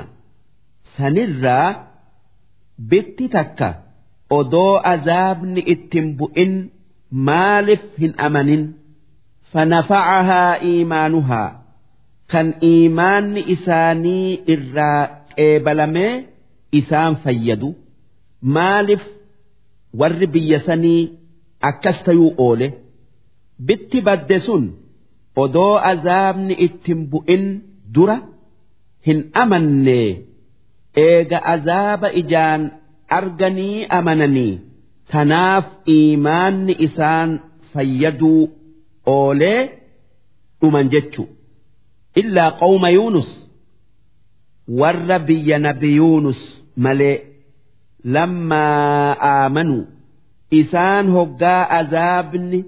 sanirraa 0.96 1.68
bitti 2.90 3.28
takka 3.34 3.68
odoo 4.38 4.74
azaabni 4.92 5.60
ittin 5.74 6.06
bu'in 6.18 6.52
maaliif 7.28 7.84
hin 8.00 8.12
amanin? 8.26 8.62
Fanafacahaa 9.52 10.58
iimaanuhaa. 10.70 11.50
Kan 12.32 12.48
iimaanni 12.70 13.40
isaanii 13.54 14.40
irraa 14.54 15.02
qeebalamee 15.36 16.12
isaan 16.80 17.14
fayyadu. 17.24 17.68
Maaliif 18.54 19.04
warri 20.00 20.26
biyya 20.34 20.60
sanii 20.66 21.02
akkas 21.70 21.98
tayuu 22.06 22.30
oole 22.46 22.68
bitti 23.66 23.98
badde 24.06 24.38
sun 24.46 24.64
odoo 25.42 25.74
azaabni 25.92 26.54
ittin 26.66 27.00
bu'in 27.10 27.44
dura 27.94 28.16
hin 29.06 29.20
amanne 29.42 29.98
eega 31.06 31.38
azaaba 31.54 32.08
ijaan 32.20 32.62
arganii 33.18 33.86
amananii 33.98 34.52
tanaaf 35.12 35.66
iimaanni 35.96 36.74
isaan 36.86 37.30
fayyaduu 37.72 38.42
oolee 39.16 39.60
dhuman 40.60 40.88
jechu. 40.94 41.22
Illaa 42.20 42.50
qawma 42.60 42.88
yuunus 42.96 43.30
warra 44.80 45.18
biyya 45.26 45.58
nabi 45.58 45.88
yuunus 45.96 46.40
malee 46.84 47.16
lammaa 48.14 49.16
aamanuu 49.32 49.84
isaan 50.61 51.05
hoggaa 51.15 51.63
azaabni 51.79 52.59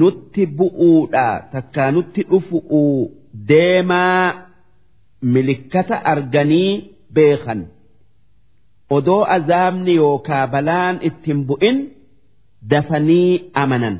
nutti 0.00 0.46
bu'uudha 0.58 1.26
takkaa 1.52 1.90
nutti 1.96 2.20
dhufu'uu 2.30 2.98
deemaa 3.48 4.22
milikkata 5.34 5.96
arganii 6.12 6.70
beekan 7.14 7.60
odoo 8.96 9.22
azaabni 9.36 9.92
yookaa 10.02 10.46
balaan 10.54 10.96
ittin 11.08 11.46
bu'in 11.48 11.78
dafanii 12.70 13.30
amanan 13.62 13.96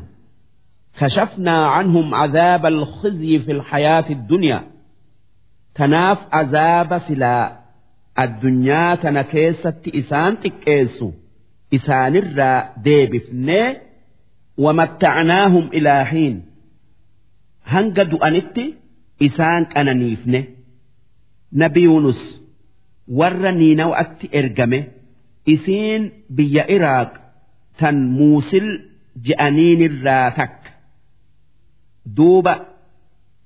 كشفنا 0.99 1.67
عنهم 1.67 2.15
عذاب 2.15 2.67
الخزي 2.67 3.39
في 3.39 3.53
الحياة 3.53 4.05
الدنيا 4.11 4.63
تناف 5.75 6.19
عذاب 6.33 6.99
سلا 6.99 7.59
الدنيا 8.19 8.95
تنكيست 8.95 9.89
إسان 9.89 10.41
تكيسو 10.41 11.11
isaanirraa 11.78 12.58
deebifnee 12.86 13.68
wamattacnaahum 14.64 15.66
ilaa 15.80 16.04
hiin. 16.12 16.36
Hanga 17.74 18.04
du'anitti 18.12 18.64
isaan 19.28 19.64
qananiifne. 19.74 20.40
Nabi 21.62 21.82
yuunus 21.88 22.22
warra 23.20 23.52
niinawatti 23.60 24.26
ergame 24.40 24.80
isiin 25.54 26.04
biyya 26.36 26.64
iraaq 26.76 27.12
tan 27.80 27.98
muusil 28.18 28.68
je'aniinirraa 29.28 30.28
takka 30.38 30.72
duuba 32.18 32.54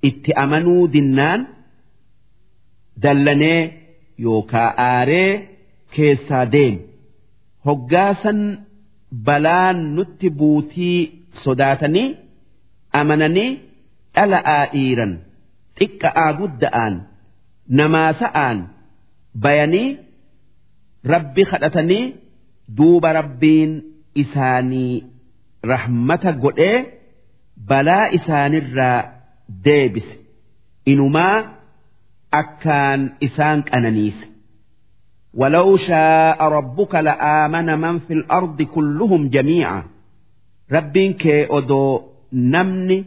itti 0.09 0.31
amanuu 0.43 0.83
dinnaan 0.93 1.41
dallanee 3.03 3.61
yookaa 4.25 4.69
aaree 4.87 5.31
keessaa 5.95 6.45
deeme 6.53 6.79
hoggaasan 7.67 8.39
balaan 9.27 9.77
nutti 9.95 10.27
buutii 10.39 10.99
sodaatanii 11.43 12.07
amananii 12.99 13.49
dhala'aa 14.15 14.63
dhiiran 14.73 15.13
xiqqa'aa 15.79 16.31
gudda'aan 16.39 16.93
namaasa'aan 17.79 18.57
bayanii 19.43 19.87
rabbi 21.13 21.43
kadhatanii 21.51 22.03
duuba 22.77 23.09
rabbiin 23.19 23.71
isaanii 24.23 24.93
rahmata 25.71 26.31
godhee 26.43 26.77
balaa 27.69 28.05
isaanirraa 28.17 28.99
deebise 29.65 30.15
inumaa 30.91 31.37
akkaan 32.41 33.01
isaan 33.27 33.59
qananiise. 33.69 34.25
ولو 35.34 35.76
شاء 35.76 36.42
ربك 36.48 36.94
لآمن 36.94 37.78
من 37.78 37.98
في 37.98 38.12
الأرض 38.12 38.62
كلهم 38.62 39.28
جميعا 39.28 39.82
ربين 40.72 41.12
كي 41.12 41.46
أدو 41.58 42.00
نمني 42.32 43.04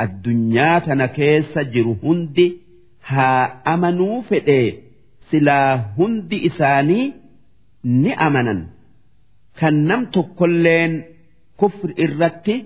الدنيا 0.00 0.78
تنكيس 0.78 1.58
جر 1.58 1.96
هندي 2.02 2.56
ها 3.06 3.44
أمنوا 3.74 4.22
فئي 4.22 4.78
سلا 5.30 5.84
هندي 5.98 6.46
إساني 6.46 7.12
نأمنا 7.84 8.66
كان 9.58 9.84
نمت 9.84 10.18
كلين 10.38 11.02
كفر 11.60 11.94
إرتي 12.00 12.64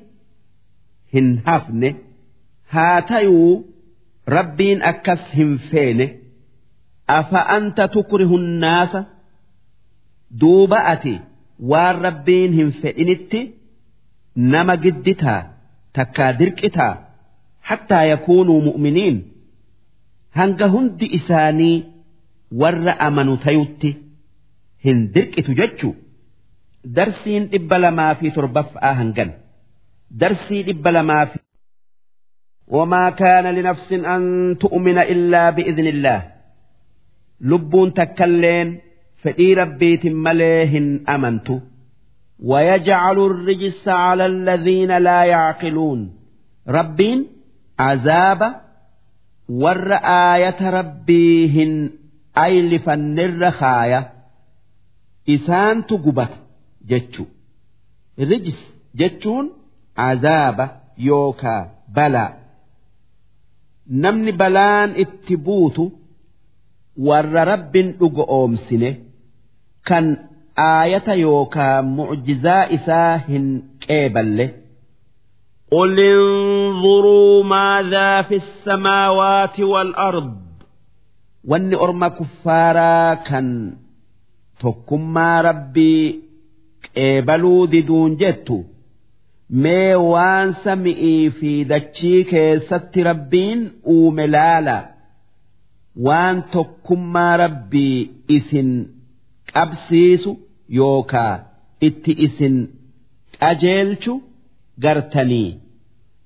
هن 1.15 1.39
هفني 1.47 1.95
هاتيو 2.71 3.65
ربين 4.29 4.83
أكس 4.83 5.19
هم 7.11 7.23
فينه 7.23 7.29
أفأنت 7.29 7.81
تكره 7.81 8.37
الناس 8.37 8.97
دوبأتي 10.31 11.21
waan 11.61 12.03
rabbiin 12.03 12.53
hin 12.53 12.73
fedhinitti 12.83 13.41
nama 14.37 14.77
gidditaa 14.77 15.43
takkaa 15.93 16.39
dirqitaa 16.39 16.97
hattaa 17.61 18.05
yakuunuu 18.05 18.61
mu'miniin 18.61 19.17
hanga 20.31 20.69
hundi 20.69 21.07
isaanii 21.19 21.85
warra 22.63 23.01
amanu 23.07 23.37
tayutti 23.37 23.97
hin 24.85 24.99
dirqitu 25.15 25.57
jechuu 25.61 25.95
darsiin 26.97 27.49
dhibba 27.53 27.79
lamaa 27.79 28.15
fi 28.21 28.31
torbaffa'aa 28.31 28.95
hangan 29.01 29.31
darsii 30.21 30.63
dhibba 30.63 30.93
lamaa 30.93 31.27
fi 31.27 31.39
وما 32.69 33.11
كان 33.11 33.55
لنفس 33.55 33.93
أن 33.93 34.57
تؤمن 34.61 34.99
إلا 34.99 35.51
بإذن 35.51 35.87
الله 35.87 36.33
لبون 37.41 37.95
تكلين 37.95 38.79
فإي 39.23 39.55
ربيت 39.55 40.07
مليهن 40.07 41.01
أمنت 41.09 41.49
ويجعل 42.43 43.19
الرجس 43.19 43.89
على 43.89 44.27
الذين 44.27 44.99
لا 44.99 45.25
يعقلون 45.25 46.13
ربين 46.69 47.27
عذاب 47.79 48.61
ور 49.49 49.93
آية 50.35 50.71
ربيهن 50.71 51.91
أي 52.39 52.69
لفن 52.71 53.19
الرخاية 53.19 54.13
إسان 55.29 55.87
تقبت 55.87 56.31
جتشو 56.87 57.25
الرجس 58.19 58.61
جتشون 58.95 59.53
عذاب 59.99 60.81
يوكا 60.99 61.71
بلا 61.89 62.47
namni 63.87 64.33
balaan 64.33 64.97
itti 65.03 65.37
buutu 65.37 65.85
warra 67.09 67.43
rabbin 67.53 67.89
dhugo 67.99 68.25
oomsine 68.39 68.91
kan 69.89 70.07
aayata 70.69 71.15
yookaa 71.25 71.83
mucjizaa 71.97 72.63
isaa 72.79 73.13
hin 73.29 73.47
qeeballe 73.87 74.47
قل 75.73 75.99
انظروا 76.01 77.45
ماذا 77.45 78.23
في 78.23 78.37
السماوات 78.37 79.61
والأرض 79.61 80.33
wanni 81.51 81.77
orma 81.85 82.09
kuffaaraa 82.19 83.17
kan 83.29 83.47
tokkummaa 84.63 85.43
rabbii 85.49 86.05
qeebaluu 86.95 87.67
diduun 87.73 88.13
jettu 88.21 88.57
mee 89.65 89.95
waan 90.13 90.49
sami'ii 90.65 91.31
fi 91.39 91.53
dachii 91.73 92.21
keessatti 92.33 93.01
rabbiin 93.11 93.61
uume 93.95 94.27
laala 94.35 94.77
waan 96.08 96.38
tokkummaa 96.54 97.38
rabbii 97.44 97.98
isin 98.38 98.70
qabsiisu 99.54 100.32
yookaa 100.78 101.34
itti 101.88 102.12
isin 102.28 102.56
qajeelchu 103.40 104.14
gartanii. 104.84 105.52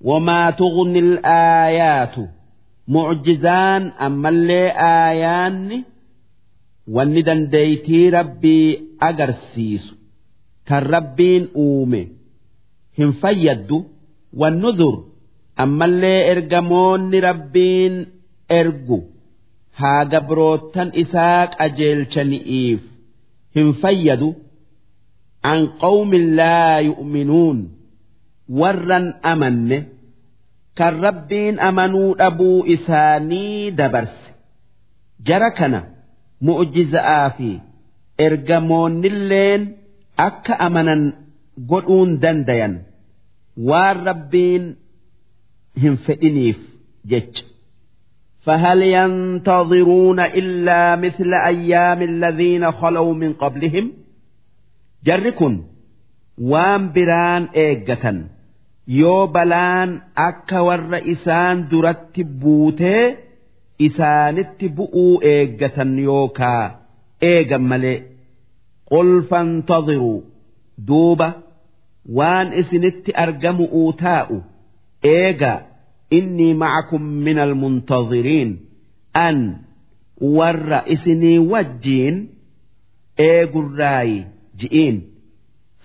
wamaa 0.08 0.52
tughni 0.58 1.00
al-aayaatu 1.08 2.22
mucjizaan 2.94 3.82
ammallee 4.06 4.68
aayaanni 4.88 5.78
wanni 6.96 7.22
dandeeytii 7.28 8.10
rabbii 8.16 8.68
agarsiisu 9.08 9.94
kan 10.68 10.82
rabbiin 10.94 11.44
uume 11.64 12.00
hin 12.98 13.12
fayyaddu 13.22 13.78
wannuzur 14.40 14.94
ammallee 15.64 16.20
ergamoonni 16.32 17.18
rabbiin 17.28 17.94
ergu 18.60 18.98
haa 19.80 20.02
gabroottan 20.12 20.88
isaa 21.02 21.40
qajeelchani'iif 21.56 22.80
hin 23.56 23.68
fayyadu 23.82 24.28
an 25.52 25.60
qawmin 25.82 26.24
laa 26.40 26.76
yu'minuun 26.88 27.58
warran 28.60 29.06
amanne 29.32 29.78
kan 30.78 30.94
rabbiin 31.06 31.56
amanuu 31.68 32.10
dhabuu 32.20 32.58
isaanii 32.74 33.70
dabarse. 33.78 34.28
Jara 35.26 35.50
kana 35.58 35.80
mu'jiza'aa 36.48 37.28
fi 37.36 37.50
ergamoonnilleen 38.26 39.62
akka 40.26 40.54
amanan 40.66 41.02
godhuun 41.70 42.10
dandayan 42.22 42.74
waan 43.68 43.96
rabbiin 44.08 44.64
hin 45.82 45.94
fedhiniif 46.06 46.58
jecha 47.12 47.44
فهل 48.45 48.81
ينتظرون 48.81 50.19
إلا 50.19 50.95
مثل 50.95 51.33
أيام 51.33 52.01
الذين 52.01 52.71
خلوا 52.71 53.13
من 53.13 53.33
قبلهم 53.33 53.91
جركن 55.05 55.61
وان 56.41 56.91
بران 56.93 57.43
إيجة 57.55 58.25
yoo 58.87 59.27
balaan 59.35 59.89
akka 60.27 60.59
warra 60.67 60.99
isaan 61.13 61.57
duratti 61.71 62.23
buutee 62.41 63.05
isaanitti 63.87 64.67
bu'uu 64.77 65.13
eeggatan 65.33 65.91
yookaa 66.07 66.65
eegan 67.31 67.63
malee 67.71 67.97
qul 68.91 69.11
fantadhiruu 69.29 70.19
duuba 70.87 71.27
waan 72.17 72.47
isinitti 72.61 73.11
argamu'uu 73.23 73.89
taa'u 74.03 74.37
eega 75.15 75.53
innii 76.17 76.53
macakum 76.53 77.03
min 77.25 77.37
almuntadhiriin 77.39 78.51
an 79.13 79.37
warra 80.37 80.79
isinii 80.95 81.39
wajjiin 81.51 82.17
eegurraayi 83.29 84.25
ji'iin 84.59 84.97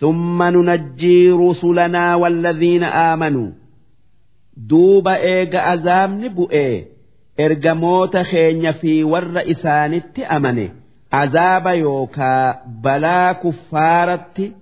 ثم 0.01 0.43
ننجي 0.43 1.31
رسلنا 1.31 2.15
والذين 2.15 2.82
آمنوا 2.85 3.51
دوب 4.57 5.09
إيغ 5.09 5.74
أزامن 5.74 6.28
بؤي 6.28 6.85
إرجموت 7.40 8.16
خين 8.16 8.73
في 8.73 9.05
ور 9.05 9.51
إسانت 9.51 10.19
أمنه 10.19 10.70
عذاب 11.12 11.66
يوكا 11.66 12.62
بلا 12.85 13.32
كفارت 13.32 14.53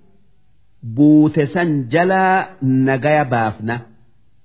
بوت 0.82 1.40
سنجلا 1.40 2.48
نجايا 2.62 3.22
بافنا 3.22 3.80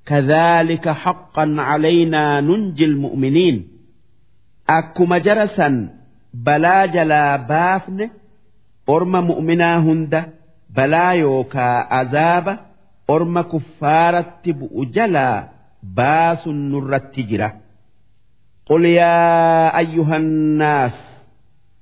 كذلك 0.05 0.89
حقا 0.89 1.55
علينا 1.59 2.41
ننجي 2.41 2.85
المؤمنين 2.85 3.67
أكما 4.69 5.17
جرسا 5.17 5.89
بلا 6.33 6.85
جلا 6.85 7.35
بافن 7.35 8.09
أرم 8.89 9.11
مؤمنا 9.27 9.77
هنده 9.79 10.39
balaa 10.75 11.13
yookaa 11.13 11.89
azaaba 11.99 12.53
orma 13.07 13.43
kuffaaratti 13.53 14.53
bu'u 14.59 14.85
jalaa 14.97 15.47
baasun 15.97 16.59
nurratti 16.71 17.23
jira. 17.31 17.49
قل 18.69 18.85
يا 18.85 19.77
أيها 19.77 20.17
الناس 20.17 20.93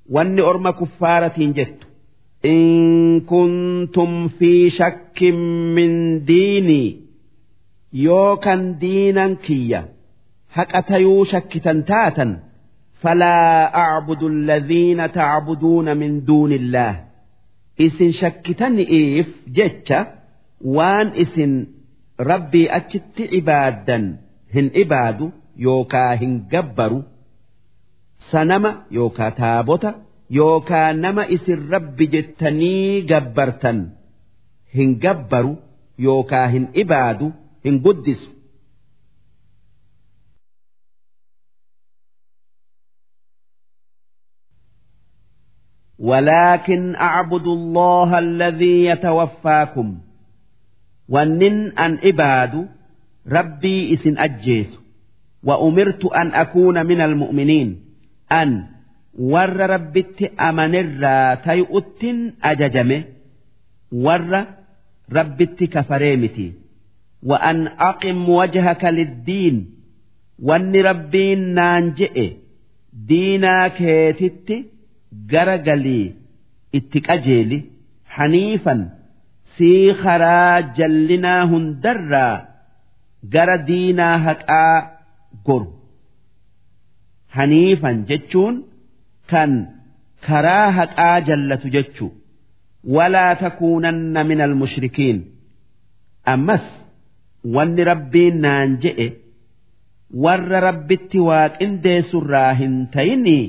واني 0.10 0.42
أرم 0.42 0.70
كفارة 0.70 1.36
جت 1.38 1.84
إن 2.46 3.20
كنتم 3.22 4.28
في 4.28 4.70
شك 4.70 5.24
من 5.76 6.24
ديني 6.26 7.01
yoo 7.93 8.37
kan 8.45 8.61
diinan 8.81 9.33
kiyya 9.45 9.81
haqa 10.57 10.81
tayuu 10.91 11.25
shakkitan 11.33 11.79
taatan 11.91 12.31
falaa 13.03 13.71
acbudu 13.85 14.27
alladhiina 14.35 15.05
tacbuduuna 15.19 15.93
min 16.03 16.13
duuni 16.27 16.57
illaah 16.63 16.95
isin 17.87 18.13
shakkitani'iif 18.21 19.29
jecha 19.57 19.99
waan 20.77 21.09
isin 21.25 21.53
rabbii 22.31 22.69
achitti 22.79 23.25
ibaaddan 23.41 24.05
hin 24.55 24.67
ibaadu 24.85 25.27
yookaa 25.67 26.13
hin 26.23 26.35
gabbaru 26.53 27.01
sanama 28.31 28.71
yookaa 28.99 29.31
taabota 29.43 29.91
yookaa 30.39 30.89
nama 31.05 31.25
isin 31.37 31.61
rabbi 31.75 32.07
jettanii 32.15 33.03
gabbartan 33.13 33.79
hin 34.77 34.91
gabbaru 35.05 35.53
yookaa 36.07 36.47
hin 36.55 36.65
ibaadu 36.85 37.27
hin 37.64 37.82
guddisu. 37.84 38.38
ولكن 46.00 46.96
أعبد 46.96 47.48
الله 47.48 48.20
الذي 48.20 48.86
يتوفاكم 48.86 49.98
ونن 51.10 51.72
أن 51.78 51.98
إباد 52.04 52.68
ربي 53.28 53.94
إسن 53.94 54.18
أجيس 54.18 54.78
وأمرت 55.44 56.06
أن 56.06 56.28
أكون 56.34 56.86
من 56.86 57.02
المؤمنين 57.02 57.82
أن 58.32 58.64
ور 59.20 59.70
ربت 59.70 60.32
أمن 60.40 60.76
الرا 60.76 61.36
تيؤت 61.36 62.06
أججمه 62.44 63.04
ور 63.92 64.46
ربت 65.12 65.64
كفريمتي 65.64 66.54
وأن 67.24 67.68
أقم 67.68 68.30
وجهك 68.30 68.84
للدين 68.86 69.56
وأن 70.40 70.76
ربين 70.76 71.40
نانجئ 71.54 72.34
دينا 72.94 73.68
كيتتي 73.68 74.66
gara 75.32 75.58
galii 75.68 76.08
itti 76.78 77.00
qajeeli 77.08 77.58
haniifan 78.16 78.82
sii 79.58 79.94
karaa 80.04 80.62
jallinaa 80.78 81.42
hundarraa 81.52 82.36
gara 83.34 83.56
diinaa 83.70 84.18
haqaa 84.26 84.76
goru 85.48 85.70
haniifan 87.38 87.98
jechuun 88.10 88.56
kan 89.32 89.52
karaa 90.28 90.68
haqaa 90.80 91.18
jallatu 91.30 91.68
jechuu 91.76 92.12
walaa 92.96 93.34
takuunanna 93.44 94.22
min 94.30 94.40
almushrikiin 94.48 95.18
ammas 96.34 96.66
wanni 97.56 97.84
rabbiin 97.92 98.36
naan 98.46 98.70
je'e 98.84 99.08
warra 100.24 100.60
rabbitti 100.68 101.20
waaqindeessurraa 101.30 102.52
hin 102.62 102.76
tayinii 102.96 103.46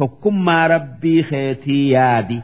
tokkummaa 0.00 0.66
rabbii 0.76 1.22
keetii 1.30 1.86
yaadi 1.94 2.40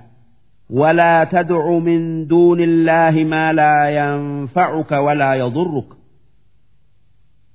ولا 0.81 1.25
تدع 1.25 1.65
من 1.79 2.27
دون 2.27 2.61
الله 2.61 3.25
ما 3.33 3.53
لا 3.53 3.77
ينفعك 4.01 4.93
ولا 4.93 5.35
يضرك 5.35 5.89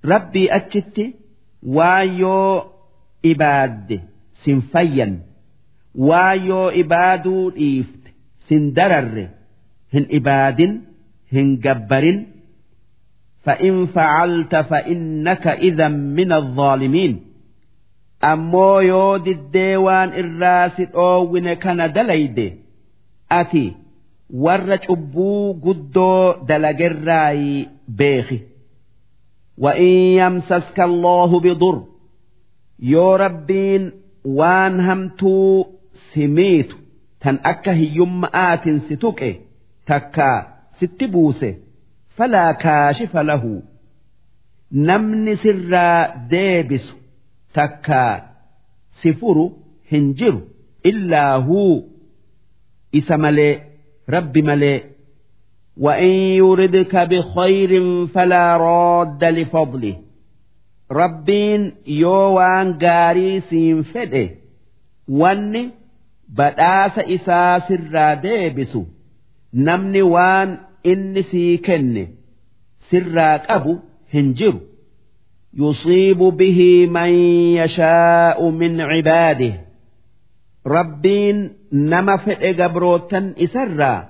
ربي 0.06 0.56
أتشت 0.56 0.98
وايو 1.64 2.64
إباد 3.26 4.00
سنفيا 4.46 5.20
وايو 5.96 6.70
إبادو 6.70 7.50
إيفت 7.50 8.04
سندرر 8.50 9.28
هن 9.94 10.06
إباد 10.12 10.62
هن 11.34 11.58
جبر 11.60 12.24
فإن 13.46 13.86
فعلت 13.86 14.56
فإنك 14.56 15.48
إذا 15.48 15.88
من 15.88 16.32
الظالمين 16.32 17.14
ammoo 18.22 18.82
yoo 18.82 19.20
diddee 19.26 19.76
waan 19.86 20.12
irraa 20.22 20.70
si 20.76 20.86
dhoowwine 20.94 21.56
kana 21.64 21.86
dalayde 21.96 22.48
ati 23.40 23.64
warra 24.44 24.78
cubbuu 24.86 25.54
guddoo 25.54 26.34
dalagerraayi 26.48 27.68
beeki 27.88 28.40
وإن 29.58 29.84
يمسسك 30.22 30.80
الله 30.80 31.40
بضر 31.40 31.84
يو 32.80 33.16
ربين 33.16 33.92
وان 34.26 34.80
همتو 34.80 35.66
سميت 36.16 36.70
تن 37.22 37.40
أكا 37.46 37.74
هيوم 37.74 38.26
آت 38.26 38.70
ستوكي 38.70 39.36
تكا 39.86 40.48
ستبوسه 40.80 41.56
فلا 42.22 42.52
كاشف 42.52 43.18
له 43.18 43.62
نمن 44.72 45.36
سرا 45.36 46.16
ديبس 46.16 46.92
تكا 47.54 48.30
سفر 49.04 49.52
هنجر 49.92 50.42
إلا 50.86 51.36
هو 51.36 51.84
إسمالي 52.96 53.62
رب 54.10 54.38
ملي 54.38 54.84
وإن 55.78 56.10
يردك 56.10 56.96
بخير 56.96 58.08
فلا 58.08 58.58
راد 58.58 59.24
لفضله 59.24 59.96
ربين 60.92 61.72
يوان 61.88 62.80
غاري 62.84 63.40
سين 63.42 63.82
فده 63.84 64.30
واني 65.08 65.70
بداس 66.30 67.00
إسا 67.00 67.60
سرا 67.60 68.14
ديبسو 68.14 68.84
نمني 69.54 70.02
وان 70.02 70.58
إني 70.86 71.22
سي 71.22 71.58
كني 71.58 72.08
سرا 72.80 73.38
قبو 73.38 73.78
هنجر 74.14 74.54
يصيب 75.54 76.18
به 76.18 76.88
من 76.88 77.10
يشاء 77.60 78.50
من 78.50 78.82
عباده 78.82 79.54
ربين 80.68 81.50
نما 81.72 82.18
فده 82.18 82.64
قبروتا 82.66 83.34
إسرا 83.38 84.10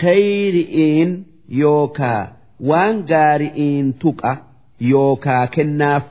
خيرئين 0.00 1.24
يوكا 1.48 2.32
وان 2.60 3.04
غارئين 3.10 3.98
تقى 3.98 4.38
يوكا 4.80 5.44
كناف 5.44 6.02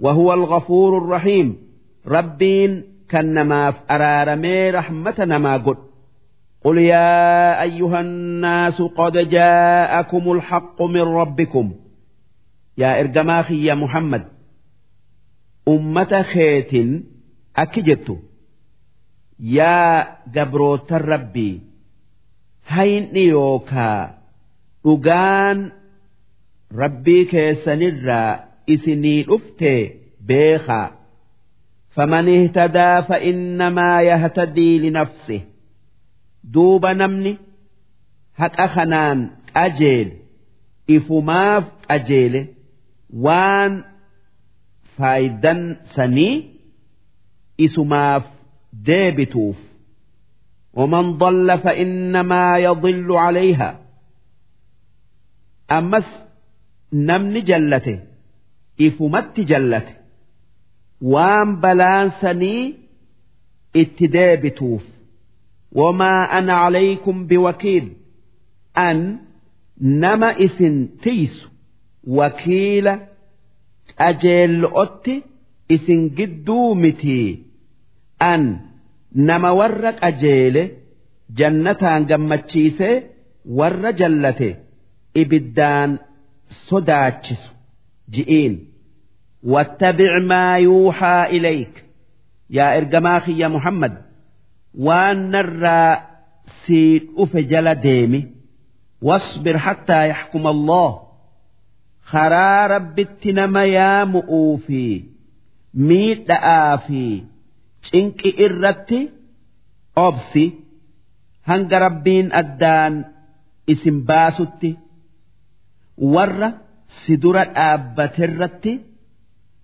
وهو 0.00 0.32
الغفور 0.32 0.98
الرحيم 0.98 1.56
ربين 2.06 2.84
كنماف 3.10 3.74
أرارمي 3.90 4.70
رحمة 4.70 5.14
نما 5.18 5.56
قد 5.56 5.76
قل 6.64 6.78
يا 6.78 7.62
أيها 7.62 8.00
الناس 8.00 8.82
قد 8.82 9.28
جاءكم 9.28 10.32
الحق 10.32 10.82
من 10.82 11.00
ربكم 11.00 11.72
يا 12.78 13.00
إرجماخي 13.00 13.64
يا 13.66 13.74
محمد 13.74 14.24
أمة 15.68 16.22
خيت 16.22 17.02
أكجت 17.56 18.18
يا 19.40 20.06
جبروت 20.34 20.92
الربي 20.92 21.60
hayni 22.72 23.28
yookaa 23.28 24.14
dhugaan 24.84 25.72
rabbii 26.80 27.24
keessanirraa 27.32 28.40
isinii 28.74 29.22
dhufte 29.30 29.72
beekaa 30.26 30.88
فمن 31.96 32.28
اهتدى 32.28 33.02
فإنما 33.08 34.02
يهتدي 34.02 34.78
لنفسه 34.78 35.40
دوب 36.46 36.86
نمني 36.86 37.38
هك 38.36 38.60
أخنان 38.60 39.30
أجيل 39.56 40.12
إفماف 40.90 41.64
أجيل 41.90 42.46
وان 43.14 43.84
فايدا 44.96 45.76
سني 45.94 46.50
إسماف 47.60 48.22
ديبتوف 48.72 49.56
ومن 50.74 51.18
ضل 51.18 51.58
فإنما 51.58 52.58
يضل 52.58 53.12
عليها 53.12 53.80
أمس 55.72 56.04
نمن 56.92 57.42
جلته 57.44 58.00
إفمت 58.80 59.40
جلته 59.40 59.94
وام 61.02 61.60
بلانسني 61.60 62.74
اتدابتوف 63.76 64.82
wamaa 65.79 66.21
ana 66.37 66.53
calaykum 66.63 67.17
biwakiil 67.29 67.85
an 68.87 68.99
nama 70.03 70.29
isin 70.45 70.75
tiysu 71.03 71.45
wakiila 72.17 72.93
qajeello'otti 73.99 75.15
isin 75.75 76.01
gidduu 76.17 76.69
mitii 76.83 77.29
an 78.31 78.43
nama 79.29 79.49
warra 79.59 79.91
qajeele 80.01 80.63
jannataan 81.39 82.01
gammachiisee 82.09 82.95
warra 83.59 83.91
jallate 83.99 84.49
ibiddaan 85.21 85.91
sodaachisu. 86.67 87.49
Ji'iin. 88.13 88.53
Wattabic 89.53 90.13
maa 90.29 90.57
yuuxaa 90.65 91.23
ilayk. 91.37 91.73
Yaa 92.57 92.71
ergamaa 92.79 93.19
kiyya 93.25 93.47
muhammad. 93.55 93.93
waan 94.85 95.19
narraa 95.33 95.93
sii 96.63 96.99
dhufe 97.15 97.41
jala 97.51 97.73
deemi 97.85 98.21
wasbir 99.07 99.57
hattaa 99.65 100.05
yaxkuma 100.13 100.49
Allah 100.55 100.89
karaa 102.11 102.67
rabbitti 102.75 103.29
nama 103.39 103.63
yaamu'uu 103.77 104.53
fi 104.65 104.83
miidha'aa 105.87 106.77
fi 106.87 107.03
cinqi 107.89 108.29
irratti 108.45 108.99
obsi 110.07 110.45
hanga 111.49 111.77
rabbiin 111.85 112.27
addaan 112.41 112.93
isin 113.73 113.97
baasutti 114.09 114.71
warra 116.13 116.49
si 117.01 117.13
dura 117.23 117.43
dhaabbaterratti 117.55 118.73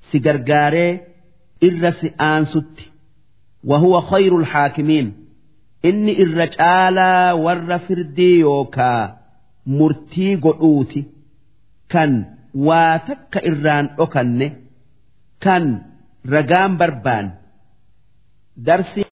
si 0.08 0.18
gargaaree 0.26 0.92
irra 1.68 1.92
si 2.00 2.08
aansutti. 2.30 2.84
وهو 3.65 4.01
خير 4.01 4.37
الحاكمين 4.39 5.13
إني 5.85 6.23
الرجال 6.23 6.99
ور 7.33 7.79
فردي 7.79 8.39
يوكا 8.39 9.19
مرتي 9.67 10.37
قلوتي 10.37 11.05
كان 11.89 12.25
واتك 12.55 13.37
إران 13.37 13.91
أكن 13.99 14.53
كان 15.41 15.83
رقام 16.27 16.77
بربان 16.77 17.31
درسي 18.57 19.05